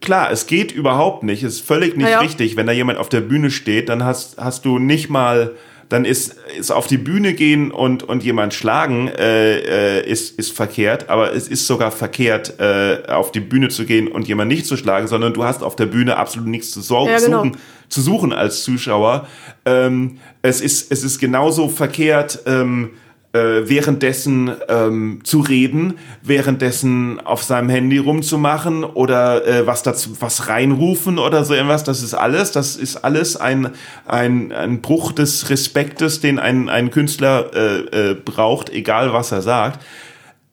klar, 0.00 0.30
es 0.30 0.46
geht 0.46 0.70
überhaupt 0.70 1.24
nicht, 1.24 1.42
es 1.42 1.54
ist 1.54 1.66
völlig 1.66 1.96
nicht 1.96 2.06
Ja, 2.06 2.12
ja. 2.12 2.20
richtig. 2.20 2.56
Wenn 2.56 2.66
da 2.66 2.72
jemand 2.72 2.98
auf 2.98 3.08
der 3.08 3.20
Bühne 3.20 3.50
steht, 3.50 3.88
dann 3.88 4.04
hast, 4.04 4.38
hast 4.38 4.64
du 4.64 4.78
nicht 4.78 5.10
mal, 5.10 5.56
dann 5.88 6.04
ist, 6.04 6.36
ist 6.58 6.70
auf 6.70 6.86
die 6.86 6.98
Bühne 6.98 7.34
gehen 7.34 7.70
und, 7.70 8.02
und 8.02 8.24
jemand 8.24 8.54
schlagen, 8.54 9.08
äh, 9.08 9.98
äh, 9.98 10.10
ist, 10.10 10.38
ist 10.38 10.52
verkehrt, 10.52 11.08
aber 11.08 11.32
es 11.32 11.48
ist 11.48 11.66
sogar 11.66 11.90
verkehrt, 11.90 12.58
äh, 12.58 13.02
auf 13.08 13.32
die 13.32 13.40
Bühne 13.40 13.68
zu 13.68 13.84
gehen 13.84 14.08
und 14.08 14.26
jemand 14.26 14.48
nicht 14.48 14.66
zu 14.66 14.76
schlagen, 14.76 15.06
sondern 15.06 15.34
du 15.34 15.44
hast 15.44 15.62
auf 15.62 15.76
der 15.76 15.86
Bühne 15.86 16.16
absolut 16.16 16.48
nichts 16.48 16.70
zu, 16.72 16.80
so 16.80 17.06
Ja, 17.08 17.18
genau. 17.18 17.44
suchen, 17.44 17.56
zu 17.88 18.00
suchen 18.02 18.32
als 18.32 18.64
Zuschauer. 18.64 19.26
Ähm, 19.64 20.18
es, 20.42 20.60
ist, 20.60 20.90
es 20.90 21.04
ist 21.04 21.18
genauso 21.18 21.68
verkehrt, 21.68 22.40
ähm, 22.46 22.90
äh, 22.90 23.05
währenddessen 23.36 24.52
ähm, 24.68 25.20
zu 25.24 25.40
reden, 25.40 25.98
währenddessen 26.22 27.20
auf 27.24 27.42
seinem 27.42 27.68
Handy 27.68 27.98
rumzumachen 27.98 28.84
oder 28.84 29.46
äh, 29.46 29.66
was 29.66 29.82
dazu 29.82 30.10
was 30.20 30.48
reinrufen 30.48 31.18
oder 31.18 31.44
so 31.44 31.54
irgendwas. 31.54 31.84
Das 31.84 32.02
ist 32.02 32.14
alles, 32.14 32.52
das 32.52 32.76
ist 32.76 32.96
alles 32.96 33.36
ein 33.36 33.70
ein, 34.06 34.52
ein 34.52 34.80
Bruch 34.80 35.12
des 35.12 35.50
Respektes, 35.50 36.20
den 36.20 36.38
ein 36.38 36.68
ein 36.68 36.90
Künstler 36.90 37.50
äh, 37.54 38.10
äh, 38.10 38.14
braucht, 38.14 38.70
egal 38.70 39.12
was 39.12 39.32
er 39.32 39.42
sagt. 39.42 39.84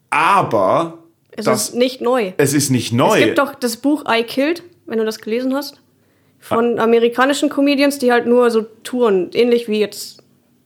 Aber 0.09 0.99
es 1.31 1.45
das, 1.45 1.69
ist 1.69 1.75
nicht 1.75 2.01
neu. 2.01 2.33
es 2.37 2.53
ist 2.53 2.69
nicht 2.69 2.93
neu. 2.93 3.17
Es 3.17 3.25
gibt 3.25 3.37
doch 3.37 3.55
das 3.55 3.77
Buch 3.77 4.03
I 4.09 4.23
Killed, 4.23 4.63
wenn 4.85 4.99
du 4.99 5.05
das 5.05 5.19
gelesen 5.19 5.53
hast. 5.53 5.79
Von 6.39 6.77
amerikanischen 6.77 7.49
Comedians, 7.49 7.99
die 7.99 8.11
halt 8.11 8.25
nur 8.25 8.51
so 8.51 8.63
touren. 8.83 9.29
Ähnlich 9.33 9.69
wie 9.69 9.79
jetzt 9.79 10.22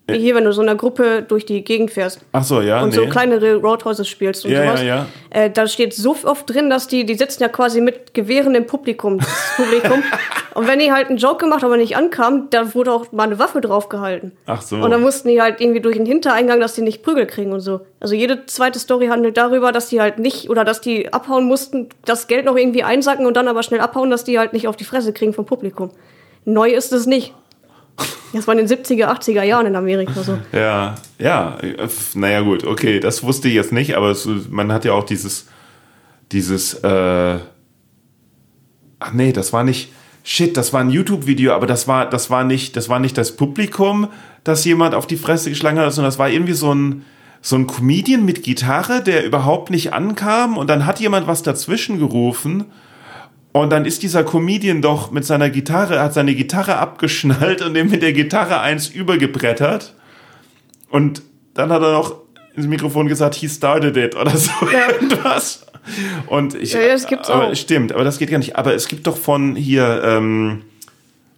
hier, 0.09 0.35
wenn 0.35 0.45
du 0.45 0.53
so 0.53 0.61
einer 0.61 0.75
Gruppe 0.75 1.21
durch 1.27 1.45
die 1.45 1.63
Gegend 1.63 1.91
fährst. 1.91 2.21
Ach 2.31 2.43
so, 2.43 2.61
ja, 2.61 2.81
und 2.81 2.93
so 2.93 3.01
nee. 3.01 3.09
kleinere 3.09 3.55
Roadhouses 3.55 4.07
spielst 4.07 4.45
und 4.45 4.51
Ja, 4.51 4.63
sowas. 4.63 4.81
ja, 4.81 4.85
ja. 4.85 5.05
Äh, 5.29 5.49
da 5.49 5.67
steht 5.67 5.93
so 5.93 6.15
oft 6.23 6.49
drin, 6.49 6.69
dass 6.69 6.87
die, 6.87 7.05
die 7.05 7.15
sitzen 7.15 7.43
ja 7.43 7.49
quasi 7.49 7.81
mit 7.81 8.13
Gewehren 8.13 8.55
im 8.55 8.65
Publikum, 8.65 9.17
das 9.17 9.53
Publikum. 9.57 10.03
und 10.53 10.67
wenn 10.67 10.79
die 10.79 10.93
halt 10.93 11.09
einen 11.09 11.17
Joke 11.17 11.37
gemacht, 11.37 11.63
aber 11.63 11.75
nicht 11.75 11.97
ankam, 11.97 12.49
dann 12.49 12.73
wurde 12.73 12.93
auch 12.93 13.11
mal 13.11 13.23
eine 13.23 13.37
Waffe 13.37 13.59
draufgehalten. 13.59 14.31
Ach 14.45 14.61
so. 14.61 14.77
Und 14.77 14.91
dann 14.91 15.01
mussten 15.01 15.27
die 15.27 15.41
halt 15.41 15.59
irgendwie 15.59 15.81
durch 15.81 15.97
den 15.97 16.05
Hintereingang, 16.05 16.61
dass 16.61 16.73
die 16.73 16.81
nicht 16.81 17.03
Prügel 17.03 17.25
kriegen 17.25 17.51
und 17.51 17.59
so. 17.59 17.81
Also 17.99 18.15
jede 18.15 18.45
zweite 18.45 18.79
Story 18.79 19.07
handelt 19.07 19.35
darüber, 19.35 19.73
dass 19.73 19.89
die 19.89 19.99
halt 19.99 20.19
nicht, 20.19 20.49
oder 20.49 20.63
dass 20.63 20.79
die 20.79 21.11
abhauen 21.11 21.45
mussten, 21.45 21.89
das 22.05 22.27
Geld 22.27 22.45
noch 22.45 22.55
irgendwie 22.55 22.83
einsacken 22.83 23.25
und 23.25 23.35
dann 23.35 23.49
aber 23.49 23.61
schnell 23.61 23.81
abhauen, 23.81 24.09
dass 24.09 24.23
die 24.23 24.39
halt 24.39 24.53
nicht 24.53 24.67
auf 24.69 24.77
die 24.77 24.85
Fresse 24.85 25.11
kriegen 25.11 25.33
vom 25.33 25.45
Publikum. 25.45 25.91
Neu 26.45 26.69
ist 26.69 26.93
es 26.93 27.07
nicht. 27.07 27.33
Das 28.33 28.47
war 28.47 28.57
in 28.57 28.65
den 28.65 28.67
70er, 28.67 29.07
80er 29.07 29.43
Jahren 29.43 29.65
in 29.65 29.75
Amerika 29.75 30.21
so. 30.21 30.37
Ja, 30.51 30.95
ja, 31.17 31.57
naja 32.13 32.41
gut, 32.41 32.65
okay, 32.65 32.99
das 32.99 33.23
wusste 33.23 33.47
ich 33.47 33.55
jetzt 33.55 33.71
nicht, 33.71 33.95
aber 33.95 34.11
es, 34.11 34.27
man 34.49 34.71
hat 34.71 34.85
ja 34.85 34.93
auch 34.93 35.05
dieses, 35.05 35.47
dieses, 36.31 36.75
äh, 36.75 37.37
ach 38.99 39.13
nee, 39.13 39.31
das 39.31 39.53
war 39.53 39.63
nicht, 39.63 39.91
shit, 40.23 40.57
das 40.57 40.73
war 40.73 40.81
ein 40.81 40.89
YouTube-Video, 40.89 41.53
aber 41.53 41.67
das 41.67 41.87
war, 41.87 42.09
das 42.09 42.29
war 42.29 42.43
nicht, 42.43 42.75
das 42.75 42.89
war 42.89 42.99
nicht 42.99 43.17
das 43.17 43.35
Publikum, 43.35 44.09
das 44.43 44.65
jemand 44.65 44.93
auf 44.93 45.07
die 45.07 45.17
Fresse 45.17 45.49
geschlagen 45.49 45.79
hat, 45.79 45.91
sondern 45.93 46.09
das 46.09 46.19
war 46.19 46.29
irgendwie 46.29 46.53
so 46.53 46.73
ein, 46.73 47.05
so 47.41 47.55
ein 47.55 47.65
Comedian 47.65 48.25
mit 48.25 48.43
Gitarre, 48.43 49.01
der 49.01 49.25
überhaupt 49.25 49.69
nicht 49.69 49.93
ankam 49.93 50.57
und 50.57 50.69
dann 50.69 50.85
hat 50.85 50.99
jemand 50.99 51.27
was 51.27 51.43
dazwischen 51.43 51.97
gerufen 51.99 52.65
und 53.61 53.69
dann 53.69 53.85
ist 53.85 54.03
dieser 54.03 54.23
Comedian 54.23 54.81
doch 54.81 55.11
mit 55.11 55.25
seiner 55.25 55.49
Gitarre, 55.49 56.01
hat 56.01 56.13
seine 56.13 56.35
Gitarre 56.35 56.77
abgeschnallt 56.77 57.61
und 57.61 57.73
dem 57.73 57.89
mit 57.89 58.01
der 58.01 58.13
Gitarre 58.13 58.59
eins 58.59 58.87
übergebrettert. 58.87 59.93
Und 60.89 61.21
dann 61.53 61.71
hat 61.71 61.81
er 61.81 61.93
noch 61.93 62.15
ins 62.55 62.67
Mikrofon 62.67 63.07
gesagt, 63.07 63.35
he 63.35 63.47
started 63.47 63.95
it 63.95 64.15
oder 64.15 64.35
so 64.35 64.51
irgendwas. 64.61 65.65
Und 66.27 66.55
ich, 66.55 66.73
Ja, 66.73 66.81
ja, 66.81 66.87
das 66.93 67.07
gibt's 67.07 67.29
aber, 67.29 67.47
auch. 67.49 67.55
Stimmt, 67.55 67.93
aber 67.93 68.03
das 68.03 68.17
geht 68.17 68.29
gar 68.29 68.39
nicht. 68.39 68.55
Aber 68.55 68.73
es 68.73 68.87
gibt 68.87 69.07
doch 69.07 69.17
von 69.17 69.55
hier 69.55 70.01
ähm, 70.03 70.63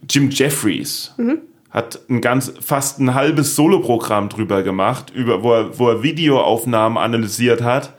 Jim 0.09 0.29
Jeffries. 0.31 1.13
Mhm. 1.17 1.39
Hat 1.69 1.99
ein 2.09 2.21
ganz 2.21 2.51
fast 2.59 2.99
ein 2.99 3.13
halbes 3.13 3.55
Soloprogramm 3.55 4.29
drüber 4.29 4.63
gemacht, 4.63 5.11
über, 5.13 5.43
wo, 5.43 5.53
er, 5.53 5.77
wo 5.77 5.89
er 5.89 6.01
Videoaufnahmen 6.01 6.97
analysiert 6.97 7.61
hat, 7.61 7.93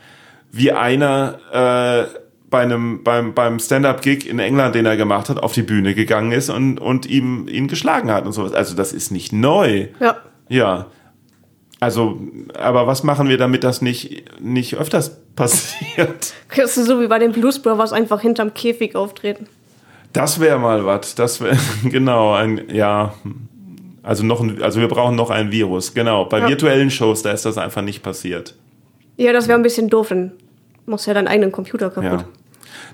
wie 0.51 0.73
einer 0.73 1.39
äh, 1.53 2.30
bei 2.51 2.61
einem, 2.63 3.03
beim, 3.05 3.33
beim 3.33 3.59
Stand-up-Gig 3.59 4.29
in 4.29 4.39
England, 4.41 4.75
den 4.75 4.85
er 4.87 4.97
gemacht 4.97 5.29
hat, 5.29 5.41
auf 5.43 5.53
die 5.53 5.63
Bühne 5.63 5.95
gegangen 5.95 6.33
ist 6.33 6.51
und, 6.51 6.79
und 6.81 7.07
ihm 7.07 7.47
ihn 7.49 7.69
geschlagen 7.69 8.11
hat 8.11 8.27
und 8.27 8.33
sowas. 8.33 8.53
Also 8.53 8.75
das 8.75 8.93
ist 8.93 9.11
nicht 9.13 9.33
neu. 9.33 9.87
Ja. 10.01 10.17
Ja. 10.49 10.87
Also, 11.79 12.21
aber 12.59 12.87
was 12.87 13.05
machen 13.05 13.29
wir, 13.29 13.39
damit 13.39 13.65
das 13.65 13.81
nicht, 13.81 14.25
nicht 14.41 14.77
öfters 14.77 15.19
passiert? 15.37 16.35
Das 16.57 16.77
ist 16.77 16.87
so 16.87 17.01
wie 17.01 17.07
bei 17.07 17.19
den 17.19 17.33
Blues 17.33 17.61
Brothers 17.63 17.93
einfach 17.93 18.21
hinterm 18.21 18.53
Käfig 18.53 18.97
auftreten. 18.97 19.47
Das 20.13 20.41
wäre 20.41 20.59
mal 20.59 20.85
was. 20.85 21.15
Das 21.15 21.41
wäre, 21.41 21.57
genau, 21.85 22.35
ein, 22.35 22.63
ja. 22.73 23.15
Also 24.03 24.25
noch 24.25 24.41
ein, 24.41 24.61
also 24.63 24.81
wir 24.81 24.89
brauchen 24.89 25.15
noch 25.15 25.31
ein 25.31 25.53
Virus. 25.53 25.95
Genau. 25.95 26.25
Bei 26.25 26.41
Ja. 26.41 26.49
virtuellen 26.49 26.91
Shows, 26.91 27.23
da 27.23 27.31
ist 27.31 27.45
das 27.47 27.57
einfach 27.59 27.83
nicht 27.83 28.03
passiert. 28.03 28.57
Ja, 29.17 29.33
das 29.33 29.47
wäre 29.47 29.59
ein 29.59 29.63
bisschen 29.63 29.89
doof, 29.89 30.09
dann 30.09 30.33
machst 30.87 31.07
du 31.07 31.11
ja 31.11 31.15
deinen 31.15 31.29
eigenen 31.29 31.53
Computer 31.53 31.91
kaputt. 31.91 32.21
Ja. 32.23 32.25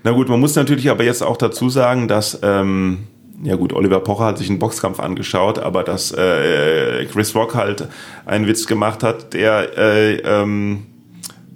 Na 0.06 0.12
gut, 0.12 0.28
man 0.28 0.38
muss 0.38 0.54
natürlich 0.54 0.88
aber 0.88 1.02
jetzt 1.02 1.20
auch 1.20 1.36
dazu 1.36 1.68
sagen, 1.68 2.06
dass, 2.06 2.38
ähm, 2.44 3.08
ja 3.42 3.56
gut, 3.56 3.72
Oliver 3.72 3.98
Pocher 3.98 4.26
hat 4.26 4.38
sich 4.38 4.48
einen 4.48 4.60
Boxkampf 4.60 5.00
angeschaut, 5.00 5.58
aber 5.58 5.82
dass 5.82 6.12
äh, 6.12 7.04
Chris 7.06 7.34
Rock 7.34 7.56
halt 7.56 7.88
einen 8.24 8.46
Witz 8.46 8.68
gemacht 8.68 9.02
hat, 9.02 9.34
der 9.34 9.76
äh, 9.76 10.14
ähm, 10.18 10.86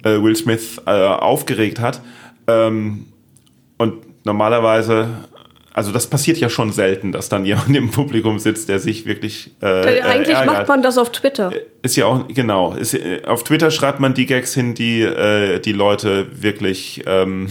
äh, 0.03 0.21
Will 0.21 0.35
Smith 0.35 0.81
äh, 0.85 0.91
aufgeregt 0.91 1.79
hat. 1.79 2.01
Ähm, 2.45 3.05
und 3.77 4.25
normalerweise, 4.25 5.07
also 5.73 5.93
das 5.93 6.07
passiert 6.07 6.37
ja 6.37 6.49
schon 6.49 6.73
selten, 6.73 7.13
dass 7.13 7.29
dann 7.29 7.45
jemand 7.45 7.69
im 7.73 7.89
Publikum 7.89 8.37
sitzt, 8.37 8.67
der 8.67 8.79
sich 8.79 9.05
wirklich 9.05 9.51
äh, 9.61 9.99
Äh, 9.99 10.01
Eigentlich 10.01 10.35
äh, 10.35 10.45
macht 10.45 10.55
ärgert. 10.55 10.67
man 10.67 10.81
das 10.81 10.97
auf 10.97 11.13
Twitter. 11.13 11.53
Ist 11.83 11.95
ja 11.95 12.05
auch, 12.05 12.27
genau. 12.27 12.73
Ist, 12.73 12.99
auf 13.25 13.45
Twitter 13.45 13.71
schreibt 13.71 14.01
man 14.01 14.13
die 14.13 14.25
Gags 14.25 14.53
hin, 14.53 14.73
die 14.73 15.07
die 15.63 15.71
Leute 15.71 16.27
wirklich 16.41 17.03
ähm, 17.05 17.47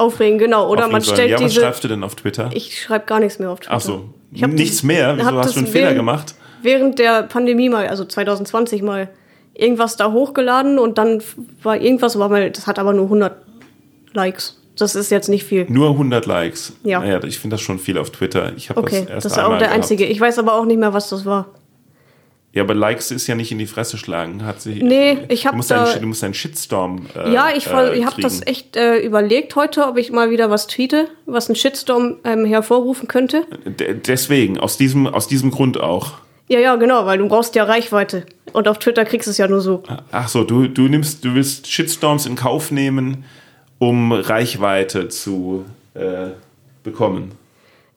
Aufregen, 0.00 0.38
genau. 0.38 0.64
Oder 0.68 0.80
aufnehmen 0.86 0.92
man 0.92 1.00
sollen. 1.02 1.16
stellt 1.16 1.30
Ja, 1.30 1.36
was 1.40 1.50
diese. 1.52 1.60
schreibst 1.60 1.84
du 1.84 1.88
denn 1.88 2.02
auf 2.02 2.14
Twitter? 2.16 2.50
Ich 2.52 2.80
schreibe 2.82 3.04
gar 3.06 3.20
nichts 3.20 3.38
mehr 3.38 3.50
auf 3.50 3.60
Twitter. 3.60 3.74
Ach 3.76 3.80
so. 3.80 4.04
Ich 4.32 4.42
hab 4.42 4.50
Nichts 4.50 4.82
mehr? 4.82 5.16
Wieso 5.16 5.32
hast 5.32 5.54
du 5.54 5.58
einen 5.60 5.66
Fehler 5.68 5.84
während- 5.86 5.96
gemacht? 5.98 6.34
Während 6.62 6.98
der 6.98 7.22
Pandemie 7.24 7.68
mal, 7.68 7.86
also 7.88 8.04
2020 8.04 8.82
mal, 8.82 9.08
irgendwas 9.54 9.96
da 9.96 10.12
hochgeladen 10.12 10.78
und 10.78 10.98
dann 10.98 11.22
war 11.62 11.76
irgendwas, 11.76 12.18
war 12.18 12.28
mal, 12.28 12.50
das 12.50 12.66
hat 12.66 12.78
aber 12.78 12.92
nur 12.92 13.04
100 13.06 13.32
Likes. 14.12 14.56
Das 14.76 14.94
ist 14.94 15.10
jetzt 15.10 15.28
nicht 15.28 15.44
viel. 15.44 15.66
Nur 15.68 15.90
100 15.90 16.24
Likes. 16.26 16.72
Ja. 16.84 17.00
Naja, 17.00 17.22
ich 17.24 17.38
finde 17.38 17.54
das 17.54 17.60
schon 17.60 17.78
viel 17.78 17.98
auf 17.98 18.10
Twitter. 18.10 18.52
Ich 18.56 18.70
habe 18.70 18.80
Okay, 18.80 19.00
das 19.02 19.10
erst 19.10 19.24
das 19.26 19.32
ist 19.32 19.38
auch 19.38 19.48
der 19.50 19.58
gehabt. 19.58 19.74
einzige. 19.74 20.06
Ich 20.06 20.20
weiß 20.20 20.38
aber 20.38 20.54
auch 20.54 20.64
nicht 20.64 20.78
mehr, 20.78 20.94
was 20.94 21.10
das 21.10 21.24
war. 21.26 21.46
Ja, 22.52 22.64
aber 22.64 22.74
Likes 22.74 23.12
ist 23.12 23.28
ja 23.28 23.36
nicht 23.36 23.52
in 23.52 23.58
die 23.58 23.66
Fresse 23.66 23.96
schlagen. 23.96 24.44
Hat 24.44 24.60
sie, 24.60 24.82
Nee, 24.82 25.18
ich 25.28 25.46
hab 25.46 25.52
du 25.52 25.58
musst 25.58 25.70
da- 25.70 25.84
einen, 25.84 26.00
Du 26.00 26.06
musst 26.08 26.24
einen 26.24 26.34
Shitstorm 26.34 27.06
äh, 27.14 27.32
ja, 27.32 27.50
ich, 27.56 27.68
äh, 27.68 27.96
ich 27.96 28.04
habe 28.04 28.20
das 28.20 28.44
echt 28.44 28.76
äh, 28.76 28.98
überlegt 28.98 29.54
heute, 29.54 29.86
ob 29.86 29.96
ich 29.98 30.10
mal 30.10 30.30
wieder 30.30 30.50
was 30.50 30.66
tweete, 30.66 31.06
was 31.26 31.48
einen 31.48 31.54
Shitstorm 31.54 32.16
ähm, 32.24 32.44
hervorrufen 32.44 33.06
könnte. 33.06 33.46
D 33.64 33.94
deswegen, 33.94 34.58
aus 34.58 34.76
diesem, 34.76 35.06
aus 35.06 35.28
diesem 35.28 35.52
Grund 35.52 35.78
auch. 35.80 36.14
Ja, 36.48 36.58
ja, 36.58 36.74
genau, 36.74 37.06
weil 37.06 37.18
du 37.18 37.28
brauchst 37.28 37.54
ja 37.54 37.62
Reichweite. 37.62 38.26
Und 38.52 38.66
auf 38.66 38.80
Twitter 38.80 39.04
kriegst 39.04 39.28
du 39.28 39.30
es 39.30 39.38
ja 39.38 39.46
nur 39.46 39.60
so. 39.60 39.84
Ach 40.10 40.26
so, 40.28 40.42
du, 40.42 40.66
du 40.66 40.82
nimmst, 40.88 41.24
du 41.24 41.34
willst 41.36 41.70
Shitstorms 41.70 42.26
in 42.26 42.34
Kauf 42.34 42.72
nehmen, 42.72 43.24
um 43.78 44.10
Reichweite 44.10 45.08
zu 45.08 45.64
äh, 45.94 46.30
bekommen. 46.82 47.30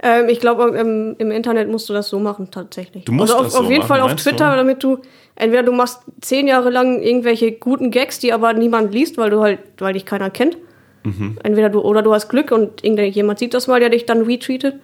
Ähm, 0.05 0.27
ich 0.27 0.41
glaube, 0.41 0.77
im, 0.77 1.15
im, 1.17 1.31
Internet 1.31 1.69
musst 1.69 1.87
du 1.87 1.93
das 1.93 2.09
so 2.09 2.19
machen, 2.19 2.51
tatsächlich. 2.51 3.05
Du 3.05 3.13
musst 3.13 3.31
also 3.31 3.39
auf, 3.39 3.45
das 3.45 3.53
so 3.53 3.59
auf 3.59 3.69
jeden 3.69 3.79
machen, 3.79 3.87
Fall 3.87 4.01
auf 4.01 4.15
Twitter, 4.15 4.51
du? 4.51 4.57
damit 4.57 4.83
du 4.83 4.99
entweder 5.35 5.63
du 5.63 5.71
machst 5.71 6.01
zehn 6.19 6.45
Jahre 6.45 6.69
lang 6.69 7.01
irgendwelche 7.01 7.53
guten 7.53 7.89
Gags, 7.89 8.19
die 8.19 8.33
aber 8.33 8.51
niemand 8.51 8.93
liest, 8.93 9.17
weil 9.17 9.29
du 9.29 9.39
halt, 9.39 9.59
weil 9.77 9.93
dich 9.93 10.05
keiner 10.05 10.29
kennt. 10.29 10.57
Mhm. 11.03 11.37
Entweder 11.41 11.69
du 11.69 11.79
oder 11.79 12.01
du 12.01 12.13
hast 12.13 12.27
Glück 12.27 12.51
und 12.51 12.83
irgendjemand 12.83 13.39
sieht 13.39 13.53
das 13.53 13.67
mal, 13.67 13.79
der 13.79 13.89
dich 13.89 14.05
dann 14.05 14.23
retweetet. 14.23 14.75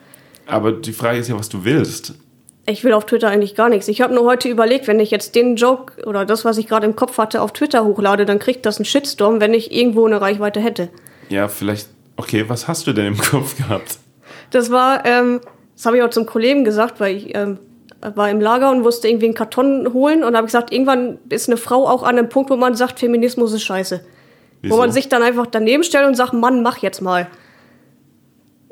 Aber 0.48 0.72
die 0.72 0.94
Frage 0.94 1.20
ist 1.20 1.28
ja, 1.28 1.38
was 1.38 1.50
du 1.50 1.66
willst. 1.66 2.14
Ich 2.66 2.84
will 2.86 2.94
auf 2.94 3.06
Twitter 3.06 3.30
eigentlich 3.30 3.56
gar 3.56 3.68
nichts. 3.68 3.90
Ich 3.90 4.00
habe 4.00 4.14
nur 4.14 4.24
heute 4.24 4.48
überlegt, 4.48 4.88
wenn 4.88 5.02
ich 5.02 5.12
jetzt 5.12 5.36
den 5.36 5.58
Joke 5.58 6.06
oder 6.06 6.26
das, 6.26 6.46
was 6.46 6.58
ich 6.58 6.68
gerade 6.68 6.86
im 6.86 6.96
Kopf 6.96 7.18
hatte, 7.18 7.42
auf 7.42 7.52
Twitter 7.52 7.84
hochlade, 7.84 8.26
dann 8.26 8.40
kriegt 8.40 8.66
das 8.66 8.78
einen 8.78 8.86
Shitstorm, 8.86 9.42
wenn 9.42 9.54
ich 9.54 9.72
irgendwo 9.72 10.06
eine 10.06 10.22
Reichweite 10.22 10.62
hätte. 10.62 10.90
Ja, 11.28 11.50
vielleicht. 11.50 11.90
Okay, 12.16 12.46
was 12.48 12.68
hast 12.68 12.88
du 12.88 12.94
denn 12.94 13.08
im 13.08 13.18
Kopf 13.18 13.58
gehabt? 13.58 13.98
Das 14.52 14.72
war, 14.72 15.06
ähm, 15.06 15.42
das 15.76 15.86
habe 15.86 15.98
ich 15.98 16.04
auch 16.04 16.10
zum 16.10 16.26
Kollegen 16.26 16.64
gesagt, 16.64 17.00
weil 17.00 17.16
ich 17.16 17.36
ähm, 17.36 17.60
war 18.02 18.30
im 18.30 18.40
Lager 18.40 18.72
und 18.72 18.82
musste 18.82 19.08
irgendwie 19.08 19.26
einen 19.26 19.36
Karton 19.36 19.94
holen 19.94 20.24
und 20.24 20.36
habe 20.36 20.46
gesagt, 20.46 20.72
irgendwann 20.72 21.18
ist 21.30 21.50
eine 21.50 21.58
Frau 21.58 21.88
auch 21.88 22.04
an 22.04 22.18
einem 22.18 22.30
Punkt, 22.30 22.50
wo 22.50 22.56
man 22.56 22.76
sagt, 22.76 23.00
Feminismus 23.00 23.54
ist 23.54 23.64
scheiße. 23.64 24.02
Wieso? 24.62 24.74
Wo 24.74 24.80
man 24.80 24.92
sich 24.92 25.10
dann 25.10 25.24
einfach 25.24 25.48
daneben 25.48 25.84
stellt 25.84 26.08
und 26.08 26.16
sagt, 26.16 26.34
Mann, 26.34 26.64
mach 26.64 26.78
jetzt 26.78 27.02
mal. 27.02 27.28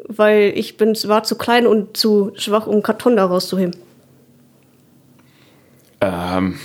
Weil 0.07 0.53
ich 0.55 0.77
bin, 0.77 0.95
war 1.05 1.23
zu 1.23 1.37
klein 1.37 1.67
und 1.67 1.97
zu 1.97 2.31
schwach, 2.35 2.67
um 2.67 2.73
einen 2.73 2.83
Karton 2.83 3.17
da 3.17 3.25
rauszuheben. 3.25 3.75
Ähm, 5.99 6.57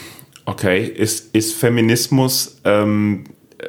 okay, 0.44 0.84
ist, 0.84 1.34
ist 1.34 1.54
Feminismus, 1.54 2.60
ähm, 2.64 3.24
äh, 3.58 3.66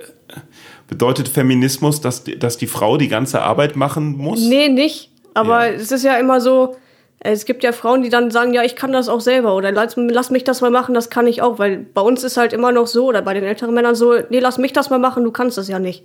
bedeutet 0.88 1.28
Feminismus, 1.28 2.02
dass, 2.02 2.24
dass 2.24 2.58
die 2.58 2.68
Frau 2.68 2.98
die 2.98 3.08
ganze 3.08 3.42
Arbeit 3.42 3.76
machen 3.76 4.18
muss? 4.18 4.42
Nee, 4.42 4.70
nicht. 4.70 5.13
Aber 5.34 5.66
Ja. 5.68 5.74
es 5.74 5.92
ist 5.92 6.04
ja 6.04 6.16
immer 6.18 6.40
so, 6.42 6.76
es 7.20 7.46
gibt 7.46 7.64
ja 7.64 7.72
Frauen, 7.72 8.02
die 8.04 8.10
dann 8.10 8.32
sagen, 8.32 8.54
ja, 8.54 8.64
ich 8.64 8.76
kann 8.76 8.92
das 8.92 9.08
auch 9.10 9.22
selber 9.22 9.56
oder 9.56 9.72
lass, 9.72 9.96
lass 9.96 10.30
mich 10.30 10.44
das 10.44 10.62
mal 10.62 10.72
machen, 10.72 10.94
das 10.94 11.10
kann 11.10 11.26
ich 11.28 11.42
auch. 11.42 11.58
Weil 11.60 11.78
bei 11.78 12.02
uns 12.02 12.24
ist 12.24 12.38
halt 12.38 12.54
immer 12.54 12.72
noch 12.72 12.88
so, 12.88 13.06
oder 13.08 13.22
bei 13.22 13.34
den 13.34 13.44
älteren 13.44 13.74
Männern 13.74 13.96
so, 13.96 14.14
nee, 14.30 14.40
lass 14.40 14.58
mich 14.58 14.74
das 14.74 14.90
mal 14.90 15.00
machen, 15.00 15.24
du 15.24 15.32
kannst 15.32 15.58
das 15.58 15.68
ja 15.70 15.80
nicht. 15.80 16.04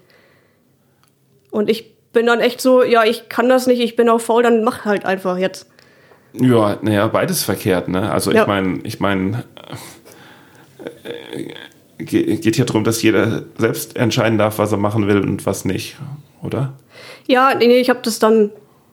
Und 1.50 1.68
ich 1.68 1.94
bin 2.12 2.26
dann 2.26 2.40
echt 2.40 2.60
so, 2.60 2.82
ja, 2.82 3.04
ich 3.04 3.28
kann 3.28 3.48
das 3.48 3.66
nicht, 3.66 3.80
ich 3.80 3.96
bin 3.96 4.08
auch 4.08 4.20
faul, 4.20 4.42
dann 4.42 4.62
mach 4.64 4.84
halt 4.84 5.04
einfach 5.04 5.38
jetzt. 5.38 5.66
Ja, 6.34 6.78
naja, 6.82 7.06
beides 7.08 7.42
verkehrt, 7.42 7.88
ne? 7.88 8.12
Also 8.12 8.30
Ja. 8.30 8.42
ich 8.42 8.46
meine, 8.46 8.80
ich 8.84 9.00
meine, 9.00 9.44
äh, 11.04 12.04
ge- 12.04 12.36
geht 12.36 12.56
ja 12.56 12.64
darum, 12.64 12.84
dass 12.84 13.02
jeder 13.02 13.42
selbst 13.56 13.96
entscheiden 13.96 14.38
darf, 14.38 14.58
was 14.58 14.72
er 14.72 14.78
machen 14.78 15.06
will 15.08 15.20
und 15.20 15.46
was 15.46 15.64
nicht, 15.64 15.96
oder? 16.42 16.74
Ja, 17.26 17.54
nee, 17.54 17.66
nee, 17.66 17.78
ich 17.80 17.90
habe 17.90 18.00
das 18.02 18.18
dann, 18.18 18.50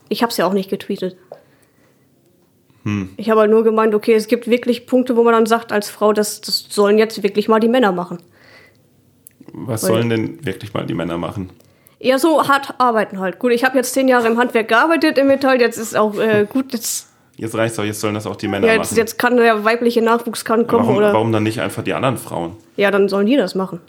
ich 0.09 0.21
habe 0.21 0.31
es 0.31 0.37
ja 0.37 0.45
auch 0.45 0.53
nicht 0.53 0.69
getweetet. 0.69 1.17
Ich 3.17 3.31
habe 3.31 3.39
halt 3.41 3.49
nur 3.49 3.63
gemeint, 3.63 3.95
okay, 3.95 4.13
es 4.13 4.27
gibt 4.27 4.47
wirklich 4.47 4.85
Punkte, 4.85 5.15
wo 5.17 5.23
man 5.23 5.33
dann 5.33 5.47
sagt 5.47 5.71
als 5.71 5.89
Frau, 5.89 6.13
das, 6.13 6.41
das 6.41 6.67
sollen 6.69 6.99
jetzt 6.99 7.23
wirklich 7.23 7.47
mal 7.47 7.59
die 7.59 7.67
Männer 7.67 7.91
machen. 7.91 8.19
Was 9.53 9.81
Weil- 9.83 9.89
sollen 9.89 10.09
denn 10.09 10.45
wirklich 10.45 10.71
mal 10.73 10.85
die 10.85 10.93
Männer 10.93 11.17
machen? 11.17 11.49
Ja, 11.99 12.19
so 12.19 12.47
hart 12.47 12.75
arbeiten 12.77 13.19
halt. 13.19 13.39
Gut, 13.39 13.53
ich 13.53 13.63
habe 13.63 13.77
jetzt 13.77 13.93
zehn 13.93 14.07
Jahre 14.07 14.27
im 14.27 14.37
Handwerk 14.37 14.67
gearbeitet 14.67 15.17
im 15.17 15.25
Metall, 15.27 15.59
jetzt 15.59 15.77
ist 15.77 15.95
auch 15.97 16.19
äh, 16.19 16.45
gut, 16.47 16.73
jetzt, 16.73 17.07
Jetzt 17.37 17.55
reicht's 17.55 17.75
doch, 17.77 17.83
jetzt 17.83 17.99
sollen 17.99 18.13
das 18.13 18.27
auch 18.27 18.35
die 18.35 18.47
Männer 18.47 18.67
ja, 18.67 18.73
jetzt, 18.73 18.91
machen. 18.91 18.97
jetzt 18.97 19.17
kann 19.17 19.35
der 19.37 19.65
weibliche 19.65 20.01
Nachwuchs 20.01 20.45
kann 20.45 20.67
kommen 20.67 20.83
warum, 20.83 20.97
oder 20.97 21.11
warum 21.13 21.31
dann 21.31 21.43
nicht 21.43 21.59
einfach 21.59 21.83
die 21.83 21.93
anderen 21.93 22.17
Frauen? 22.17 22.55
ja, 22.77 22.91
dann 22.91 23.09
sollen 23.09 23.25
die 23.25 23.35
das 23.35 23.55
machen. 23.55 23.81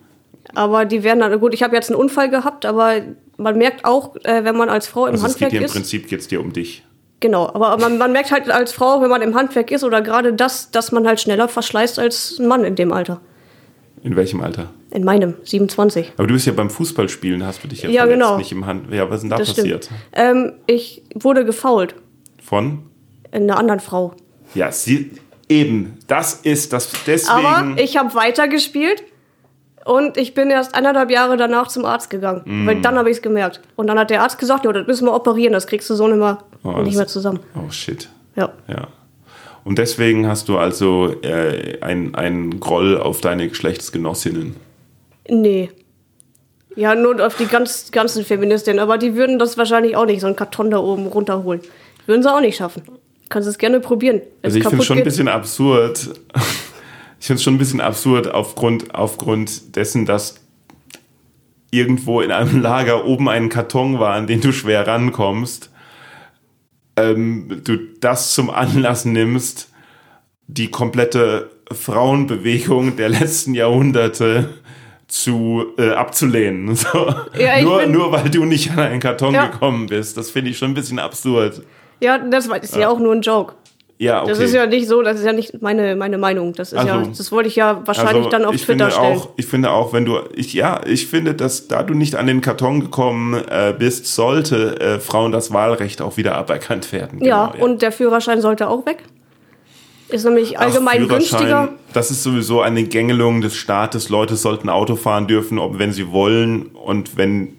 Aber 0.54 0.84
die 0.84 1.02
werden 1.02 1.20
dann 1.20 1.38
gut. 1.40 1.54
Ich 1.54 1.62
habe 1.62 1.74
jetzt 1.74 1.90
einen 1.90 1.98
Unfall 2.00 2.30
gehabt, 2.30 2.64
aber 2.66 2.94
man 3.36 3.58
merkt 3.58 3.84
auch, 3.84 4.14
äh, 4.24 4.44
wenn 4.44 4.56
man 4.56 4.68
als 4.68 4.86
Frau 4.86 5.06
im 5.06 5.12
Also 5.12 5.26
es 5.26 5.34
geht 5.34 5.46
Handwerk 5.46 5.50
dir 5.50 5.58
im 5.58 5.64
ist, 5.64 5.72
Prinzip 5.72 6.08
geht's 6.08 6.28
dir 6.28 6.40
um 6.40 6.52
dich. 6.52 6.84
genau. 7.20 7.46
Aber 7.48 7.76
man, 7.78 7.98
man 7.98 8.12
merkt 8.12 8.30
halt 8.32 8.48
als 8.50 8.72
Frau, 8.72 9.00
wenn 9.02 9.10
man 9.10 9.22
im 9.22 9.34
Handwerk 9.34 9.70
ist 9.70 9.84
oder 9.84 10.00
gerade 10.02 10.32
das, 10.32 10.70
dass 10.70 10.92
man 10.92 11.06
halt 11.06 11.20
schneller 11.20 11.48
verschleißt 11.48 11.98
als 11.98 12.38
ein 12.38 12.46
Mann 12.46 12.64
in 12.64 12.74
dem 12.76 12.92
Alter. 12.92 13.20
In 14.02 14.14
welchem 14.16 14.40
Alter? 14.40 14.70
In 14.90 15.04
meinem 15.04 15.34
27. 15.42 16.12
Aber 16.16 16.26
du 16.28 16.34
bist 16.34 16.46
ja 16.46 16.52
beim 16.52 16.70
Fußballspielen, 16.70 17.44
hast 17.44 17.64
du 17.64 17.68
dich 17.68 17.82
ja, 17.82 17.90
Ja, 17.90 18.02
verletzt, 18.02 18.20
genau. 18.20 18.38
nicht 18.38 18.52
im 18.52 18.64
Hand. 18.66 18.92
Ja, 18.92 19.10
was 19.10 19.16
ist 19.16 19.22
denn 19.22 19.30
da 19.30 19.36
Das 19.38 19.52
passiert? 19.54 19.90
Ähm, 20.12 20.52
ich 20.66 21.02
wurde 21.14 21.44
gefault 21.44 21.94
Von? 22.42 22.84
in 23.32 23.42
einer 23.42 23.58
anderen 23.58 23.80
Frau. 23.80 24.14
Ja, 24.54 24.70
sie, 24.70 25.10
eben. 25.48 25.98
Das 26.06 26.34
ist 26.34 26.72
das. 26.72 26.90
Deswegen. 27.06 27.30
Aber 27.46 27.80
ich 27.82 27.96
habe 27.96 28.14
weitergespielt 28.14 29.02
und 29.86 30.16
ich 30.16 30.34
bin 30.34 30.50
erst 30.50 30.74
eineinhalb 30.74 31.10
Jahre 31.10 31.36
danach 31.36 31.68
zum 31.68 31.84
Arzt 31.84 32.10
gegangen. 32.10 32.42
Mm. 32.44 32.66
Weil 32.66 32.80
dann 32.80 32.96
habe 32.96 33.10
ich 33.10 33.16
es 33.18 33.22
gemerkt. 33.22 33.60
Und 33.76 33.86
dann 33.86 33.98
hat 33.98 34.10
der 34.10 34.22
Arzt 34.22 34.38
gesagt, 34.38 34.64
ja, 34.64 34.72
das 34.72 34.86
müssen 34.86 35.06
wir 35.06 35.14
operieren, 35.14 35.52
das 35.52 35.66
kriegst 35.66 35.88
du 35.90 35.94
so 35.94 36.06
nicht 36.08 36.18
mehr, 36.18 36.38
Oh, 36.64 36.82
nicht 36.82 36.96
mehr 36.96 37.06
zusammen. 37.06 37.40
oh 37.54 37.70
shit. 37.70 38.08
Ja. 38.34 38.52
Ja. 38.68 38.88
Und 39.64 39.78
deswegen 39.78 40.26
hast 40.28 40.48
du 40.48 40.58
also 40.58 41.14
äh, 41.22 41.80
ein 41.80 42.60
Groll 42.60 42.98
auf 42.98 43.20
deine 43.20 43.48
Geschlechtsgenossinnen. 43.48 44.54
Nee. 45.28 45.70
Ja, 46.76 46.94
nur 46.94 47.24
auf 47.26 47.36
die 47.36 47.46
ganz, 47.46 47.90
ganzen 47.90 48.24
Feministinnen. 48.24 48.78
Aber 48.80 48.98
die 48.98 49.14
würden 49.16 49.38
das 49.38 49.56
wahrscheinlich 49.58 49.96
auch 49.96 50.04
nicht, 50.06 50.20
so 50.20 50.26
einen 50.26 50.36
Karton 50.36 50.70
da 50.70 50.78
oben 50.78 51.06
runterholen. 51.06 51.60
Würden 52.06 52.22
sie 52.22 52.30
auch 52.32 52.40
nicht 52.40 52.56
schaffen. 52.56 52.82
Kannst 53.28 53.48
es 53.48 53.58
gerne 53.58 53.80
probieren. 53.80 54.20
Wenn's 54.42 54.54
Also 54.54 54.58
ich 54.58 54.64
finde 54.64 54.82
es 54.82 54.84
schon 54.86 54.94
ein 54.96 54.98
geht. 54.98 55.04
bisschen 55.04 55.28
absurd. 55.28 56.10
Ich 57.20 57.26
finde 57.26 57.38
es 57.38 57.42
schon 57.42 57.54
ein 57.54 57.58
bisschen 57.58 57.80
absurd 57.80 58.32
aufgrund, 58.32 58.94
aufgrund 58.94 59.74
dessen, 59.76 60.04
dass 60.06 60.36
irgendwo 61.70 62.20
in 62.20 62.30
einem 62.30 62.60
Lager 62.62 63.04
oben 63.04 63.28
ein 63.28 63.48
Karton 63.48 63.98
war, 63.98 64.14
an 64.14 64.26
den 64.26 64.40
du 64.40 64.52
schwer 64.52 64.86
rankommst. 64.86 65.70
Ähm, 66.96 67.60
du 67.64 67.76
das 68.00 68.32
zum 68.34 68.48
Anlass 68.50 69.04
nimmst, 69.04 69.70
die 70.46 70.70
komplette 70.70 71.50
Frauenbewegung 71.72 72.96
der 72.96 73.08
letzten 73.08 73.54
Jahrhunderte 73.54 74.50
zu 75.08 75.66
äh, 75.78 75.90
abzulehnen. 75.90 76.74
So. 76.76 77.12
Ja, 77.38 77.60
nur, 77.62 77.80
bin- 77.80 77.92
nur 77.92 78.12
weil 78.12 78.30
du 78.30 78.44
nicht 78.44 78.70
an 78.70 78.78
einen 78.78 79.00
Karton 79.00 79.34
Ja. 79.34 79.46
gekommen 79.46 79.86
bist. 79.86 80.16
Das 80.16 80.30
finde 80.30 80.50
ich 80.50 80.58
schon 80.58 80.70
ein 80.70 80.74
bisschen 80.74 80.98
absurd. 80.98 81.62
Ja, 82.00 82.18
das 82.18 82.48
war- 82.48 82.62
ist 82.62 82.76
ja 82.76 82.88
auch 82.88 82.98
nur 82.98 83.12
ein 83.14 83.22
Joke. 83.22 83.54
Ja, 83.98 84.20
okay. 84.22 84.28
Das 84.30 84.40
ist 84.40 84.52
ja 84.52 84.66
nicht 84.66 84.88
so, 84.88 85.00
das 85.00 85.18
ist 85.20 85.24
ja 85.24 85.32
nicht 85.32 85.62
meine, 85.62 85.96
meine 85.96 86.18
Meinung. 86.18 86.52
Das 86.52 86.72
ist 86.72 86.84
ja, 86.84 86.96
Also- 86.98 87.10
das 87.16 87.32
wollte 87.32 87.48
ich 87.48 87.56
ja 87.56 87.80
wahrscheinlich 87.86 88.16
Also, 88.26 88.28
dann 88.28 88.44
auf 88.44 88.54
ich 88.54 88.64
Twitter 88.66 88.90
finde 88.90 88.94
stellen. 88.94 89.18
Auch, 89.18 89.28
ich 89.36 89.46
finde 89.46 89.70
auch, 89.70 89.92
wenn 89.94 90.04
du, 90.04 90.18
ich, 90.34 90.52
ja, 90.52 90.80
ich 90.86 91.06
finde, 91.06 91.34
dass 91.34 91.66
da 91.68 91.82
du 91.82 91.94
nicht 91.94 92.14
an 92.14 92.26
den 92.26 92.42
Karton 92.42 92.80
gekommen 92.80 93.34
äh, 93.48 93.72
bist, 93.78 94.06
sollte 94.14 94.78
äh, 94.80 95.00
Frauen 95.00 95.32
das 95.32 95.50
Wahlrecht 95.52 96.02
auch 96.02 96.18
wieder 96.18 96.34
aberkannt 96.34 96.92
werden. 96.92 97.24
ja, 97.24 97.46
Genau, 97.52 97.64
und 97.64 97.80
der 97.80 97.90
Führerschein 97.90 98.42
sollte 98.42 98.68
auch 98.68 98.84
weg. 98.84 98.98
Ist 100.08 100.24
nämlich 100.24 100.58
allgemein 100.58 101.02
Ach, 101.04 101.08
günstiger. 101.08 101.70
Das 101.92 102.10
ist 102.10 102.22
sowieso 102.22 102.60
eine 102.60 102.84
Gängelung 102.84 103.40
des 103.40 103.56
Staates. 103.56 104.08
Leute 104.08 104.36
sollten 104.36 104.68
Auto 104.68 104.94
fahren 104.94 105.26
dürfen, 105.26 105.58
ob 105.58 105.78
wenn 105.78 105.92
sie 105.92 106.12
wollen 106.12 106.66
und 106.66 107.16
wenn 107.16 107.54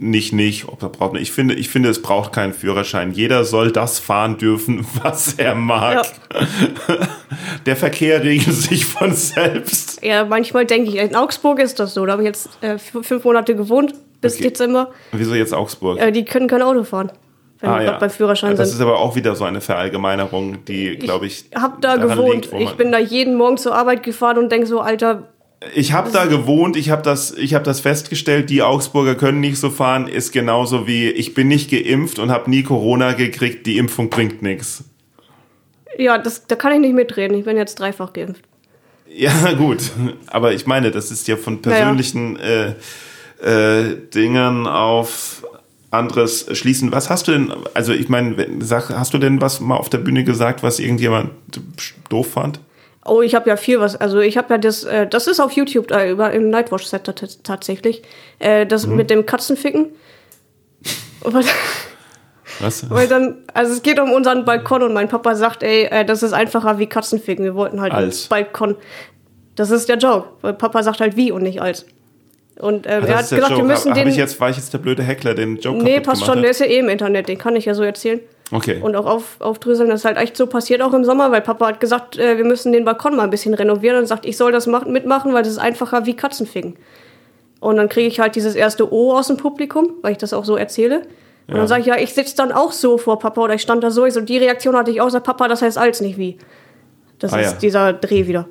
nicht, 0.00 0.32
nicht. 0.32 0.68
Ob 0.68 0.82
er 0.82 0.88
braucht. 0.88 1.16
Ich 1.18 1.32
finde, 1.32 1.54
ich 1.54 1.68
finde, 1.68 1.88
es 1.88 2.00
braucht 2.02 2.32
keinen 2.32 2.52
Führerschein. 2.52 3.12
Jeder 3.12 3.44
soll 3.44 3.70
das 3.72 3.98
fahren 3.98 4.38
dürfen, 4.38 4.86
was 5.02 5.34
er 5.34 5.54
mag. 5.54 6.06
Der 7.66 7.76
Verkehr 7.76 8.22
regelt 8.22 8.54
sich 8.54 8.84
von 8.86 9.12
selbst. 9.12 10.02
Ja, 10.04 10.24
manchmal 10.24 10.64
denke 10.66 10.90
ich, 10.90 10.96
in 10.96 11.14
Augsburg 11.14 11.58
ist 11.60 11.78
das 11.80 11.94
so. 11.94 12.04
Da 12.06 12.12
habe 12.12 12.22
ich 12.22 12.26
jetzt 12.28 12.48
äh, 12.62 12.78
fünf 12.78 13.24
Monate 13.24 13.54
gewohnt, 13.54 13.94
bis 14.20 14.34
Okay. 14.34 14.44
Dezember. 14.44 14.90
Wieso 15.12 15.34
jetzt 15.34 15.52
Augsburg? 15.54 15.98
Äh, 16.00 16.12
die 16.12 16.24
können 16.24 16.48
kein 16.48 16.62
Auto 16.62 16.84
fahren, 16.84 17.12
wenn 17.60 17.70
Ah, 17.70 17.78
die 17.78 17.84
ja. 17.84 17.90
gerade 17.90 18.00
beim 18.00 18.10
Führerschein 18.10 18.56
Das 18.56 18.68
sind. 18.70 18.76
ist 18.78 18.82
aber 18.82 18.98
auch 18.98 19.16
wieder 19.16 19.34
so 19.34 19.44
eine 19.44 19.60
Verallgemeinerung, 19.60 20.64
die, 20.64 20.96
glaube 20.96 21.26
ich, 21.26 21.46
hab 21.54 21.80
da 21.80 21.96
daran 21.96 22.16
gewohnt. 22.16 22.50
liegt, 22.52 22.54
ich 22.70 22.76
bin 22.76 22.92
da 22.92 22.98
jeden 22.98 23.36
Morgen 23.36 23.56
zur 23.58 23.74
Arbeit 23.74 24.02
gefahren 24.02 24.38
und 24.38 24.50
denke 24.52 24.66
so, 24.66 24.80
Alter, 24.80 25.28
Ich 25.74 25.92
habe 25.92 26.10
da 26.12 26.26
gewohnt, 26.26 26.76
ich 26.76 26.90
habe 26.90 27.02
das, 27.02 27.32
ich 27.32 27.54
habe 27.54 27.64
das 27.64 27.80
festgestellt, 27.80 28.48
die 28.48 28.62
Augsburger 28.62 29.16
können 29.16 29.40
nicht 29.40 29.58
so 29.58 29.70
fahren, 29.70 30.06
ist 30.06 30.32
genauso 30.32 30.86
wie 30.86 31.08
ich 31.10 31.34
bin 31.34 31.48
nicht 31.48 31.70
geimpft 31.70 32.20
und 32.20 32.30
habe 32.30 32.48
nie 32.48 32.62
Corona 32.62 33.12
gekriegt, 33.12 33.66
die 33.66 33.76
Impfung 33.76 34.08
bringt 34.08 34.40
nichts. 34.40 34.84
ja, 35.98 36.16
das, 36.16 36.46
da 36.46 36.54
kann 36.54 36.72
ich 36.72 36.80
nicht 36.80 36.94
mitreden. 36.94 37.36
Ich 37.36 37.44
bin 37.44 37.56
jetzt 37.56 37.80
dreifach 37.80 38.12
geimpft. 38.12 38.44
Ja, 39.08 39.52
gut, 39.58 39.90
aber 40.28 40.52
ich 40.52 40.66
meine, 40.66 40.90
das 40.90 41.10
ist 41.10 41.26
ja 41.26 41.36
von 41.36 41.60
persönlichen 41.60 42.38
äh, 42.38 42.74
äh, 43.42 43.96
Dingen 44.14 44.66
auf 44.66 45.44
anderes 45.90 46.46
schließen. 46.56 46.92
Was 46.92 47.10
hast 47.10 47.28
du 47.28 47.32
denn, 47.32 47.52
also 47.74 47.92
ich 47.92 48.08
meine, 48.08 48.36
hast 48.68 49.14
du 49.14 49.18
denn 49.18 49.40
was 49.40 49.60
mal 49.60 49.76
auf 49.76 49.88
der 49.88 49.98
Bühne 49.98 50.22
gesagt, 50.24 50.62
was 50.62 50.78
irgendjemand 50.78 51.30
doof 52.10 52.32
fand? 52.32 52.60
Oh, 53.08 53.22
ich 53.22 53.34
habe 53.34 53.48
ja 53.48 53.56
viel 53.56 53.80
was. 53.80 53.96
Also 53.96 54.20
ich 54.20 54.36
habe 54.36 54.54
ja 54.54 54.58
das, 54.58 54.84
äh, 54.84 55.06
das 55.06 55.26
ist 55.26 55.40
auf 55.40 55.52
YouTube 55.52 55.90
äh, 55.90 56.10
über 56.10 56.32
im 56.32 56.50
Nightwatch 56.50 56.84
Set 56.84 57.04
tatsächlich, 57.42 58.02
äh, 58.38 58.66
das 58.66 58.86
Mhm. 58.86 58.96
mit 58.96 59.10
dem 59.10 59.26
Katzenficken. 59.26 59.86
Was- 61.22 61.46
Was? 62.60 62.90
Weil 62.90 63.06
dann, 63.08 63.36
also 63.54 63.72
es 63.72 63.82
geht 63.82 64.00
um 64.00 64.10
unseren 64.12 64.44
Balkon 64.44 64.82
und 64.82 64.92
mein 64.94 65.08
Papa 65.08 65.34
sagt, 65.34 65.62
ey, 65.62 65.84
äh, 65.84 66.04
das 66.04 66.22
ist 66.22 66.32
einfacher 66.32 66.78
wie 66.78 66.86
Katzenficken. 66.86 67.44
Wir 67.44 67.54
wollten 67.54 67.80
halt 67.80 67.92
Als. 67.92 68.22
einen 68.32 68.44
Balkon. 68.44 68.76
Das 69.54 69.70
ist 69.70 69.88
der 69.88 69.98
Joke. 69.98 70.28
Weil 70.40 70.54
Papa 70.54 70.82
sagt 70.82 71.00
halt 71.00 71.16
wie 71.16 71.30
und 71.30 71.42
nicht 71.42 71.60
als. 71.60 71.84
Und 72.58 72.86
ähm, 72.86 73.04
Ah, 73.04 73.06
er 73.06 73.14
hat 73.18 73.28
gesagt, 73.28 73.50
wir 73.50 73.56
Joke. 73.56 73.62
müssen 73.68 73.90
Hab, 73.90 73.98
hab 73.98 74.04
den. 74.04 74.08
ich 74.08 74.16
jetzt, 74.16 74.40
war 74.40 74.50
ich 74.50 74.56
jetzt 74.56 74.72
der 74.72 74.78
blöde 74.78 75.02
Heckler, 75.02 75.34
den 75.34 75.58
Joke 75.58 75.82
nee, 75.82 76.00
passt 76.00 76.24
schon, 76.24 76.36
hat? 76.36 76.42
der 76.44 76.50
ist 76.50 76.60
ja 76.60 76.66
eh 76.66 76.78
im 76.78 76.88
Internet, 76.88 77.28
den 77.28 77.38
kann 77.38 77.54
ich 77.54 77.64
ja 77.66 77.74
so 77.74 77.82
erzählen. 77.84 78.20
Okay. 78.50 78.80
Und 78.80 78.96
auch 78.96 79.04
auf, 79.06 79.36
aufdröseln, 79.40 79.90
das 79.90 80.00
ist 80.00 80.04
halt 80.06 80.16
echt 80.16 80.36
so 80.36 80.46
passiert 80.46 80.80
auch 80.80 80.94
im 80.94 81.04
Sommer, 81.04 81.30
weil 81.30 81.42
Papa 81.42 81.66
hat 81.66 81.80
gesagt, 81.80 82.16
äh, 82.18 82.36
wir 82.38 82.44
müssen 82.44 82.72
den 82.72 82.84
Balkon 82.84 83.14
mal 83.16 83.24
ein 83.24 83.30
bisschen 83.30 83.52
renovieren 83.54 83.98
und 83.98 84.06
sagt, 84.06 84.24
ich 84.24 84.36
soll 84.36 84.52
das 84.52 84.66
machen, 84.66 84.92
mitmachen, 84.92 85.34
weil 85.34 85.42
das 85.42 85.52
ist 85.52 85.58
einfacher 85.58 86.06
wie 86.06 86.14
Katzenficken. 86.14 86.76
Und 87.60 87.76
dann 87.76 87.88
kriege 87.88 88.06
ich 88.08 88.20
halt 88.20 88.36
dieses 88.36 88.54
erste 88.54 88.92
O 88.92 89.12
aus 89.14 89.26
dem 89.26 89.36
Publikum, 89.36 89.94
weil 90.02 90.12
ich 90.12 90.18
das 90.18 90.32
auch 90.32 90.44
so 90.44 90.56
erzähle. 90.56 91.00
Und 91.46 91.54
Ja. 91.54 91.56
dann 91.56 91.68
sage 91.68 91.80
ich, 91.82 91.86
ja, 91.88 91.96
ich 91.98 92.14
sitze 92.14 92.36
dann 92.36 92.52
auch 92.52 92.72
so 92.72 92.96
vor 92.98 93.18
Papa 93.18 93.40
oder 93.42 93.54
ich 93.54 93.62
stand 93.62 93.82
da 93.84 93.90
so. 93.90 94.06
Ich 94.06 94.14
so, 94.14 94.20
die 94.20 94.38
Reaktion 94.38 94.76
hatte 94.76 94.90
ich 94.90 95.00
auch, 95.00 95.10
sag 95.10 95.24
Papa, 95.24 95.48
das 95.48 95.60
heißt 95.62 95.76
als, 95.76 96.00
nicht 96.00 96.16
wie. 96.18 96.38
Das 97.18 97.32
Ah, 97.32 97.40
ist 97.40 97.52
ja. 97.52 97.58
dieser 97.58 97.92
Dreh 97.94 98.26
wieder. 98.28 98.46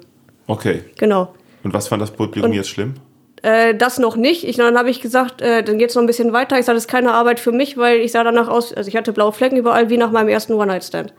Okay. 0.48 0.82
Genau. 0.98 1.34
Und 1.64 1.74
was 1.74 1.88
fand 1.88 2.02
das 2.02 2.12
Publikum 2.12 2.52
Und- 2.52 2.56
jetzt 2.58 2.70
schlimm? 2.70 2.96
Äh, 3.44 3.76
das 3.76 4.00
noch 4.00 4.16
nicht. 4.16 4.44
Ich, 4.44 4.58
dann 4.58 4.78
habe 4.78 4.90
ich 4.90 5.02
gesagt, 5.02 5.42
äh, 5.42 5.64
dann 5.64 5.78
geht's 5.78 5.96
noch 5.96 6.02
ein 6.02 6.08
bisschen 6.08 6.34
weiter. 6.34 6.58
Ich 6.58 6.66
sage, 6.66 6.76
das 6.76 6.86
ist 6.86 6.92
keine 6.92 7.14
Arbeit 7.14 7.40
für 7.40 7.52
mich, 7.52 7.78
weil 7.78 8.00
ich 8.00 8.12
sah 8.12 8.24
danach 8.24 8.48
aus, 8.48 8.74
also 8.74 8.88
ich 8.88 8.96
hatte 8.96 9.14
blaue 9.14 9.32
Flecken 9.32 9.58
überall, 9.58 9.90
wie 9.90 9.98
nach 9.98 10.12
meinem 10.12 10.30
ersten 10.30 10.54
One-Night-Stand. 10.54 11.14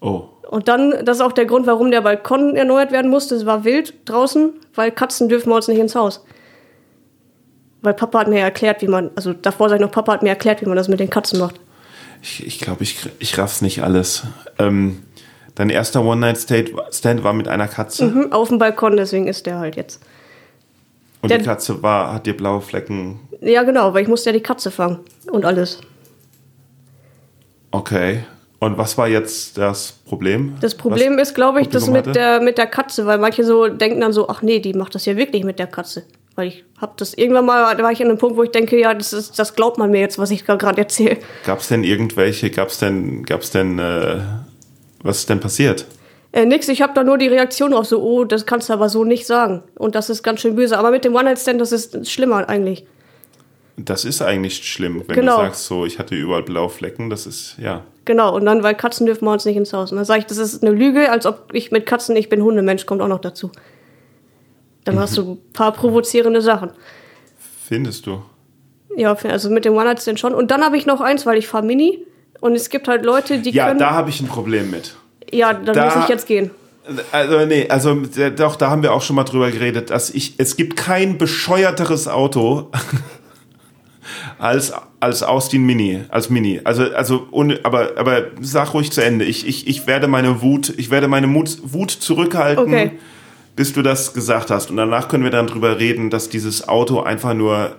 Oh. 0.00 0.28
Und 0.48 0.68
dann, 0.68 1.04
das 1.04 1.18
ist 1.18 1.22
auch 1.22 1.32
der 1.32 1.46
Grund, 1.46 1.66
warum 1.66 1.90
der 1.90 2.02
Balkon 2.02 2.54
erneuert 2.56 2.92
werden 2.92 3.10
musste. 3.10 3.34
Es 3.34 3.46
war 3.46 3.64
wild 3.64 3.94
draußen, 4.04 4.52
weil 4.74 4.92
Katzen 4.92 5.28
dürfen 5.28 5.50
bei 5.50 5.56
uns 5.56 5.66
nicht 5.66 5.78
ins 5.78 5.94
Haus. 5.94 6.24
Weil 7.82 7.94
Papa 7.94 8.20
hat 8.20 8.28
mir 8.28 8.40
erklärt, 8.40 8.82
wie 8.82 8.88
man, 8.88 9.10
also 9.16 9.32
davor 9.32 9.68
sag 9.68 9.76
ich 9.76 9.82
noch, 9.82 9.90
Papa 9.90 10.12
hat 10.12 10.22
mir 10.22 10.28
erklärt, 10.28 10.60
wie 10.60 10.66
man 10.66 10.76
das 10.76 10.88
mit 10.88 11.00
den 11.00 11.10
Katzen 11.10 11.38
macht. 11.38 11.56
Ich, 12.22 12.46
ich 12.46 12.60
glaube, 12.60 12.82
ich, 12.82 12.98
ich 13.18 13.36
raff's 13.38 13.62
nicht 13.62 13.82
alles. 13.82 14.24
Ähm, 14.58 15.02
dein 15.54 15.70
erster 15.70 16.04
One-Night-Stand 16.04 17.24
war 17.24 17.32
mit 17.32 17.48
einer 17.48 17.68
Katze 17.68 18.12
Hm, 18.12 18.32
Auf 18.32 18.48
dem 18.48 18.58
Balkon, 18.58 18.96
deswegen 18.96 19.26
ist 19.26 19.46
der 19.46 19.58
halt 19.58 19.76
jetzt. 19.76 20.00
Und 21.26 21.30
der- 21.30 21.38
die 21.38 21.44
Katze 21.44 21.82
war, 21.82 22.12
hat 22.14 22.26
dir 22.26 22.36
blaue 22.36 22.60
Flecken. 22.60 23.20
Ja, 23.40 23.62
genau, 23.64 23.92
weil 23.92 24.02
ich 24.02 24.08
musste 24.08 24.30
ja 24.30 24.34
die 24.34 24.42
Katze 24.42 24.70
fangen 24.70 25.00
und 25.30 25.44
alles. 25.44 25.80
Okay. 27.70 28.24
Und 28.58 28.78
was 28.78 28.96
war 28.96 29.06
jetzt 29.06 29.58
das 29.58 29.92
Problem? 29.92 30.54
Das 30.60 30.74
Problem 30.74 31.18
ist, 31.18 31.34
glaube 31.34 31.60
ich, 31.60 31.68
das 31.68 31.84
Publikum 31.84 31.92
mit 31.92 32.16
hatte? 32.16 32.18
der, 32.18 32.40
mit 32.40 32.58
der 32.58 32.66
Katze, 32.66 33.04
weil 33.06 33.18
manche 33.18 33.44
so 33.44 33.68
denken 33.68 34.00
dann 34.00 34.12
so, 34.14 34.28
ach 34.28 34.40
nee, 34.40 34.60
die 34.60 34.72
macht 34.72 34.94
das 34.94 35.04
ja 35.04 35.16
wirklich 35.16 35.44
mit 35.44 35.58
der 35.58 35.66
Katze. 35.66 36.04
Weil 36.36 36.48
ich 36.48 36.64
habe 36.80 36.92
das 36.96 37.14
irgendwann 37.14 37.44
mal, 37.46 37.76
da 37.76 37.82
war 37.82 37.92
ich 37.92 38.00
an 38.02 38.08
einem 38.08 38.18
Punkt, 38.18 38.36
wo 38.36 38.42
ich 38.42 38.50
denke, 38.50 38.78
ja, 38.80 38.94
das, 38.94 39.12
ist, 39.12 39.38
das 39.38 39.54
glaubt 39.54 39.78
man 39.78 39.90
mir 39.90 40.00
jetzt, 40.00 40.18
was 40.18 40.30
ich 40.30 40.44
gerade 40.46 40.78
erzähle. 40.78 41.18
Gab's 41.44 41.68
denn 41.68 41.84
irgendwelche, 41.84 42.50
gab's 42.50 42.78
denn, 42.78 43.24
gab's 43.24 43.50
denn, 43.50 43.78
äh, 43.78 44.20
was 45.02 45.18
ist 45.18 45.28
denn 45.30 45.40
passiert? 45.40 45.86
Äh, 46.36 46.44
nix, 46.44 46.68
ich 46.68 46.82
habe 46.82 46.92
da 46.92 47.02
nur 47.02 47.16
die 47.16 47.28
Reaktion 47.28 47.72
auf 47.72 47.86
so, 47.86 48.02
oh, 48.02 48.24
das 48.24 48.44
kannst 48.44 48.68
du 48.68 48.74
aber 48.74 48.90
so 48.90 49.04
nicht 49.04 49.26
sagen. 49.26 49.62
Und 49.78 49.94
das 49.94 50.10
ist 50.10 50.22
ganz 50.22 50.42
schön 50.42 50.54
böse. 50.54 50.76
Aber 50.76 50.90
mit 50.90 51.02
dem 51.06 51.14
One-Night-Stand, 51.14 51.58
das 51.58 51.72
ist 51.72 52.10
schlimmer 52.10 52.46
eigentlich. 52.46 52.84
Das 53.78 54.04
ist 54.04 54.20
eigentlich 54.20 54.56
schlimm, 54.68 55.02
wenn 55.06 55.14
Genau. 55.14 55.38
du 55.38 55.44
sagst, 55.44 55.64
so, 55.64 55.86
ich 55.86 55.98
hatte 55.98 56.14
überall 56.14 56.42
blaue 56.42 56.68
Flecken, 56.68 57.08
das 57.08 57.24
ist, 57.26 57.56
ja. 57.58 57.84
Genau, 58.04 58.36
und 58.36 58.44
dann, 58.44 58.62
weil 58.62 58.74
Katzen 58.74 59.06
dürfen 59.06 59.24
wir 59.24 59.32
uns 59.32 59.46
nicht 59.46 59.56
ins 59.56 59.72
Haus. 59.72 59.92
Und 59.92 59.96
dann 59.96 60.04
sage 60.04 60.20
ich, 60.20 60.26
das 60.26 60.36
ist 60.36 60.62
eine 60.62 60.72
Lüge, 60.72 61.10
als 61.10 61.24
ob 61.24 61.48
ich 61.54 61.70
mit 61.72 61.86
Katzen, 61.86 62.14
ich 62.16 62.28
bin 62.28 62.42
Hundemensch, 62.42 62.84
kommt 62.84 63.00
auch 63.00 63.08
noch 63.08 63.20
dazu. 63.20 63.50
Dann 64.84 64.98
hast 64.98 65.16
du 65.16 65.32
ein 65.32 65.52
paar 65.54 65.72
provozierende 65.72 66.42
Sachen. 66.42 66.70
Findest 67.66 68.06
du? 68.06 68.20
Ja, 68.94 69.14
also 69.14 69.48
mit 69.48 69.64
dem 69.64 69.74
One-Night-Stand 69.74 70.20
schon. 70.20 70.34
Und 70.34 70.50
dann 70.50 70.62
habe 70.62 70.76
ich 70.76 70.84
noch 70.84 71.00
eins, 71.00 71.24
weil 71.24 71.38
ich 71.38 71.48
fahre 71.48 71.64
Mini. 71.64 72.04
Und 72.40 72.54
es 72.54 72.68
gibt 72.68 72.88
halt 72.88 73.06
Leute, 73.06 73.38
die 73.38 73.50
Ja, 73.52 73.68
können... 73.68 73.78
da 73.78 73.92
habe 73.92 74.10
ich 74.10 74.20
ein 74.20 74.28
Problem 74.28 74.70
mit. 74.70 74.96
Ja, 75.36 75.52
dann 75.54 75.74
da- 75.74 75.84
muss 75.86 76.04
ich 76.04 76.08
jetzt 76.08 76.26
gehen. 76.26 76.50
Also, 77.10 77.44
nee, 77.46 77.66
also 77.68 78.00
doch, 78.36 78.54
da 78.54 78.70
haben 78.70 78.82
wir 78.84 78.92
auch 78.92 79.02
schon 79.02 79.16
mal 79.16 79.24
drüber 79.24 79.50
geredet, 79.50 79.90
dass 79.90 80.08
ich, 80.10 80.34
es 80.38 80.56
gibt 80.56 80.76
kein 80.76 81.18
bescheuerteres 81.18 82.06
Auto 82.06 82.70
als, 84.38 84.72
als 85.00 85.22
Austin 85.24 85.64
Mini, 85.66 86.04
als 86.10 86.30
Mini. 86.30 86.60
Also, 86.62 86.84
also, 86.94 87.26
ohne, 87.32 87.58
aber, 87.64 87.92
aber 87.96 88.26
sag 88.40 88.72
ruhig 88.74 88.92
zu 88.92 89.02
Ende. 89.02 89.24
Ich, 89.24 89.46
ich, 89.48 89.66
ich 89.66 89.86
werde 89.86 90.06
meine 90.06 90.42
Wut, 90.42 90.72
ich 90.76 90.90
werde 90.90 91.08
meine 91.08 91.26
Mut, 91.26 91.58
Wut 91.64 91.90
zurückhalten, 91.90 92.64
Okay. 92.64 92.92
bis 93.56 93.72
du 93.72 93.82
das 93.82 94.14
gesagt 94.14 94.50
hast. 94.50 94.70
Und 94.70 94.76
danach 94.76 95.08
können 95.08 95.24
wir 95.24 95.30
dann 95.32 95.48
drüber 95.48 95.78
reden, 95.80 96.10
dass 96.10 96.28
dieses 96.28 96.68
Auto 96.68 97.00
einfach 97.00 97.34
nur, 97.34 97.74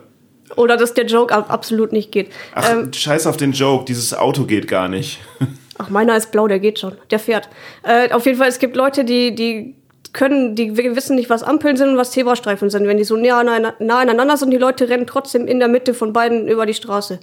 Oder 0.56 0.76
dass 0.76 0.92
der 0.92 1.06
Joke 1.06 1.34
ab 1.34 1.50
absolut 1.50 1.92
nicht 1.92 2.12
geht. 2.12 2.28
ach, 2.54 2.70
Ähm, 2.72 2.92
scheiß 2.92 3.26
auf 3.26 3.38
den 3.38 3.52
Joke, 3.52 3.86
dieses 3.86 4.12
Auto 4.12 4.44
geht 4.44 4.68
gar 4.68 4.88
nicht. 4.88 5.18
ach, 5.78 5.88
meiner 5.88 6.16
ist 6.16 6.30
blau, 6.30 6.46
der 6.46 6.58
geht 6.58 6.78
schon. 6.78 6.92
Der 7.10 7.18
fährt. 7.18 7.48
Äh, 7.82 8.12
auf 8.12 8.26
jeden 8.26 8.38
Fall, 8.38 8.48
es 8.48 8.58
gibt 8.58 8.76
Leute, 8.76 9.04
die, 9.04 9.34
die 9.34 9.74
können, 10.12 10.54
die 10.54 10.76
wissen 10.76 11.16
nicht, 11.16 11.30
was 11.30 11.42
Ampeln 11.42 11.76
sind 11.76 11.90
und 11.90 11.96
was 11.96 12.10
Zebrastreifen 12.10 12.70
sind. 12.70 12.86
Wenn 12.86 12.96
die 12.96 13.04
so 13.04 13.16
nah, 13.16 13.42
nah, 13.42 13.74
nah 13.78 13.98
aneinander 14.00 14.36
sind, 14.36 14.50
die 14.50 14.56
Leute 14.56 14.88
rennen 14.88 15.06
trotzdem 15.06 15.46
in 15.46 15.58
der 15.58 15.68
Mitte 15.68 15.94
von 15.94 16.12
beiden 16.12 16.48
über 16.48 16.66
die 16.66 16.74
Straße. 16.74 17.20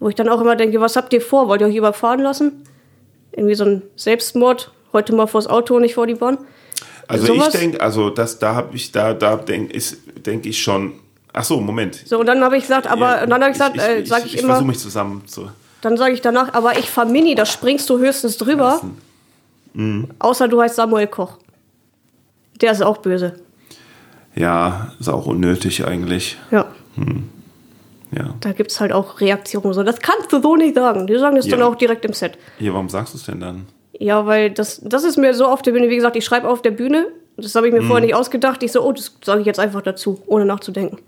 Wo 0.00 0.08
ich 0.08 0.14
dann 0.14 0.28
auch 0.28 0.40
immer 0.40 0.56
denke, 0.56 0.80
was 0.80 0.96
habt 0.96 1.12
ihr 1.12 1.20
vor? 1.20 1.48
Wollt 1.48 1.60
ihr 1.60 1.66
euch 1.68 1.76
überfahren 1.76 2.20
lassen? 2.20 2.64
Irgendwie 3.32 3.54
so 3.54 3.64
ein 3.64 3.82
Selbstmord. 3.96 4.72
Heute 4.92 5.14
mal 5.14 5.26
vors 5.26 5.46
Auto 5.46 5.76
und 5.76 5.82
nicht 5.82 5.94
vor 5.94 6.06
die 6.06 6.14
Bahn. 6.14 6.38
Also 7.08 7.26
Sowas? 7.26 7.54
ich 7.54 7.60
denke, 7.60 7.80
also 7.80 8.10
das, 8.10 8.38
da 8.38 8.54
habe 8.54 8.74
ich, 8.76 8.92
da, 8.92 9.12
da 9.12 9.36
denke 9.36 9.78
denk 10.24 10.46
ich 10.46 10.62
schon. 10.62 10.92
Ach 11.32 11.44
so, 11.44 11.60
Moment. 11.60 11.96
So, 12.06 12.20
und 12.20 12.26
dann 12.26 12.42
habe 12.42 12.56
ich 12.56 12.62
gesagt, 12.62 12.86
aber 12.86 13.20
Ja, 13.20 13.26
dann 13.26 13.42
habe 13.42 13.50
ich 13.50 13.58
gesagt, 13.58 13.76
ich, 13.76 13.82
äh, 13.82 14.00
ich, 14.00 14.08
sag 14.08 14.20
ich, 14.20 14.26
ich, 14.26 14.34
ich 14.34 14.40
immer, 14.40 14.54
versuche 14.54 14.68
mich 14.68 14.78
zusammen 14.78 15.26
zu. 15.26 15.50
Dann 15.84 15.96
sage 15.96 16.14
ich 16.14 16.20
danach, 16.20 16.54
aber 16.54 16.78
ich 16.78 16.90
fahr 16.90 17.04
Mini, 17.04 17.34
da 17.34 17.44
springst 17.46 17.88
du 17.90 17.98
höchstens 17.98 18.36
drüber. 18.38 18.80
Mhm. 19.74 20.08
Außer 20.18 20.48
du 20.48 20.60
heißt 20.60 20.76
Samuel 20.76 21.06
Koch. 21.06 21.38
Der 22.60 22.72
ist 22.72 22.82
auch 22.82 22.98
böse. 22.98 23.34
Ja, 24.34 24.92
ist 24.98 25.08
auch 25.08 25.26
unnötig 25.26 25.84
eigentlich. 25.86 26.36
Ja, 26.50 26.66
Ja. 28.16 28.34
da 28.40 28.52
gibt's 28.52 28.80
halt 28.80 28.92
auch 28.92 29.20
Reaktionen. 29.20 29.72
So, 29.74 29.82
das 29.82 30.00
kannst 30.00 30.32
du 30.32 30.40
so 30.40 30.56
nicht 30.56 30.74
sagen. 30.74 31.06
Die 31.06 31.18
sagen 31.18 31.36
das 31.36 31.46
Ja. 31.46 31.56
dann 31.56 31.66
auch 31.66 31.74
direkt 31.74 32.04
im 32.04 32.12
Set. 32.12 32.38
Hier, 32.58 32.72
warum 32.72 32.88
sagst 32.88 33.14
du 33.14 33.18
es 33.18 33.24
denn 33.24 33.40
dann? 33.40 33.66
Ja, 33.98 34.26
weil 34.26 34.50
das, 34.50 34.80
das 34.84 35.04
ist 35.04 35.16
mir 35.18 35.34
so 35.34 35.46
auf 35.46 35.62
der 35.62 35.72
Bühne, 35.72 35.88
wie 35.88 35.96
gesagt, 35.96 36.16
ich 36.16 36.24
schreibe 36.24 36.48
auf 36.48 36.62
der 36.62 36.70
Bühne. 36.72 37.06
Das 37.36 37.54
habe 37.56 37.66
ich 37.68 37.72
mir 37.74 37.80
Mhm. 37.82 37.86
vorher 37.88 38.04
nicht 38.06 38.14
ausgedacht. 38.14 38.62
Ich 38.62 38.72
so, 38.72 38.82
oh, 38.84 38.92
das 38.92 39.12
sage 39.24 39.40
ich 39.40 39.46
jetzt 39.46 39.58
einfach 39.60 39.82
dazu, 39.82 40.20
ohne 40.26 40.44
nachzudenken. 40.44 40.98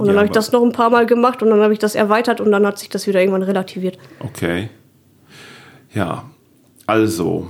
Und 0.00 0.06
dann 0.06 0.14
Ja, 0.16 0.20
habe 0.20 0.26
ich 0.26 0.30
aber- 0.30 0.34
das 0.40 0.52
noch 0.52 0.62
ein 0.62 0.72
paar 0.72 0.90
Mal 0.90 1.06
gemacht 1.06 1.42
und 1.42 1.50
dann 1.50 1.60
habe 1.60 1.72
ich 1.72 1.78
das 1.78 1.94
erweitert 1.94 2.40
und 2.40 2.50
dann 2.50 2.66
hat 2.66 2.78
sich 2.78 2.88
das 2.88 3.06
wieder 3.06 3.20
irgendwann 3.20 3.42
relativiert. 3.42 3.98
Okay. 4.20 4.68
Ja, 5.92 6.24
also. 6.86 7.48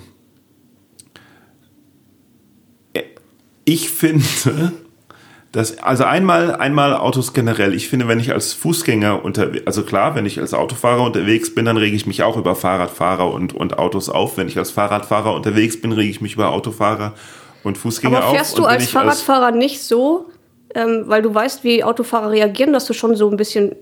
Äh, 2.92 3.02
Ich 3.64 3.90
finde, 3.90 4.24
dass, 5.52 5.78
also 5.78 6.04
einmal, 6.04 6.56
einmal 6.56 6.94
Autos 6.96 7.32
generell. 7.32 7.74
Ich 7.74 7.88
finde, 7.88 8.08
wenn 8.08 8.18
ich 8.20 8.32
als 8.32 8.52
Fußgänger 8.52 9.24
unterwegs, 9.24 9.66
also 9.66 9.82
klar, 9.84 10.14
wenn 10.14 10.26
ich 10.26 10.40
als 10.40 10.54
Autofahrer 10.54 11.02
unterwegs 11.02 11.54
bin, 11.54 11.64
dann 11.64 11.76
rege 11.76 11.94
ich 11.96 12.06
mich 12.06 12.22
auch 12.22 12.36
über 12.36 12.54
Fahrradfahrer 12.56 13.32
und, 13.32 13.52
und 13.54 13.78
Autos 13.78 14.08
auf. 14.08 14.36
Wenn 14.36 14.48
ich 14.48 14.58
als 14.58 14.70
Fahrradfahrer 14.70 15.34
unterwegs 15.34 15.80
bin, 15.80 15.92
rege 15.92 16.10
ich 16.10 16.20
mich 16.20 16.34
über 16.34 16.50
Autofahrer 16.50 17.14
und 17.64 17.78
Fußgänger 17.78 18.18
Aber 18.18 18.26
auf. 18.28 18.34
fährst 18.34 18.56
Und 18.56 18.62
du 18.64 18.68
als 18.68 18.88
Fahrradfahrer 18.88 19.50
nicht 19.52 19.82
so, 19.82 20.26
ähm, 20.74 21.04
weil 21.06 21.22
du 21.22 21.34
weißt, 21.34 21.64
wie 21.64 21.84
Autofahrer 21.84 22.30
reagieren, 22.30 22.72
dass 22.72 22.86
du 22.86 22.92
schon 22.92 23.16
so 23.16 23.28
ein 23.30 23.36
bisschen 23.36 23.76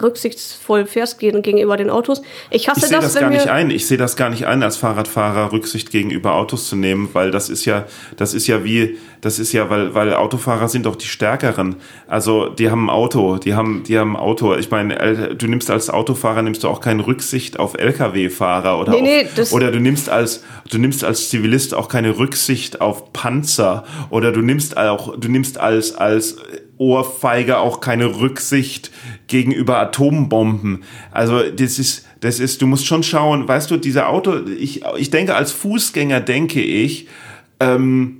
rücksichtsvoll 0.00 0.86
fährst 0.86 1.18
gegen- 1.18 1.42
gegenüber 1.42 1.76
den 1.76 1.90
Autos? 1.90 2.22
Ich 2.50 2.68
hasse 2.68 2.80
Ich 2.80 2.86
sehe 2.86 2.96
das, 2.96 3.04
das 3.06 3.14
wenn 3.16 3.22
gar 3.22 3.30
nicht 3.30 3.48
ein. 3.48 3.70
Ich 3.70 3.86
sehe 3.86 3.98
das 3.98 4.16
gar 4.16 4.30
nicht 4.30 4.46
ein, 4.46 4.62
als 4.62 4.76
Fahrradfahrer 4.76 5.52
Rücksicht 5.52 5.90
gegenüber 5.90 6.34
Autos 6.34 6.68
zu 6.68 6.76
nehmen, 6.76 7.08
weil 7.12 7.30
das 7.30 7.48
ist 7.48 7.64
ja, 7.64 7.86
das 8.16 8.34
ist 8.34 8.46
ja 8.46 8.64
wie, 8.64 8.98
das 9.20 9.38
ist 9.38 9.52
ja, 9.52 9.68
weil, 9.70 9.94
weil 9.94 10.14
Autofahrer 10.14 10.68
sind 10.68 10.86
doch 10.86 10.96
die 10.96 11.06
Stärkeren. 11.06 11.76
Also 12.06 12.48
die 12.48 12.70
haben 12.70 12.86
ein 12.86 12.90
Auto, 12.90 13.36
die 13.38 13.54
haben, 13.54 13.82
die 13.86 13.98
haben 13.98 14.16
ein 14.16 14.20
Auto. 14.20 14.54
Ich 14.54 14.70
meine, 14.70 15.34
du 15.34 15.46
nimmst 15.46 15.70
als 15.70 15.90
Autofahrer 15.90 16.42
nimmst 16.42 16.64
du 16.64 16.68
auch 16.68 16.80
keine 16.80 17.06
Rücksicht 17.06 17.58
auf 17.58 17.74
LKW-Fahrer 17.76 18.78
oder 18.80 18.92
Nee, 18.92 19.26
auf, 19.26 19.36
nee, 19.36 19.56
oder 19.56 19.70
du 19.70 19.80
nimmst 19.80 20.08
als, 20.08 20.44
du 20.70 20.78
nimmst 20.78 21.04
als 21.04 21.28
Zivilist 21.30 21.74
auch 21.74 21.88
keine 21.88 22.16
Rücksicht 22.18 22.80
auf 22.80 23.12
Panzer 23.12 23.84
oder 24.10 24.32
du 24.32 24.40
nimmst 24.40 24.76
auch, 24.76 25.16
du 25.18 25.28
nimmst 25.28 25.58
als, 25.58 25.94
als 25.94 26.36
Ohrfeige 26.80 27.58
auch 27.58 27.80
keine 27.80 28.20
Rücksicht 28.20 28.90
gegenüber 29.28 29.78
Atombomben. 29.78 30.82
Also 31.10 31.42
das 31.50 31.78
ist, 31.78 32.06
das 32.20 32.40
ist, 32.40 32.62
du 32.62 32.66
musst 32.66 32.86
schon 32.86 33.02
schauen, 33.02 33.46
weißt 33.46 33.70
du, 33.70 33.76
diese 33.76 34.06
Auto, 34.06 34.46
ich, 34.46 34.82
ich 34.96 35.10
denke 35.10 35.34
als 35.34 35.52
Fußgänger 35.52 36.20
denke 36.20 36.62
ich, 36.62 37.06
ähm, 37.60 38.16
äh, 38.16 38.19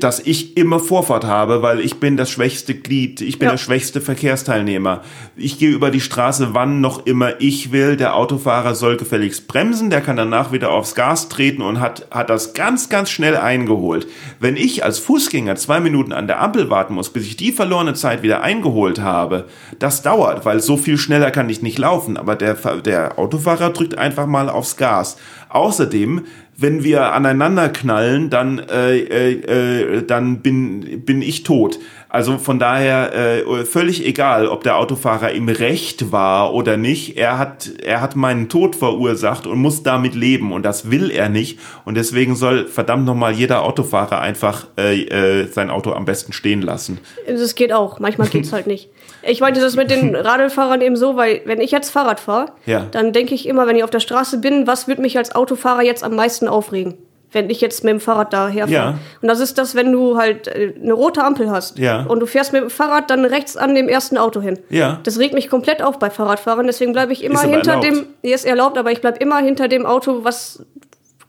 dass 0.00 0.20
ich 0.20 0.56
immer 0.56 0.78
Vorfahrt 0.80 1.24
habe, 1.24 1.62
weil 1.62 1.80
ich 1.80 1.96
bin 1.96 2.16
das 2.16 2.30
schwächste 2.30 2.74
Glied, 2.74 3.20
ich 3.20 3.38
bin 3.38 3.46
Ja. 3.46 3.52
der 3.52 3.58
schwächste 3.58 4.00
Verkehrsteilnehmer. 4.00 5.02
Ich 5.36 5.58
gehe 5.58 5.70
über 5.70 5.90
die 5.90 6.00
Straße, 6.00 6.50
wann 6.52 6.80
noch 6.80 7.06
immer 7.06 7.40
ich 7.40 7.72
will. 7.72 7.96
Der 7.96 8.16
Autofahrer 8.16 8.74
soll 8.74 8.96
gefälligst 8.96 9.48
bremsen, 9.48 9.90
der 9.90 10.00
kann 10.00 10.16
danach 10.16 10.52
wieder 10.52 10.70
aufs 10.70 10.94
Gas 10.94 11.28
treten 11.28 11.62
und 11.62 11.80
hat, 11.80 12.06
hat 12.10 12.30
das 12.30 12.54
ganz, 12.54 12.88
ganz 12.88 13.10
schnell 13.10 13.36
eingeholt. 13.36 14.06
Wenn 14.40 14.56
ich 14.56 14.84
als 14.84 14.98
Fußgänger 14.98 15.56
zwei 15.56 15.80
Minuten 15.80 16.12
an 16.12 16.26
der 16.26 16.40
Ampel 16.40 16.70
warten 16.70 16.94
muss, 16.94 17.10
bis 17.10 17.26
ich 17.26 17.36
die 17.36 17.52
verlorene 17.52 17.94
Zeit 17.94 18.22
wieder 18.22 18.42
eingeholt 18.42 19.00
habe, 19.00 19.46
das 19.78 20.02
dauert, 20.02 20.44
weil 20.44 20.60
so 20.60 20.76
viel 20.76 20.96
schneller 20.98 21.30
kann 21.30 21.48
ich 21.50 21.62
nicht 21.62 21.78
laufen. 21.78 22.16
Aber 22.16 22.36
der, 22.36 22.54
der 22.80 23.18
Autofahrer 23.18 23.70
drückt 23.70 23.98
einfach 23.98 24.26
mal 24.26 24.48
aufs 24.48 24.76
Gas. 24.76 25.16
Außerdem, 25.48 26.24
wenn 26.62 26.84
wir 26.84 27.12
aneinander 27.12 27.68
knallen, 27.68 28.30
dann, 28.30 28.58
äh, 28.58 28.98
äh, 28.98 29.96
äh, 29.98 30.02
dann 30.06 30.40
bin, 30.40 31.04
bin 31.04 31.20
ich 31.20 31.42
tot. 31.42 31.78
Also 32.08 32.36
von 32.36 32.58
daher 32.58 33.14
äh, 33.14 33.64
völlig 33.64 34.06
egal, 34.06 34.46
ob 34.46 34.64
der 34.64 34.76
Autofahrer 34.76 35.32
im 35.32 35.48
Recht 35.48 36.12
war 36.12 36.52
oder 36.52 36.76
nicht. 36.76 37.16
Er 37.16 37.38
hat, 37.38 37.70
er 37.82 38.02
hat 38.02 38.16
meinen 38.16 38.50
Tod 38.50 38.76
verursacht 38.76 39.46
und 39.46 39.58
muss 39.58 39.82
damit 39.82 40.14
leben 40.14 40.52
und 40.52 40.62
das 40.62 40.90
will 40.90 41.10
er 41.10 41.30
nicht. 41.30 41.58
Und 41.86 41.94
deswegen 41.94 42.36
soll 42.36 42.66
verdammt 42.66 43.06
nochmal 43.06 43.32
jeder 43.32 43.62
Autofahrer 43.62 44.20
einfach 44.20 44.66
äh, 44.78 45.04
äh, 45.04 45.46
sein 45.46 45.70
Auto 45.70 45.92
am 45.92 46.04
besten 46.04 46.34
stehen 46.34 46.60
lassen. 46.60 46.98
Das 47.26 47.54
geht 47.54 47.72
auch. 47.72 47.98
Manchmal 47.98 48.28
geht's 48.28 48.52
halt 48.52 48.66
nicht. 48.66 48.90
Ich 49.22 49.40
meinte 49.40 49.60
das 49.60 49.76
mit 49.76 49.90
den 49.90 50.14
Radlfahrern 50.16 50.80
eben 50.80 50.96
so, 50.96 51.16
weil 51.16 51.42
wenn 51.44 51.60
ich 51.60 51.70
jetzt 51.70 51.90
Fahrrad 51.90 52.20
fahre, 52.20 52.46
Ja. 52.66 52.86
dann 52.90 53.12
denke 53.12 53.34
ich 53.34 53.46
immer, 53.48 53.66
wenn 53.66 53.76
ich 53.76 53.84
auf 53.84 53.90
der 53.90 54.00
Straße 54.00 54.38
bin, 54.38 54.66
was 54.66 54.88
wird 54.88 54.98
mich 54.98 55.16
als 55.18 55.34
Autofahrer 55.34 55.82
jetzt 55.82 56.02
am 56.04 56.14
meisten 56.16 56.48
aufregen? 56.48 56.94
Wenn 57.34 57.48
ich 57.48 57.62
jetzt 57.62 57.82
mit 57.82 57.92
dem 57.92 58.00
Fahrrad 58.00 58.32
daher 58.34 58.64
fahre. 58.68 58.72
Ja. 58.72 58.98
Und 59.22 59.28
das 59.28 59.40
ist 59.40 59.56
das, 59.56 59.74
wenn 59.74 59.90
du 59.90 60.18
halt 60.18 60.48
äh, 60.48 60.74
eine 60.82 60.92
rote 60.92 61.24
Ampel 61.24 61.50
hast 61.50 61.78
Ja. 61.78 62.02
und 62.04 62.20
du 62.20 62.26
fährst 62.26 62.52
mit 62.52 62.60
dem 62.62 62.68
Fahrrad 62.68 63.08
dann 63.08 63.24
rechts 63.24 63.56
an 63.56 63.74
dem 63.74 63.88
ersten 63.88 64.18
Auto 64.18 64.42
hin. 64.42 64.58
Ja. 64.68 65.00
Das 65.04 65.18
regt 65.18 65.32
mich 65.32 65.48
komplett 65.48 65.82
auf 65.82 65.98
bei 65.98 66.10
Fahrradfahrern, 66.10 66.66
deswegen 66.66 66.92
bleibe 66.92 67.12
ich 67.14 67.24
immer 67.24 67.40
hinter 67.40 67.72
erlaubt. 67.72 67.86
dem, 67.86 68.06
ist 68.20 68.44
erlaubt, 68.44 68.76
aber 68.76 68.92
ich 68.92 69.00
bleibe 69.00 69.16
immer 69.18 69.38
hinter 69.38 69.68
dem 69.68 69.86
Auto, 69.86 70.24
was 70.24 70.62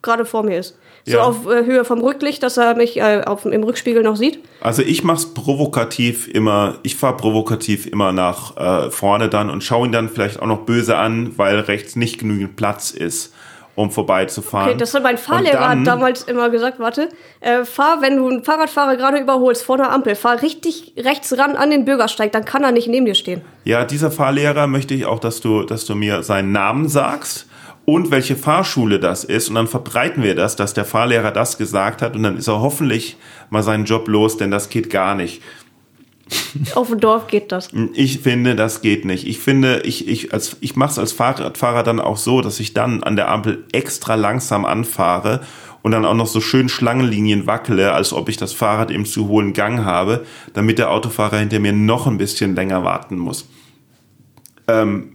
gerade 0.01 0.25
vor 0.25 0.43
mir 0.43 0.59
ist. 0.59 0.77
So 1.05 1.17
Ja. 1.17 1.23
auf 1.23 1.45
äh, 1.47 1.65
Höhe 1.65 1.83
vom 1.83 1.99
Rücklicht, 2.01 2.41
dass 2.43 2.55
er 2.57 2.75
mich 2.75 2.97
äh, 2.97 3.21
auf, 3.25 3.45
im 3.45 3.63
Rückspiegel 3.63 4.03
noch 4.03 4.15
sieht. 4.15 4.39
Also 4.61 4.81
ich 4.83 5.03
mach's 5.03 5.33
provokativ 5.33 6.27
immer, 6.27 6.75
ich 6.83 6.95
fahr 6.95 7.17
provokativ 7.17 7.85
immer 7.85 8.11
nach 8.13 8.55
äh, 8.57 8.89
vorne 8.91 9.27
dann 9.29 9.49
und 9.49 9.63
schaue 9.63 9.85
ihn 9.87 9.91
dann 9.91 10.07
vielleicht 10.09 10.41
auch 10.41 10.47
noch 10.47 10.59
böse 10.61 10.97
an, 10.97 11.33
weil 11.37 11.59
rechts 11.59 11.95
nicht 11.97 12.19
genügend 12.19 12.55
Platz 12.55 12.91
ist, 12.91 13.33
um 13.75 13.91
vorbeizufahren. 13.91 14.69
Okay, 14.69 14.77
das 14.77 14.93
hat 14.93 15.03
mein 15.03 15.17
Fahrlehrer 15.17 15.59
dann- 15.59 15.79
hat 15.81 15.87
damals 15.87 16.23
immer 16.23 16.49
gesagt, 16.49 16.79
warte, 16.79 17.09
äh, 17.41 17.65
fahr, 17.65 18.01
wenn 18.01 18.15
du 18.17 18.29
einen 18.29 18.43
Fahrradfahrer 18.43 18.95
gerade 18.95 19.17
überholst 19.17 19.63
vor 19.63 19.75
der 19.77 19.91
Ampel, 19.91 20.15
fahr 20.15 20.41
richtig 20.41 20.93
rechts 20.97 21.37
ran 21.37 21.55
an 21.57 21.69
den 21.71 21.83
Bürgersteig, 21.83 22.31
dann 22.31 22.45
kann 22.45 22.63
er 22.63 22.71
nicht 22.71 22.87
neben 22.87 23.05
dir 23.05 23.15
stehen. 23.15 23.41
Ja, 23.65 23.83
dieser 23.83 24.09
Fahrlehrer 24.11 24.67
möchte 24.67 24.93
ich 24.93 25.05
auch, 25.05 25.19
dass 25.19 25.41
du, 25.41 25.63
dass 25.63 25.85
du 25.85 25.95
mir 25.95 26.23
seinen 26.23 26.51
Namen 26.53 26.87
sagst 26.87 27.47
und 27.85 28.11
welche 28.11 28.35
Fahrschule 28.35 28.99
das 28.99 29.23
ist. 29.23 29.49
Und 29.49 29.55
dann 29.55 29.67
verbreiten 29.67 30.23
wir 30.23 30.35
das, 30.35 30.55
dass 30.55 30.73
der 30.73 30.85
Fahrlehrer 30.85 31.31
das 31.31 31.57
gesagt 31.57 32.01
hat. 32.01 32.15
Und 32.15 32.23
dann 32.23 32.37
ist 32.37 32.47
er 32.47 32.61
hoffentlich 32.61 33.17
mal 33.49 33.63
seinen 33.63 33.85
Job 33.85 34.07
los, 34.07 34.37
denn 34.37 34.51
das 34.51 34.69
geht 34.69 34.89
gar 34.89 35.15
nicht. 35.15 35.41
Auf 36.75 36.89
dem 36.89 36.99
Dorf 36.99 37.27
geht 37.27 37.51
das. 37.51 37.69
Ich 37.93 38.19
finde, 38.19 38.55
das 38.55 38.81
geht 38.81 39.05
nicht. 39.05 39.27
Ich 39.27 39.39
finde, 39.39 39.81
ich, 39.81 40.07
ich, 40.07 40.33
als, 40.33 40.57
ich 40.61 40.75
mache 40.75 40.91
es 40.91 40.99
als 40.99 41.11
Fahrradfahrer 41.11 41.83
dann 41.83 41.99
auch 41.99 42.17
so, 42.17 42.41
dass 42.41 42.59
ich 42.59 42.73
dann 42.73 43.03
an 43.03 43.15
der 43.15 43.29
Ampel 43.29 43.65
extra 43.71 44.15
langsam 44.15 44.65
anfahre 44.65 45.41
und 45.81 45.91
dann 45.91 46.05
auch 46.05 46.13
noch 46.13 46.27
so 46.27 46.39
schön 46.39 46.69
Schlangenlinien 46.69 47.45
wackele, 47.45 47.91
als 47.91 48.13
ob 48.13 48.29
ich 48.29 48.37
das 48.37 48.53
Fahrrad 48.53 48.89
im 48.89 49.05
zu 49.05 49.27
hohen 49.27 49.51
Gang 49.51 49.83
habe, 49.83 50.25
damit 50.53 50.79
der 50.79 50.91
Autofahrer 50.91 51.39
hinter 51.39 51.59
mir 51.59 51.73
noch 51.73 52.07
ein 52.07 52.17
bisschen 52.17 52.55
länger 52.55 52.85
warten 52.85 53.17
muss. 53.17 53.49
Ähm, 54.69 55.09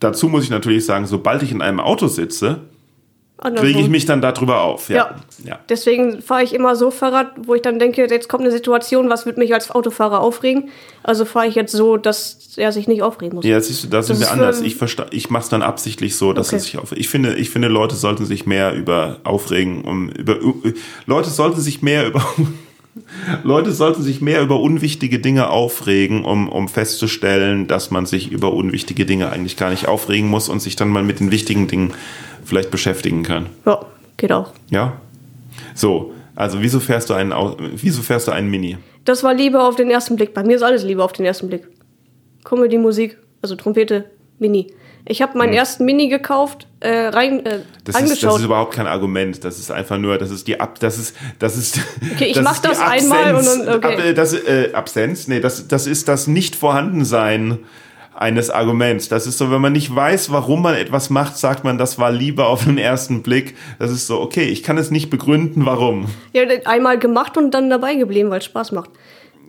dazu 0.00 0.28
muss 0.28 0.44
ich 0.44 0.50
natürlich 0.50 0.84
sagen, 0.84 1.06
sobald 1.06 1.42
ich 1.42 1.52
in 1.52 1.62
einem 1.62 1.80
Auto 1.80 2.08
sitze, 2.08 2.60
kriege 3.56 3.80
ich 3.80 3.88
mich 3.88 4.04
dann 4.04 4.20
darüber 4.20 4.60
auf. 4.60 4.90
Ja. 4.90 5.16
ja. 5.44 5.58
Deswegen 5.68 6.20
fahre 6.20 6.42
ich 6.42 6.52
immer 6.52 6.76
so 6.76 6.90
Fahrrad, 6.90 7.32
wo 7.46 7.54
ich 7.54 7.62
dann 7.62 7.78
denke, 7.78 8.06
jetzt 8.06 8.28
kommt 8.28 8.42
eine 8.42 8.52
Situation, 8.52 9.08
was 9.08 9.24
wird 9.24 9.38
mich 9.38 9.54
als 9.54 9.70
Autofahrer 9.70 10.20
aufregen? 10.20 10.68
Also 11.02 11.24
fahre 11.24 11.46
ich 11.46 11.54
jetzt 11.54 11.72
so, 11.72 11.96
dass 11.96 12.54
er 12.56 12.72
sich 12.72 12.86
nicht 12.86 13.02
aufregen 13.02 13.36
muss. 13.36 13.46
Ja, 13.46 13.58
siehst 13.58 13.84
du, 13.84 13.88
da 13.88 14.02
sind 14.02 14.14
Das 14.14 14.20
wir 14.20 14.26
ist, 14.26 14.32
anders. 14.32 14.60
Ich, 14.60 14.76
ich 15.12 15.30
mache 15.30 15.44
es 15.44 15.48
dann 15.48 15.62
absichtlich 15.62 16.16
so, 16.16 16.34
dass 16.34 16.48
Okay. 16.48 16.56
es 16.56 16.64
sich 16.64 16.78
auf. 16.78 16.92
Ich 16.92 17.08
finde, 17.08 17.34
ich 17.36 17.48
finde, 17.48 17.68
Leute 17.68 17.94
sollten 17.96 18.26
sich 18.26 18.44
mehr 18.44 18.74
über 18.74 19.20
aufregen, 19.24 19.84
um 19.84 20.10
über 20.10 20.36
Leute 21.06 21.30
sollten 21.30 21.60
sich 21.62 21.80
mehr 21.80 22.06
über 22.08 22.22
Leute 23.42 23.72
sollten 23.72 24.02
sich 24.02 24.20
mehr 24.20 24.42
über 24.42 24.60
unwichtige 24.60 25.18
Dinge 25.18 25.50
aufregen, 25.50 26.24
um, 26.24 26.48
um 26.48 26.68
festzustellen, 26.68 27.66
dass 27.66 27.90
man 27.90 28.06
sich 28.06 28.30
über 28.30 28.52
unwichtige 28.52 29.06
Dinge 29.06 29.30
eigentlich 29.30 29.56
gar 29.56 29.70
nicht 29.70 29.88
aufregen 29.88 30.28
muss 30.28 30.48
und 30.48 30.60
sich 30.60 30.76
dann 30.76 30.88
mal 30.88 31.02
mit 31.02 31.20
den 31.20 31.30
wichtigen 31.30 31.68
Dingen 31.68 31.92
vielleicht 32.44 32.70
beschäftigen 32.70 33.22
kann. 33.22 33.46
Ja, 33.66 33.84
geht 34.16 34.32
auch. 34.32 34.52
Ja? 34.70 35.00
So, 35.74 36.12
also 36.36 36.62
wieso 36.62 36.80
fährst 36.80 37.10
du 37.10 37.14
einen 37.14 37.32
wieso 37.76 38.02
fährst 38.02 38.28
du 38.28 38.32
einen 38.32 38.50
Mini? 38.50 38.78
Das 39.04 39.22
war 39.22 39.34
Liebe 39.34 39.62
auf 39.62 39.76
den 39.76 39.90
ersten 39.90 40.16
Blick. 40.16 40.34
Bei 40.34 40.42
mir 40.42 40.56
ist 40.56 40.62
alles 40.62 40.84
Liebe 40.84 41.02
auf 41.02 41.12
den 41.12 41.26
ersten 41.26 41.48
Blick. 41.48 41.68
Comedy, 42.44 42.78
Musik, 42.78 43.18
also 43.42 43.56
Trompete, 43.56 44.06
Mini. 44.38 44.72
Ich 45.06 45.22
habe 45.22 45.36
meinen 45.38 45.52
ersten 45.52 45.84
Mini 45.84 46.08
gekauft, 46.08 46.66
äh, 46.80 46.88
rein, 47.08 47.44
äh, 47.44 47.54
Hm. 47.54 47.62
Das 47.84 47.96
ist, 47.96 48.02
angeschaut. 48.02 48.30
das 48.30 48.38
ist 48.40 48.44
überhaupt 48.44 48.74
kein 48.74 48.86
Argument. 48.86 49.44
Das 49.44 49.58
ist 49.58 49.70
einfach 49.70 49.98
nur, 49.98 50.18
das 50.18 50.30
ist 50.30 50.46
die 50.46 50.60
Ab, 50.60 50.78
das 50.80 50.98
ist, 50.98 51.16
das 51.38 51.56
ist. 51.56 51.80
Okay, 52.14 52.26
ich 52.26 52.34
das 52.34 52.44
mach 52.44 52.52
ist 52.54 52.64
das 52.64 52.80
einmal 52.80 53.34
und 53.34 53.44
dann- 53.44 53.68
okay. 53.76 53.94
Ab, 53.94 53.98
äh, 54.04 54.14
das, 54.14 54.34
äh, 54.34 54.70
Absenz, 54.72 55.26
nee, 55.28 55.40
das, 55.40 55.66
das 55.68 55.86
ist 55.86 56.06
das 56.08 56.26
Nicht-Vorhandensein 56.26 57.58
eines 58.14 58.50
Arguments. 58.50 59.08
Das 59.08 59.26
ist 59.26 59.38
so, 59.38 59.50
wenn 59.50 59.60
man 59.62 59.72
nicht 59.72 59.94
weiß, 59.94 60.30
warum 60.30 60.62
man 60.62 60.74
etwas 60.74 61.08
macht, 61.10 61.38
sagt 61.38 61.64
man, 61.64 61.78
das 61.78 61.98
war 61.98 62.10
Liebe 62.12 62.44
auf 62.44 62.64
den 62.64 62.76
ersten 62.76 63.22
Blick. 63.22 63.56
Das 63.78 63.90
ist 63.90 64.06
so, 64.06 64.20
okay, 64.20 64.44
ich 64.44 64.62
kann 64.62 64.76
es 64.76 64.90
nicht 64.90 65.08
begründen, 65.08 65.64
warum. 65.64 66.06
ja, 66.34 66.42
einmal 66.66 66.98
gemacht 66.98 67.36
und 67.38 67.52
dann 67.52 67.70
dabei 67.70 67.94
geblieben, 67.94 68.28
weil 68.30 68.38
es 68.38 68.44
Spaß 68.44 68.72
macht. 68.72 68.90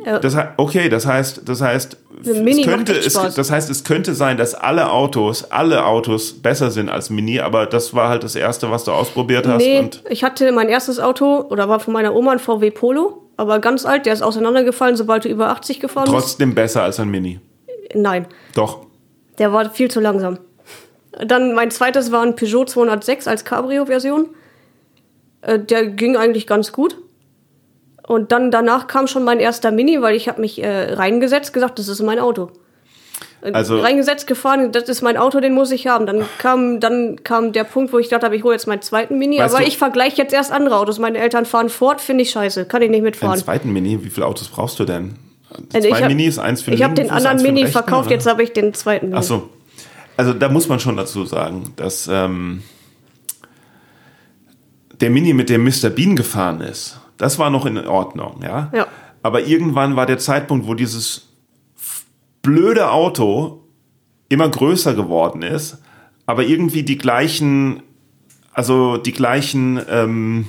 Das, 0.03 0.35
okay, 0.57 0.89
das 0.89 1.05
heißt, 1.05 1.47
das 1.47 1.61
heißt, 1.61 1.97
es 2.23 2.65
könnte, 2.65 2.93
es, 2.93 3.13
das 3.13 3.51
heißt, 3.51 3.69
es 3.69 3.83
könnte 3.83 4.15
sein, 4.15 4.37
dass 4.37 4.55
alle 4.55 4.91
Autos, 4.91 5.51
alle 5.51 5.85
Autos 5.85 6.33
besser 6.33 6.71
sind 6.71 6.89
als 6.89 7.09
Mini, 7.11 7.39
aber 7.39 7.67
das 7.67 7.93
war 7.93 8.09
halt 8.09 8.23
das 8.23 8.35
erste, 8.35 8.71
was 8.71 8.83
du 8.83 8.91
ausprobiert 8.91 9.45
hast. 9.47 9.61
Nee, 9.61 9.79
Und 9.79 10.03
ich 10.09 10.23
hatte 10.23 10.51
mein 10.53 10.69
erstes 10.69 10.99
Auto, 10.99 11.41
oder 11.49 11.69
war 11.69 11.79
von 11.79 11.93
meiner 11.93 12.15
Oma 12.15 12.31
ein 12.31 12.39
VW 12.39 12.71
Polo, 12.71 13.29
aber 13.37 13.59
ganz 13.59 13.85
alt, 13.85 14.07
der 14.07 14.13
ist 14.13 14.23
auseinandergefallen, 14.23 14.95
sobald 14.95 15.25
du 15.25 15.29
über 15.29 15.49
80 15.49 15.79
gefahren 15.79 16.07
trotzdem 16.07 16.55
besser 16.55 16.81
als 16.81 16.99
ein 16.99 17.09
Mini. 17.09 17.39
bist. 17.67 17.95
Nein, 17.95 18.25
Doch. 18.55 18.85
der 19.37 19.53
war 19.53 19.69
viel 19.69 19.91
zu 19.91 19.99
langsam. 19.99 20.39
Dann 21.25 21.53
mein 21.53 21.69
zweites 21.71 22.11
war 22.11 22.21
ein 22.23 22.35
Peugeot 22.35 22.65
206 22.65 23.27
als 23.27 23.45
Cabrio-Version. 23.45 24.29
Äh, 25.41 25.59
Der 25.59 25.87
ging 25.87 26.15
eigentlich 26.15 26.47
ganz 26.47 26.71
gut. 26.71 26.97
Und 28.07 28.31
dann 28.31 28.51
danach 28.51 28.87
kam 28.87 29.07
schon 29.07 29.23
mein 29.23 29.39
erster 29.39 29.71
Mini, 29.71 30.01
weil 30.01 30.15
ich 30.15 30.27
habe 30.27 30.41
mich 30.41 30.61
äh, 30.61 30.93
reingesetzt, 30.93 31.53
gesagt, 31.53 31.79
das 31.79 31.87
ist 31.87 32.01
mein 32.01 32.19
Auto. 32.19 32.49
Äh, 33.41 33.51
Also- 33.53 33.79
reingesetzt, 33.79 34.27
gefahren, 34.27 34.71
das 34.71 34.89
ist 34.89 35.01
mein 35.01 35.17
Auto, 35.17 35.39
den 35.39 35.53
muss 35.53 35.71
ich 35.71 35.87
haben. 35.87 36.05
Dann 36.05 36.25
kam, 36.39 36.79
dann 36.79 37.23
kam 37.23 37.51
der 37.53 37.63
Punkt, 37.63 37.93
wo 37.93 37.99
ich 37.99 38.09
dachte, 38.09 38.33
ich 38.33 38.43
hole 38.43 38.53
jetzt 38.53 38.67
meinen 38.67 38.81
zweiten 38.81 39.17
Mini, 39.19 39.39
aber 39.41 39.59
du- 39.59 39.63
ich 39.63 39.77
vergleiche 39.77 40.17
jetzt 40.17 40.33
erst 40.33 40.51
andere 40.51 40.77
Autos. 40.77 40.99
Meine 40.99 41.19
Eltern 41.19 41.45
fahren 41.45 41.69
Ford, 41.69 42.01
finde 42.01 42.23
ich 42.23 42.31
scheiße, 42.31 42.65
kann 42.65 42.81
ich 42.81 42.89
nicht 42.89 42.97
Einen 42.97 43.05
mitfahren. 43.05 43.39
zweiten 43.39 43.71
Mini, 43.71 44.03
wie 44.03 44.09
viele 44.09 44.25
Autos 44.25 44.47
brauchst 44.49 44.79
du 44.79 44.83
denn? 44.85 45.15
Also 45.73 45.87
Zwei 45.89 45.97
ich 45.97 46.01
hab- 46.03 46.07
Minis, 46.09 46.39
eins 46.39 46.61
für 46.61 46.71
den 46.71 46.77
Ich 46.77 46.83
habe 46.83 46.93
den 46.95 47.11
anderen 47.11 47.41
Mini 47.41 47.61
rechten, 47.61 47.73
verkauft, 47.73 48.07
oder? 48.07 48.15
jetzt 48.15 48.25
habe 48.25 48.41
ich 48.41 48.53
den 48.53 48.73
zweiten 48.73 49.07
Mini. 49.07 49.17
Ach 49.19 49.23
so. 49.23 49.49
Also 50.17 50.33
da 50.33 50.49
muss 50.49 50.67
man 50.69 50.79
schon 50.79 50.95
dazu 50.97 51.25
sagen, 51.25 51.73
dass 51.75 52.07
ähm, 52.11 52.63
der 55.01 55.09
Mini, 55.09 55.33
mit 55.33 55.49
dem 55.49 55.63
Mr. 55.63 55.89
Bean 55.89 56.15
gefahren 56.15 56.61
ist, 56.61 56.99
das 57.21 57.37
war 57.37 57.51
noch 57.51 57.67
in 57.67 57.77
Ordnung, 57.77 58.41
ja? 58.41 58.71
Ja. 58.73 58.87
Aber 59.21 59.45
irgendwann 59.45 59.95
war 59.95 60.07
der 60.07 60.17
Zeitpunkt, 60.17 60.67
wo 60.67 60.73
dieses 60.73 61.29
blöde 62.41 62.89
Auto 62.89 63.61
immer 64.27 64.49
größer 64.49 64.95
geworden 64.95 65.43
ist, 65.43 65.77
aber 66.25 66.43
irgendwie 66.43 66.81
die 66.81 66.97
gleichen, 66.97 67.83
also 68.53 68.97
die 68.97 69.11
gleichen 69.11 69.79
ähm, 69.87 70.47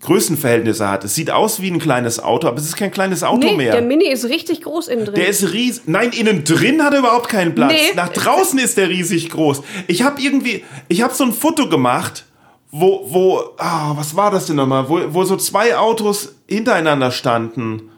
Größenverhältnisse 0.00 0.88
hat. 0.88 1.04
Es 1.04 1.14
sieht 1.14 1.30
aus 1.30 1.60
wie 1.60 1.70
ein 1.70 1.78
kleines 1.78 2.18
Auto, 2.18 2.48
aber 2.48 2.58
es 2.58 2.64
ist 2.64 2.76
kein 2.76 2.90
kleines 2.90 3.22
Auto 3.22 3.46
Nee, 3.46 3.56
mehr. 3.56 3.72
der 3.72 3.82
Mini 3.82 4.08
ist 4.08 4.24
richtig 4.24 4.62
groß 4.62 4.88
innen 4.88 5.04
drin. 5.04 5.14
Der 5.14 5.28
ist 5.28 5.52
riesig. 5.52 5.82
Nein, 5.86 6.10
innen 6.10 6.42
drin 6.42 6.82
hat 6.82 6.94
er 6.94 7.00
überhaupt 7.00 7.28
keinen 7.28 7.54
Platz. 7.54 7.72
Nee. 7.72 7.94
Nach 7.94 8.08
draußen 8.08 8.58
ist 8.58 8.76
der 8.76 8.88
riesig 8.88 9.30
groß. 9.30 9.62
Ich 9.86 10.02
habe 10.02 10.20
irgendwie, 10.20 10.64
ich 10.88 11.02
habe 11.02 11.14
so 11.14 11.22
ein 11.22 11.32
Foto 11.32 11.68
gemacht, 11.68 12.24
wo, 12.70 13.00
wo, 13.10 13.40
ah, 13.58 13.92
was 13.96 14.14
war 14.16 14.30
das 14.30 14.46
denn 14.46 14.56
nochmal? 14.56 14.88
Wo, 14.88 15.00
wo 15.14 15.24
so 15.24 15.36
zwei 15.36 15.76
Autos 15.76 16.34
hintereinander 16.46 17.10
standen. 17.10 17.90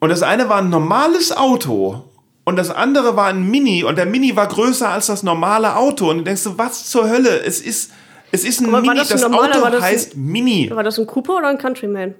Und 0.00 0.08
das 0.10 0.22
eine 0.22 0.48
war 0.48 0.58
ein 0.58 0.68
normales 0.70 1.36
Auto 1.36 2.04
und 2.44 2.56
das 2.56 2.70
andere 2.70 3.16
war 3.16 3.26
ein 3.26 3.42
Mini 3.50 3.84
und 3.84 3.96
der 3.96 4.06
Mini 4.06 4.36
war 4.36 4.46
größer 4.46 4.88
als 4.88 5.06
das 5.06 5.22
normale 5.22 5.76
Auto. 5.76 6.10
Und 6.10 6.18
du 6.18 6.24
denkst 6.24 6.42
so, 6.42 6.58
was 6.58 6.88
zur 6.90 7.08
Hölle? 7.08 7.42
Es 7.42 7.60
ist, 7.60 7.90
Es 8.30 8.44
ist 8.44 8.60
ein 8.60 8.68
Aber 8.68 8.80
Mini, 8.82 8.96
das 8.96 9.08
das, 9.08 9.22
normaler- 9.22 9.56
Auto 9.56 9.70
das 9.70 9.74
ein- 9.76 9.82
heißt 9.82 10.16
Mini. 10.16 10.70
War 10.74 10.82
das 10.82 10.98
ein 10.98 11.06
Cooper 11.06 11.36
oder 11.38 11.48
ein 11.48 11.58
Countryman? 11.58 12.14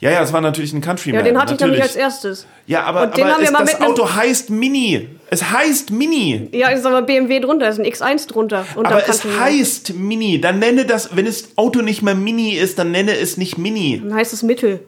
Ja, 0.00 0.10
ja, 0.10 0.22
es 0.22 0.32
war 0.32 0.40
natürlich 0.40 0.72
ein 0.72 0.80
Countryman. 0.80 1.20
Ja, 1.20 1.24
den 1.24 1.38
hatte 1.38 1.54
ich 1.54 1.60
nämlich 1.60 1.80
natürlich. 1.80 2.04
als 2.04 2.14
erstes. 2.14 2.46
Ja, 2.66 2.84
aber, 2.84 3.02
Und 3.02 3.16
den 3.16 3.24
aber 3.24 3.34
haben 3.34 3.40
wir 3.40 3.46
es, 3.46 3.52
mal 3.52 3.64
das 3.64 3.80
Auto 3.80 4.14
heißt 4.14 4.50
Mini. 4.50 5.08
Es 5.28 5.50
heißt 5.50 5.90
Mini. 5.90 6.48
Ja, 6.52 6.68
ist 6.68 6.86
aber 6.86 7.02
BMW 7.02 7.40
drunter, 7.40 7.68
ist 7.68 7.78
ein 7.78 7.86
X1 7.86 8.28
drunter. 8.28 8.64
Unter 8.76 8.90
Aber 8.90 9.08
es 9.08 9.24
heißt 9.24 9.94
Mini. 9.94 10.40
Dann 10.40 10.58
nenne 10.58 10.86
das, 10.86 11.14
wenn 11.16 11.26
das 11.26 11.56
Auto 11.56 11.82
nicht 11.82 12.02
mehr 12.02 12.14
Mini 12.14 12.52
ist, 12.52 12.78
dann 12.78 12.90
nenne 12.92 13.16
es 13.16 13.36
nicht 13.36 13.58
Mini. 13.58 14.00
Dann 14.02 14.14
heißt 14.14 14.32
es 14.32 14.42
Mittel. 14.42 14.80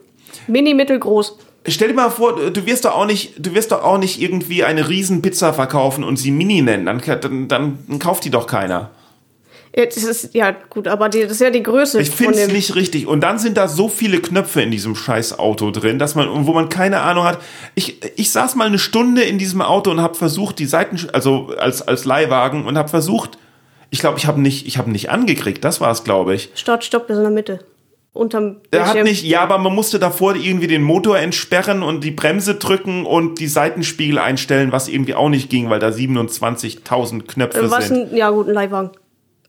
Mini, 0.47 0.73
mittelgroß. 0.73 1.37
Stell 1.67 1.89
dir 1.89 1.93
mal 1.93 2.09
vor, 2.09 2.51
du 2.51 2.65
wirst 2.65 2.83
doch 2.83 2.95
auch 2.95 3.05
nicht, 3.05 3.33
du 3.37 3.53
wirst 3.53 3.71
doch 3.71 3.83
auch 3.83 3.97
nicht 3.97 4.21
irgendwie 4.21 4.63
eine 4.63 4.89
Riesenpizza 4.89 5.53
verkaufen 5.53 6.03
und 6.03 6.17
sie 6.17 6.31
Mini 6.31 6.61
nennen. 6.61 6.85
Dann, 6.85 7.01
dann, 7.21 7.47
dann 7.47 7.99
kauft 7.99 8.25
die 8.25 8.29
doch 8.29 8.47
keiner. 8.47 8.91
Ja, 9.75 9.85
Das 9.85 9.97
ist, 9.97 10.35
ja, 10.35 10.51
gut, 10.51 10.87
aber 10.87 11.09
die, 11.09 11.21
das 11.21 11.31
ist 11.31 11.41
ja 11.41 11.49
die 11.49 11.63
Größe 11.63 11.99
Ich 11.99 12.11
finde 12.11 12.39
es 12.39 12.51
nicht 12.51 12.75
richtig. 12.75 13.07
Und 13.07 13.21
dann 13.21 13.39
sind 13.39 13.57
da 13.57 13.67
so 13.67 13.89
viele 13.89 14.19
Knöpfe 14.19 14.61
in 14.61 14.69
diesem 14.69 14.95
scheiß 14.95 15.39
Auto 15.39 15.71
drin, 15.71 15.97
dass 15.97 16.13
man, 16.13 16.45
wo 16.45 16.53
man 16.53 16.69
keine 16.69 17.01
Ahnung 17.01 17.23
hat. 17.23 17.39
Ich, 17.73 17.99
ich 18.15 18.31
saß 18.31 18.55
mal 18.55 18.67
eine 18.67 18.77
Stunde 18.77 19.23
in 19.23 19.39
diesem 19.39 19.61
Auto 19.61 19.89
und 19.89 19.99
habe 19.99 20.13
versucht, 20.15 20.59
die 20.59 20.67
Seiten, 20.67 20.99
also 21.11 21.53
als, 21.57 21.81
als 21.81 22.05
Leihwagen 22.05 22.65
und 22.65 22.77
habe 22.77 22.89
versucht, 22.89 23.39
ich 23.89 23.99
glaube, 23.99 24.19
ich 24.19 24.27
habe 24.27 24.39
nicht, 24.41 24.67
ich 24.67 24.77
habe 24.77 24.91
nicht 24.91 25.09
angekriegt. 25.09 25.63
Das 25.63 25.81
war 25.81 25.91
es, 25.91 26.03
glaube 26.03 26.35
ich. 26.35 26.51
Start, 26.55 26.83
Stopp, 26.83 27.09
ist 27.09 27.17
in 27.17 27.23
der 27.23 27.31
Mitte. 27.31 27.59
Unterm 28.13 28.57
Er 28.69 28.87
hat 28.87 29.03
nicht, 29.03 29.23
ja, 29.23 29.41
aber 29.41 29.57
man 29.57 29.73
musste 29.73 29.97
davor 29.97 30.35
irgendwie 30.35 30.67
den 30.67 30.83
Motor 30.83 31.17
entsperren 31.17 31.81
und 31.81 32.03
die 32.03 32.11
Bremse 32.11 32.55
drücken 32.55 33.07
und 33.07 33.39
die 33.39 33.47
Seitenspiegel 33.47 34.19
einstellen, 34.19 34.71
was 34.71 34.87
irgendwie 34.87 35.15
auch 35.15 35.29
nicht 35.29 35.49
ging, 35.49 35.71
weil 35.71 35.79
da 35.79 35.87
27.000 35.87 37.23
Knöpfe 37.23 37.71
Was 37.71 37.87
sind. 37.87 38.11
ein, 38.11 38.15
ja 38.15 38.29
gut, 38.29 38.47
ein 38.47 38.53
Leihwagen. 38.53 38.91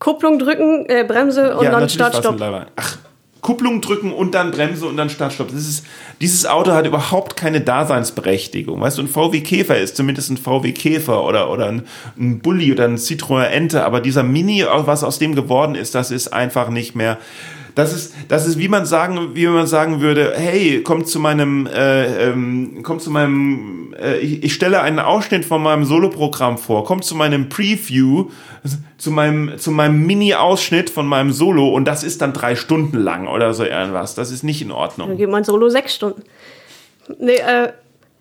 Kupplung 0.05 0.39
drücken, 0.39 0.85
äh, 0.87 1.03
Bremse 1.03 1.57
und 1.57 1.65
ja, 1.65 1.71
dann 1.71 1.81
natürlich 1.81 1.95
Start, 1.95 2.13
war's 2.13 2.27
ein 2.27 2.35
Stopp. 2.35 2.39
Leihwagen. 2.39 2.67
Ach, 2.77 2.99
Kupplung 3.41 3.81
drücken 3.81 4.13
und 4.13 4.35
dann 4.35 4.51
Bremse 4.51 4.85
und 4.87 4.99
dann 4.99 5.09
Startstopp. 5.09 5.49
Das 5.49 5.67
ist, 5.67 5.87
dieses 6.21 6.45
Auto 6.45 6.73
hat 6.73 6.87
überhaupt 6.87 7.37
keine 7.37 7.63
Daseinsberechtigung. 7.63 8.83
Weißt 8.83 8.99
du, 8.99 9.03
ein 9.03 9.09
VW 9.09 9.41
Käfer 9.41 9.79
ist 9.79 9.97
zumindest 9.97 10.31
ein 10.31 10.37
VW 10.37 10.73
Käfer 10.73 11.25
oder, 11.25 11.51
oder 11.51 11.69
ein, 11.69 11.85
ein 12.19 12.41
Bulli 12.41 12.71
oder 12.71 12.85
ein 12.85 12.97
Citroën 12.97 13.45
Ente, 13.45 13.83
aber 13.85 14.03
dieser 14.03 14.23
Mini, 14.23 14.63
was 14.67 15.05
aus 15.05 15.19
dem 15.19 15.35
geworden 15.35 15.75
ist, 15.75 15.95
das 15.95 16.11
ist 16.11 16.35
einfach 16.35 16.69
nicht 16.69 16.95
mehr. 16.95 17.17
Das 17.75 17.93
ist, 17.93 18.15
das 18.29 18.47
ist, 18.47 18.59
wie 18.59 18.69
man 18.69 18.87
sagen, 18.87 19.31
wie 19.35 19.47
man 19.49 19.67
sagen 19.67 20.01
würde, 20.01 20.33
hey, 20.37 20.83
kommt 20.85 21.09
zu 21.09 21.19
meinem, 21.19 21.67
äh, 21.67 22.29
ähm, 22.31 22.83
kommt 22.85 23.03
zu 23.03 23.11
meinem, 23.11 23.93
äh, 24.01 24.19
ich, 24.19 24.45
ich 24.45 24.55
stelle 24.55 24.81
einen 24.81 25.01
Ausschnitt 25.01 25.45
von 25.45 25.61
meinem 25.61 25.85
Soloprogramm 25.85 26.57
vor, 26.57 26.85
kommt 26.85 27.05
zu 27.05 27.17
meinem 27.17 27.49
Preview, 27.49 28.27
zu 28.97 29.11
meinem, 29.11 29.59
zu 29.59 29.73
meinem 29.73 30.07
Mini-Ausschnitt 30.07 30.89
von 30.89 31.07
meinem 31.07 31.33
Solo 31.33 31.69
und 31.69 31.85
das 31.87 32.05
ist 32.05 32.23
dann 32.23 32.33
drei 32.33 32.55
Stunden 32.55 32.97
lang 32.99 33.27
oder 33.27 33.53
so 33.55 33.65
irgendwas. 33.65 34.15
Das 34.15 34.31
ist 34.31 34.45
nicht 34.45 34.63
in 34.63 34.69
Dann 34.69 34.77
Ordnung. 34.77 35.17
geht 35.17 35.29
mein 35.29 35.43
Solo 35.45 35.69
sechs 35.69 35.97
Stunden. 35.97 36.23
Nee, 37.19 37.33
äh, 37.37 37.73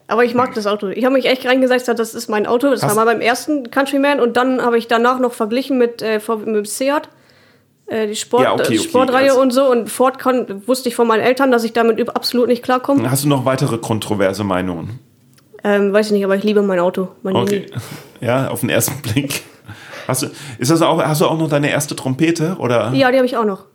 aber 0.08 0.24
ich 0.26 0.34
mag 0.34 0.54
das 0.56 0.66
Auto. 0.68 0.88
Ich 0.89 1.06
habe 1.06 1.14
mich 1.14 1.26
echt 1.26 1.45
reingesetzt, 1.45 1.88
das 1.88 2.16
ist 2.16 2.28
mein 2.28 2.47
Auto. 2.47 2.70
Das 2.72 2.82
Hast- 2.84 2.95
war 2.95 3.06
mal 3.06 3.12
beim 3.14 3.22
ersten 3.22 3.70
Countryman 3.70 4.20
und 4.20 4.36
dann 4.36 4.62
habe 4.64 4.78
ich 4.80 4.88
danach 4.88 5.20
noch 5.20 5.34
verglichen 5.34 5.78
mit, 5.78 6.01
äh, 6.01 6.20
mit 6.45 6.47
dem 6.56 6.66
Seat. 6.66 7.08
Äh, 7.88 8.07
die 8.07 8.15
Sport, 8.15 8.43
Ja, 8.43 8.53
okay, 8.53 8.63
okay, 8.65 8.79
Sportreihe 8.79 9.29
also- 9.31 9.41
und 9.41 9.51
so. 9.51 9.69
Und 9.69 9.89
Ford 9.89 10.17
kann, 10.19 10.63
wusste 10.67 10.89
ich 10.89 10.95
von 10.95 11.07
meinen 11.07 11.21
Eltern, 11.21 11.51
dass 11.51 11.63
ich 11.63 11.73
damit 11.73 12.15
absolut 12.15 12.47
nicht 12.47 12.63
klarkomme. 12.63 13.09
Hast 13.11 13.23
du 13.25 13.27
noch 13.27 13.45
weitere 13.45 13.77
kontroverse 13.77 14.43
Meinungen? 14.43 14.99
Ähm, 15.65 15.93
weiß 15.93 16.07
ich 16.07 16.11
nicht, 16.13 16.23
aber 16.25 16.36
ich 16.36 16.43
liebe 16.43 16.61
mein 16.61 16.79
Auto. 16.79 17.09
Mein 17.23 17.36
Okay. 17.36 17.59
Mini. 17.69 17.71
Ja, 18.21 18.47
auf 18.47 18.61
den 18.61 18.69
ersten 18.69 19.01
Blick. 19.01 19.43
Hast 20.07 20.23
du, 20.23 20.27
ist 20.57 20.71
das 20.71 20.81
auch, 20.81 21.01
hast 21.03 21.19
du 21.19 21.25
auch 21.25 21.38
noch 21.38 21.49
deine 21.49 21.69
erste 21.69 21.93
Trompete 21.95 22.55
oder? 22.57 22.91
Ja, 22.93 23.11
die 23.11 23.17
habe 23.17 23.25
ich 23.25 23.36
auch 23.36 23.43
noch. 23.45 23.65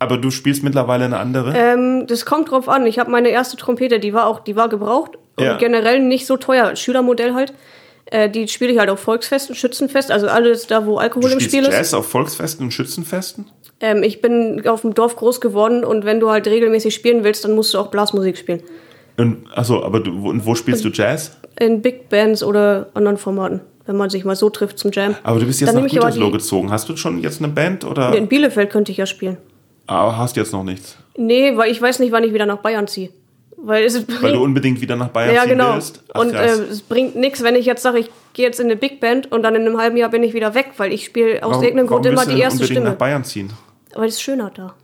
Aber 0.00 0.18
du 0.18 0.30
spielst 0.32 0.64
mittlerweile 0.64 1.04
eine 1.04 1.18
andere? 1.18 1.54
Ähm, 1.56 2.06
das 2.08 2.26
kommt 2.26 2.50
drauf 2.50 2.68
an. 2.68 2.86
Ich 2.86 2.98
habe 2.98 3.10
meine 3.12 3.28
erste 3.28 3.56
Trompete, 3.56 4.00
die 4.00 4.12
war 4.12 4.26
auch, 4.26 4.40
die 4.40 4.56
war 4.56 4.68
gebraucht 4.68 5.12
Ja. 5.38 5.52
und 5.52 5.58
generell 5.60 6.00
nicht 6.00 6.26
so 6.26 6.36
teuer. 6.36 6.74
Schülermodell 6.74 7.34
halt. 7.34 7.52
Äh, 8.06 8.28
die 8.28 8.48
spiele 8.48 8.72
ich 8.72 8.78
halt 8.78 8.90
auf 8.90 9.00
Volksfesten, 9.00 9.54
Schützenfest, 9.54 10.10
also 10.10 10.28
alles 10.28 10.66
da, 10.66 10.86
wo 10.86 10.98
Alkohol 10.98 11.30
du 11.30 11.36
im 11.36 11.40
Spiel 11.40 11.62
ist. 11.62 11.72
Jazz 11.72 11.94
auf 11.94 12.06
Volksfesten 12.06 12.66
und 12.66 12.72
Schützenfesten? 12.72 13.46
Ähm, 13.80 14.02
ich 14.02 14.20
bin 14.20 14.66
auf 14.66 14.82
dem 14.82 14.94
Dorf 14.94 15.16
groß 15.16 15.40
geworden 15.40 15.84
und 15.84 16.04
wenn 16.04 16.20
du 16.20 16.30
halt 16.30 16.46
regelmäßig 16.46 16.94
spielen 16.94 17.24
willst, 17.24 17.44
dann 17.44 17.54
musst 17.54 17.72
du 17.74 17.78
auch 17.78 17.88
Blasmusik 17.88 18.36
spielen. 18.36 18.62
Und, 19.16 19.46
achso, 19.54 19.82
aber 19.82 20.00
du, 20.00 20.22
wo, 20.22 20.28
und 20.30 20.44
wo 20.44 20.54
spielst 20.54 20.84
du 20.84 20.88
Jazz? 20.90 21.36
In 21.58 21.82
Big 21.82 22.08
Bands 22.08 22.42
oder 22.42 22.90
anderen 22.94 23.16
Formaten, 23.16 23.60
wenn 23.86 23.96
man 23.96 24.10
sich 24.10 24.24
mal 24.24 24.36
so 24.36 24.50
trifft 24.50 24.78
zum 24.78 24.90
Jam. 24.92 25.14
Aber 25.22 25.38
du 25.38 25.46
bist 25.46 25.60
jetzt 25.60 25.72
Dann 25.72 25.82
nach 25.82 25.90
Gütersloh 25.90 26.30
gezogen. 26.30 26.70
Hast 26.70 26.88
du 26.88 26.96
schon 26.96 27.20
jetzt 27.20 27.40
eine 27.40 27.52
Band 27.52 27.84
oder? 27.84 28.14
In 28.14 28.28
Bielefeld 28.28 28.70
könnte 28.70 28.92
ich 28.92 28.98
ja 28.98 29.06
spielen. 29.06 29.38
Aber 29.86 30.16
hast 30.16 30.36
jetzt 30.36 30.52
noch 30.52 30.64
nichts. 30.64 30.96
Nee, 31.16 31.56
weil 31.56 31.70
ich 31.70 31.80
weiß 31.80 32.00
nicht, 32.00 32.10
wann 32.10 32.24
ich 32.24 32.32
wieder 32.32 32.46
nach 32.46 32.58
Bayern 32.58 32.86
ziehe. 32.88 33.10
Weil 33.66 33.84
es 33.84 33.94
Weil 34.08 34.16
bringt, 34.16 34.34
du 34.34 34.42
unbedingt 34.44 34.80
wieder 34.80 34.94
nach 34.96 35.08
Bayern 35.08 35.34
ja, 35.34 35.42
ziehen 35.42 35.50
genau. 35.50 35.74
willst? 35.74 36.02
Ach, 36.12 36.20
und 36.20 36.34
äh, 36.34 36.46
es 36.46 36.82
bringt 36.82 37.16
nichts, 37.16 37.42
wenn 37.42 37.54
ich 37.54 37.64
jetzt 37.64 37.82
sage, 37.82 37.98
ich 37.98 38.10
gehe 38.34 38.44
jetzt 38.44 38.60
in 38.60 38.66
eine 38.66 38.76
Big 38.76 39.00
Band 39.00 39.32
und 39.32 39.42
dann 39.42 39.54
in 39.54 39.62
einem 39.66 39.78
halben 39.78 39.96
Jahr 39.96 40.10
bin 40.10 40.22
ich 40.22 40.34
wieder 40.34 40.54
weg, 40.54 40.72
weil 40.76 40.92
ich 40.92 41.06
spiele 41.06 41.42
aus 41.42 41.62
irgendeinem 41.62 41.86
Grund 41.86 42.04
immer 42.04 42.26
die 42.26 42.38
erste 42.38 42.60
unbedingt 42.62 42.84
nach 42.84 42.90
Stimme. 42.92 42.96
Bayern 42.96 43.24
ziehen? 43.24 43.50
Weil 43.94 44.08
es 44.08 44.14
ist 44.16 44.22
schöner 44.22 44.50
da. 44.54 44.74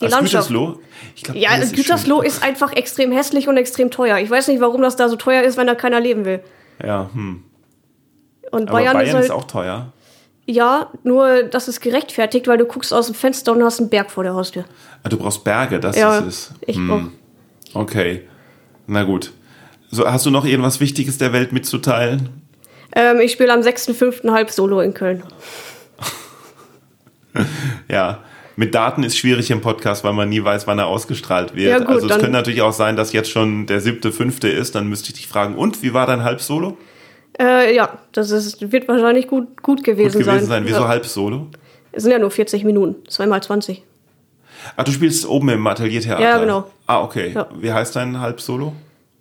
Die 0.00 0.06
Als 0.06 0.14
Landschaft. 0.14 0.48
Gütersloh? 0.48 0.80
Ich 1.14 1.22
glaub, 1.22 1.36
Ja, 1.36 1.54
ist 1.54 1.76
Gütersloh 1.76 2.22
ist 2.22 2.42
einfach 2.42 2.72
extrem 2.72 3.12
hässlich 3.12 3.46
und 3.46 3.56
extrem 3.56 3.90
teuer. 3.92 4.18
Ich 4.18 4.28
weiß 4.30 4.48
nicht, 4.48 4.60
warum 4.60 4.82
das 4.82 4.96
da 4.96 5.08
so 5.08 5.14
teuer 5.16 5.42
ist, 5.42 5.56
wenn 5.56 5.66
da 5.68 5.74
keiner 5.76 6.00
leben 6.00 6.24
will. 6.24 6.40
schön. 6.80 6.88
Ja, 6.88 7.10
hm. 7.12 7.44
Und 8.50 8.66
Bayern, 8.70 8.94
Bayern, 8.94 9.06
ist 9.08 9.14
halt, 9.14 9.24
ist 9.26 9.30
auch 9.30 9.44
teuer. 9.44 9.92
ja, 10.46 10.90
nur 11.04 11.44
das 11.44 11.68
ist 11.68 11.80
gerechtfertigt, 11.80 12.48
weil 12.48 12.58
du 12.58 12.64
guckst 12.64 12.92
aus 12.92 13.06
dem 13.06 13.14
Fenster 13.14 13.52
und 13.52 13.62
hast 13.62 13.80
einen 13.80 13.90
Berg 13.90 14.10
vor 14.10 14.24
der 14.24 14.34
Haustür. 14.34 14.64
Ah, 15.02 15.08
du 15.08 15.16
brauchst 15.16 15.44
Berge, 15.44 15.78
das 15.78 15.96
Ja, 15.96 16.18
ist 16.18 16.26
es. 16.26 16.50
ich 16.66 16.76
Hm. 16.76 17.12
Okay. 17.74 18.22
Na 18.86 19.04
gut. 19.04 19.32
So, 19.90 20.06
hast 20.10 20.26
du 20.26 20.30
noch 20.30 20.44
irgendwas 20.44 20.80
Wichtiges 20.80 21.18
der 21.18 21.32
Welt 21.32 21.52
mitzuteilen? 21.52 22.30
Ähm, 22.96 23.20
ich 23.20 23.32
spiele 23.32 23.52
am 23.52 23.60
6.5. 23.60 24.30
halb 24.32 24.50
Solo 24.50 24.80
in 24.80 24.94
Köln. 24.94 25.22
Ja. 27.88 28.20
Mit 28.56 28.72
Daten 28.74 29.02
ist 29.02 29.18
schwierig 29.18 29.50
im 29.50 29.60
Podcast, 29.60 30.04
weil 30.04 30.12
man 30.12 30.28
nie 30.28 30.42
weiß, 30.44 30.68
wann 30.68 30.78
er 30.78 30.86
ausgestrahlt 30.86 31.56
wird. 31.56 31.70
Ja, 31.70 31.78
gut, 31.78 31.88
also 31.88 32.06
es 32.06 32.12
könnte 32.12 32.30
natürlich 32.30 32.62
auch 32.62 32.72
sein, 32.72 32.94
dass 32.94 33.12
jetzt 33.12 33.28
schon 33.30 33.66
der 33.66 33.80
siebte, 33.80 34.12
fünfte 34.12 34.48
ist. 34.48 34.76
Dann 34.76 34.88
müsste 34.88 35.08
ich 35.08 35.14
dich 35.14 35.26
fragen, 35.26 35.56
und 35.56 35.82
wie 35.82 35.92
war 35.92 36.06
dein 36.06 36.22
Halbsolo? 36.22 36.78
Äh, 37.40 37.74
ja, 37.74 37.98
das 38.12 38.30
ist, 38.30 38.70
wird 38.70 38.86
wahrscheinlich 38.86 39.26
gut, 39.26 39.60
gut 39.60 39.82
gewesen, 39.82 40.18
Gut 40.18 40.26
gewesen 40.26 40.46
sein. 40.46 40.62
Wieso 40.66 40.82
Ja. 40.82 40.88
Halbsolo? 40.88 41.48
Es 41.90 42.04
sind 42.04 42.12
ja 42.12 42.20
nur 42.20 42.30
40 42.30 42.62
Minuten, 42.62 42.94
zweimal 43.08 43.42
20. 43.42 43.82
Ach, 44.76 44.84
du 44.84 44.92
spielst 44.92 45.26
oben 45.28 45.48
im 45.50 45.66
Ateliertheater. 45.66 46.22
Ja, 46.22 46.38
genau. 46.38 46.70
Ah, 46.86 47.02
okay. 47.02 47.32
Ja. 47.34 47.48
Wie 47.60 47.72
heißt 47.72 47.94
dein 47.96 48.20
Halbsolo? 48.20 48.72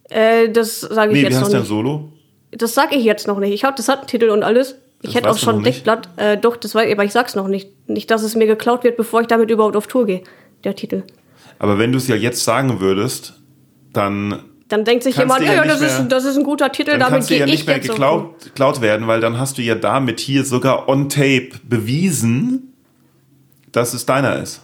Äh, 0.10 0.50
das 0.50 0.82
sage 0.82 1.12
ich 1.12 1.16
Nee, 1.16 1.22
wie 1.22 1.24
jetzt 1.26 1.34
noch 1.36 1.41
heißt 1.44 1.54
dein 1.54 1.62
nicht. 1.62 1.70
Solo? 1.70 2.10
Das 2.52 2.74
sage 2.74 2.96
ich 2.96 3.04
jetzt 3.04 3.28
noch 3.28 3.39
nicht. 3.39 3.52
Ich 3.54 3.64
habe, 3.64 3.76
das 3.76 3.88
hat 3.89 4.00
einen 4.00 4.08
Titel 4.08 4.30
und 4.30 4.44
alles. 4.44 4.76
Ich 5.02 5.16
hätte 5.16 5.30
auch 5.30 5.38
schon 5.38 5.56
ein 5.58 5.62
nicht? 5.62 5.86
Deckblatt. 5.88 6.08
Äh, 6.18 6.38
doch, 6.38 6.56
das 6.56 6.76
war, 6.76 6.84
aber 6.89 7.04
ich 7.04 7.12
sag's 7.12 7.36
noch 7.36 7.48
nicht. 7.48 7.70
Nicht, 7.89 8.10
dass 8.12 8.24
es 8.24 8.36
mir 8.36 8.48
geklaut 8.48 8.84
wird, 8.84 8.96
bevor 8.96 9.22
ich 9.22 9.28
damit 9.28 9.50
überhaupt 9.50 9.76
auf 9.76 9.88
Tour 9.88 10.06
gehe. 10.06 10.22
Der 10.64 10.76
Titel. 10.76 11.04
Aber 11.60 11.78
wenn 11.80 11.91
du 11.91 11.98
es 11.98 12.08
ja 12.08 12.16
jetzt 12.16 12.44
sagen 12.44 12.80
würdest, 12.80 13.41
dann, 13.91 14.39
Dann 14.70 14.86
denkt 14.86 15.04
sich 15.04 15.16
Kannst 15.16 15.39
jemand, 15.39 15.46
ja 15.46 15.56
ja, 15.56 15.62
nicht 15.64 15.74
das, 15.74 15.80
mehr- 15.82 16.00
ist, 16.04 16.08
das 16.12 16.26
ist 16.26 16.38
ein 16.38 16.44
guter 16.44 16.72
Titel, 16.72 16.91
dann 16.91 17.12
damit 17.12 17.28
gehe 17.28 17.39
ja 17.39 17.46
ich 17.46 17.52
nicht 17.52 17.68
mehr 17.68 17.76
auf 17.78 17.82
Tour. 17.82 17.96
geklaut, 17.96 18.44
geklaut 18.44 18.82
werden, 18.82 19.08
weil 19.08 19.20
dann 19.20 19.38
hast 19.39 19.58
du 19.58 19.62
ja 19.62 19.76
damit 19.76 20.20
hier 20.20 20.46
sogar 20.46 20.88
on 20.88 21.10
tape 21.10 21.50
bewiesen, 21.64 22.74
dass 23.72 23.94
es 23.94 24.06
deiner 24.06 24.38
ist. 24.41 24.62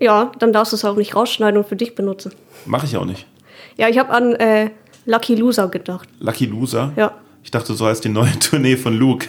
Ja, 0.00 0.32
dann 0.38 0.52
darfst 0.52 0.72
du 0.72 0.76
es 0.76 0.84
auch 0.84 0.96
nicht 0.96 1.14
rausschneiden 1.14 1.58
und 1.58 1.68
für 1.68 1.76
dich 1.76 1.94
benutzen. 1.94 2.32
Mache 2.66 2.86
ich 2.86 2.96
auch 2.96 3.04
nicht. 3.04 3.26
Ja, 3.76 3.88
ich 3.88 3.98
habe 3.98 4.10
an 4.10 4.34
äh, 4.34 4.70
Lucky 5.06 5.34
Loser 5.34 5.68
gedacht. 5.68 6.08
Lucky 6.20 6.46
Loser? 6.46 6.92
Ja. 6.96 7.14
Ich 7.42 7.50
dachte, 7.50 7.74
so 7.74 7.86
heißt 7.86 8.04
die 8.04 8.08
neue 8.08 8.38
Tournee 8.38 8.76
von 8.76 8.94
Luke. 8.94 9.26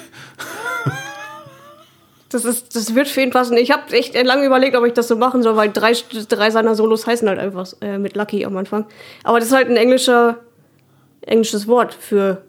Das, 2.29 2.43
ist, 2.43 2.75
das 2.75 2.95
wird 2.95 3.07
für 3.07 3.21
ihn 3.21 3.29
passen. 3.29 3.55
Ich 3.57 3.71
habe 3.71 3.93
echt 3.93 4.21
lange 4.21 4.45
überlegt, 4.45 4.75
ob 4.75 4.85
ich 4.85 4.93
das 4.93 5.07
so 5.07 5.15
machen 5.15 5.43
soll, 5.43 5.55
weil 5.55 5.71
drei, 5.71 5.93
drei 6.27 6.49
seiner 6.49 6.75
Solos 6.75 7.05
heißen 7.07 7.29
halt 7.29 7.39
einfach 7.39 7.67
äh, 7.81 7.97
mit 7.97 8.15
Lucky 8.15 8.43
am 8.45 8.57
Anfang. 8.57 8.85
Aber 9.23 9.39
das 9.39 9.49
ist 9.49 9.55
halt 9.55 9.69
ein 9.69 9.77
englischer, 9.77 10.37
englisches 11.21 11.67
Wort 11.67 11.93
für. 11.93 12.41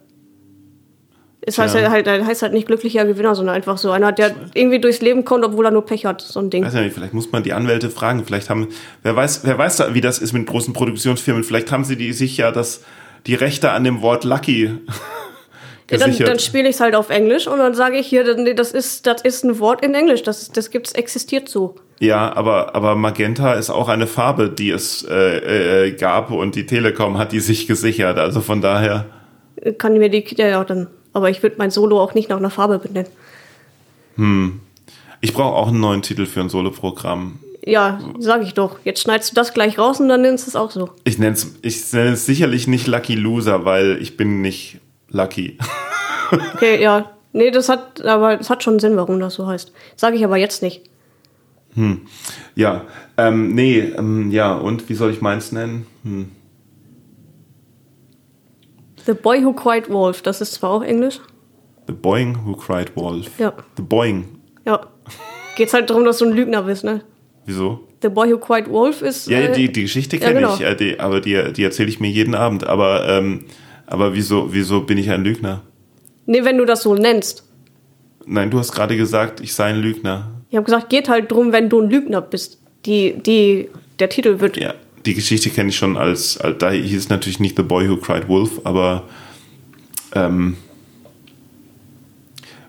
Es 1.49 1.59
heißt 1.59 1.77
Tja. 1.77 1.91
halt, 1.91 2.09
heißt 2.09 2.43
halt 2.43 2.53
nicht 2.53 2.67
glücklicher 2.67 3.05
Gewinner, 3.05 3.37
sondern 3.37 3.55
einfach 3.55 3.79
so 3.79 3.93
einer, 3.93 4.11
der 4.11 4.35
irgendwie 4.55 4.81
durchs 4.81 5.01
Leben 5.01 5.25
kommt, 5.25 5.45
obwohl 5.45 5.65
er 5.65 5.71
nur 5.71 5.87
Pech 5.87 6.05
hat. 6.05 6.21
So 6.21 6.41
ein 6.41 6.51
Ding. 6.51 6.65
Weiß 6.65 6.75
ja 6.75 6.81
nicht, 6.81 6.95
vielleicht 6.95 7.15
muss 7.15 7.31
man 7.31 7.45
die 7.45 7.53
Anwälte 7.53 7.89
fragen. 7.89 8.25
Vielleicht 8.25 8.51
haben, 8.51 8.69
wer 9.05 9.15
weiß, 9.15 9.43
wer 9.45 9.57
weiß 9.57 9.77
da, 9.77 9.95
wie 9.95 10.01
das 10.01 10.19
ist 10.19 10.33
mit 10.33 10.47
großen 10.47 10.75
Produktionsfirmen. 10.75 11.45
Vielleicht 11.45 11.71
haben 11.71 11.85
sie 11.85 11.97
die 11.97 12.13
sich 12.13 12.37
ja 12.37 12.51
das, 12.51 12.83
die 13.27 13.35
Rechte 13.37 13.71
an 13.71 13.85
dem 13.85 14.03
Wort 14.03 14.25
Lucky 14.25 14.73
Ja, 15.91 15.99
dann 15.99 16.11
gesichert. 16.11 16.29
dann 16.29 16.39
spiele 16.41 16.69
ich 16.69 16.75
es 16.75 16.81
halt 16.81 16.97
auf 16.97 17.11
Englisch 17.11 17.47
und 17.47 17.59
dann 17.59 17.75
sage 17.75 17.97
ich 17.99 18.09
hier, 18.09 18.25
das 18.55 18.73
ist, 18.73 19.07
das 19.07 19.23
ist 19.23 19.45
ein 19.45 19.61
Wort 19.61 19.85
in 19.85 19.95
Englisch. 19.95 20.25
Das, 20.25 20.51
das 20.51 20.71
gibt's, 20.71 20.93
existiert 20.93 21.49
so. 21.49 21.77
ja, 22.01 22.35
aber, 22.35 22.75
aber 22.75 22.97
Magenta 22.97 23.55
ist 23.55 23.71
auch 23.71 23.89
eine 23.89 24.09
Farbe, 24.09 24.51
die 24.51 24.71
es 24.71 25.07
äh, 25.09 25.87
äh, 25.87 25.93
gab 25.93 26.33
und 26.33 26.57
die 26.57 26.67
Telekom 26.67 27.19
hat 27.19 27.31
die 27.31 27.39
sich 27.39 27.69
gesichert. 27.69 28.19
Also 28.19 28.41
von 28.41 28.61
daher. 28.61 29.07
Kann 29.79 29.97
mir 29.97 30.09
die, 30.09 30.25
ja, 30.37 30.49
ja, 30.49 30.65
dann. 30.65 30.89
Aber 31.17 31.31
ich 31.31 31.43
würde 31.43 31.57
mein 31.57 31.71
Solo 31.71 31.99
auch 31.99 32.13
nicht 32.13 32.29
nach 32.29 32.37
einer 32.37 32.51
Farbe 32.51 32.79
benennen. 32.79 33.09
Ich 35.23 35.33
brauche 35.33 35.55
auch 35.55 35.69
einen 35.69 35.81
neuen 35.81 36.03
Titel 36.03 36.27
für 36.27 36.43
ein 36.43 36.51
Soloprogramm. 36.51 37.39
Ja, 37.65 38.01
sag 38.19 38.43
ich 38.43 38.53
doch. 38.53 38.77
Jetzt 38.85 39.01
schneidest 39.01 39.31
du 39.31 39.35
das 39.35 39.55
gleich 39.55 39.79
raus 39.79 39.99
und 39.99 40.11
dann 40.11 40.21
nennst 40.21 40.47
du 40.47 40.51
es 40.51 40.57
auch 40.57 40.71
so. 40.71 40.91
Ich 41.05 41.19
nenne 41.19 41.33
es 41.33 41.57
ich 41.63 41.91
nenne 41.95 42.11
es 42.11 42.27
sicherlich 42.27 42.67
nicht 42.67 42.87
Lucky 42.87 43.15
Loser, 43.15 43.65
weil 43.65 43.97
ich 44.03 44.19
bin 44.19 44.43
nicht 44.43 44.81
lucky. 45.09 45.57
Okay, 46.55 46.83
ja. 46.83 47.13
Nee, 47.33 47.53
das 47.53 47.69
hat, 47.69 48.05
aber 48.05 48.41
es 48.41 48.51
hat 48.51 48.65
schon 48.65 48.81
Sinn, 48.81 48.97
warum 48.97 49.21
das 49.21 49.35
so 49.35 49.47
heißt. 49.47 49.73
Sage 49.95 50.17
ich 50.17 50.25
aber 50.25 50.37
jetzt 50.37 50.61
nicht. 50.61 50.83
Ja, 52.57 52.83
ähm, 53.17 53.55
nee, 53.55 53.79
ähm, 53.79 54.33
ja, 54.33 54.53
und 54.55 54.89
wie 54.89 54.95
soll 54.95 55.13
ich 55.13 55.21
meins 55.21 55.53
nennen? 55.53 55.87
Hm. 56.03 56.33
The 59.07 59.15
Boy 59.15 59.45
Who 59.45 59.53
Cried 59.53 59.89
Wolf, 59.89 60.23
das 60.23 60.41
ist 60.41 60.55
zwar 60.55 60.71
auch 60.71 60.83
Englisch. 60.83 61.21
The 61.87 61.93
Boing 61.93 62.37
Who 62.45 62.57
Cried 62.57 62.97
Wolf. 62.97 63.39
Ja. 63.39 63.53
The 63.77 63.83
Boing. 63.83 64.25
Ja. 64.65 64.89
Geht's 65.57 65.73
halt 65.73 65.89
darum, 65.89 66.05
dass 66.05 66.19
du 66.19 66.27
ein 66.27 66.33
Lügner 66.33 66.63
bist, 66.63 66.83
ne? 66.83 67.03
Wieso? 67.45 67.87
The 68.03 68.09
Boy 68.09 68.33
Who 68.33 68.39
Cried 68.39 68.69
Wolf 68.69 69.03
ist. 69.03 69.29
Ja, 69.29 69.39
äh, 69.39 69.53
die, 69.53 69.71
die 69.71 69.83
Geschichte 69.83 70.17
ja, 70.17 70.27
kenne 70.27 70.41
genau. 70.41 70.55
ich, 70.55 70.61
äh, 70.61 70.75
die, 70.75 70.99
aber 70.99 71.21
die, 71.21 71.53
die 71.53 71.63
erzähle 71.63 71.89
ich 71.89 72.01
mir 72.01 72.11
jeden 72.11 72.35
Abend. 72.35 72.67
Aber, 72.67 73.09
ähm, 73.09 73.45
aber 73.87 74.15
wieso, 74.15 74.53
wieso 74.53 74.81
bin 74.81 74.99
ich 74.99 75.11
ein 75.11 75.23
Lügner? 75.23 75.63
Nee, 76.27 76.45
wenn 76.45 76.59
du 76.59 76.65
das 76.65 76.83
so 76.83 76.95
nennst. 76.95 77.45
Nein, 78.27 78.51
du 78.51 78.59
hast 78.59 78.73
gerade 78.73 78.97
gesagt, 78.97 79.41
ich 79.41 79.55
sei 79.55 79.67
ein 79.67 79.81
Lügner. 79.81 80.33
Ich 80.51 80.57
habe 80.57 80.65
gesagt, 80.65 80.91
geht 80.91 81.09
halt 81.09 81.31
drum, 81.31 81.53
wenn 81.53 81.69
du 81.69 81.81
ein 81.81 81.89
Lügner 81.89 82.21
bist. 82.21 82.61
Die, 82.85 83.15
die, 83.23 83.69
der 84.01 84.09
Titel 84.09 84.41
wird. 84.41 84.57
Ja, 84.57 84.75
die 85.07 85.15
Geschichte 85.15 85.51
kenne 85.51 85.71
ich 85.71 85.77
schon 85.77 85.97
als, 85.97 86.37
als 86.39 86.59
da 86.59 86.71
hieß 86.71 86.97
es 86.99 87.09
natürlich 87.09 87.41
nicht 87.41 87.57
The 87.57 87.63
Boy 87.63 87.89
Who 87.89 87.97
Cried 87.97 88.29
Wolf, 88.29 88.61
aber 88.65 89.05
ähm, 90.15 90.57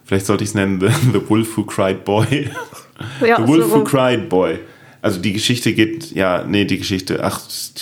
vielleicht 0.06 0.26
sollte 0.26 0.44
ich 0.44 0.52
es 0.52 0.56
nennen 0.56 0.80
The, 0.82 0.88
The 1.14 1.30
Wolf 1.30 1.58
Who 1.58 1.64
Cried 1.64 2.06
Boy. 2.06 2.50
Ja, 3.26 3.38
The 3.38 3.48
Wolf 3.48 3.66
so 3.66 3.76
Who. 3.80 3.84
Cried 3.84 4.30
Boy. 4.30 4.60
Also 5.02 5.20
die 5.20 5.32
Geschichte 5.34 5.74
geht, 5.74 6.12
ja, 6.16 6.44
nee, 6.46 6.66
die 6.66 6.80
Geschichte, 6.80 7.24
ach, 7.24 7.40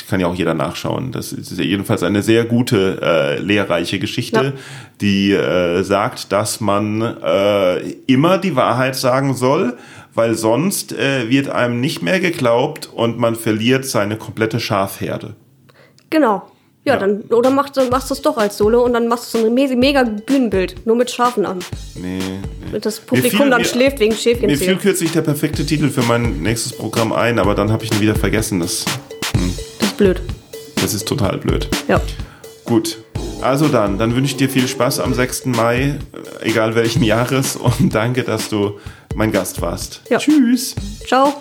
kann 0.10 0.20
ja 0.20 0.28
auch 0.28 0.36
jeder 0.36 0.54
nachschauen. 0.54 1.12
Das 1.12 1.32
ist 1.32 1.58
jedenfalls 1.58 2.04
eine 2.04 2.22
sehr 2.22 2.44
gute, 2.44 3.00
äh, 3.02 3.40
lehrreiche 3.40 4.00
Geschichte, 4.00 4.44
Ja. 4.44 4.54
die 5.02 5.32
äh, 5.32 5.82
sagt, 5.84 6.32
dass 6.34 6.60
man 6.60 7.02
äh, 7.02 7.80
immer 8.06 8.38
die 8.38 8.56
Wahrheit 8.56 8.96
sagen 8.98 9.34
soll, 9.34 9.78
weil 10.16 10.36
sonst 10.36 10.92
äh, 10.94 11.30
wird 11.30 11.50
einem 11.50 11.80
nicht 11.82 12.02
mehr 12.02 12.20
geglaubt 12.20 12.90
und 12.92 13.20
man 13.20 13.36
verliert 13.36 13.86
seine 13.86 14.18
komplette 14.18 14.60
Schafherde. 14.60 15.36
Genau. 16.10 16.50
Ja, 16.86 16.94
Ja. 16.94 17.00
dann. 17.00 17.22
Oder 17.32 17.50
machst 17.50 17.78
du 17.78 17.84
machst 17.90 18.12
es 18.12 18.22
doch 18.22 18.38
als 18.38 18.58
Solo 18.58 18.84
und 18.86 18.94
dann 18.94 19.08
machst 19.08 19.34
du 19.34 19.40
so 19.40 19.46
ein 19.48 19.54
mega, 19.54 20.04
Bühnenbild. 20.04 20.86
Nur 20.86 20.96
mit 20.96 21.10
Schafen 21.12 21.46
an. 21.46 21.60
Nee, 21.96 22.20
nee. 22.20 22.76
Und 22.76 22.86
das 22.86 23.00
Publikum 23.00 23.40
fiel- 23.42 23.50
dann 23.50 23.62
mir- 23.62 23.68
schläft 23.68 24.00
wegen 24.00 24.16
Mir 24.46 24.58
fiel 24.58 24.76
kürzlich 24.78 25.12
der 25.12 25.22
perfekte 25.22 25.66
Titel 25.66 25.90
für 25.90 26.04
mein 26.04 26.42
nächstes 26.44 26.74
Programm 26.74 27.12
ein, 27.12 27.40
aber 27.40 27.56
dann 27.56 27.72
habe 27.72 27.84
ich 27.84 27.92
ihn 27.92 28.00
wieder 28.02 28.16
vergessen. 28.16 28.60
Das, 28.60 28.86
Das 29.80 29.88
ist 29.90 29.98
blöd. 29.98 30.22
das 30.82 30.94
ist 30.94 31.08
total 31.08 31.38
blöd. 31.40 31.68
Ja. 31.88 32.00
Gut. 32.66 33.00
Also 33.42 33.68
dann, 33.68 33.98
dann 33.98 34.16
wünsche 34.16 34.32
ich 34.32 34.38
dir 34.38 34.50
viel 34.50 34.68
Spaß 34.68 35.00
am 35.00 35.14
6. 35.14 35.46
Mai, 35.48 35.98
äh, 36.42 36.50
egal 36.50 36.76
welchen 36.76 37.04
Jahres, 37.04 37.56
und 37.80 37.94
danke, 37.96 38.24
dass 38.24 38.50
du 38.50 38.80
mein 39.16 39.32
Gast 39.32 39.62
warst. 39.62 40.02
Ja. 40.10 40.20
Tschüss. 40.20 40.76
Ciao. 41.08 41.34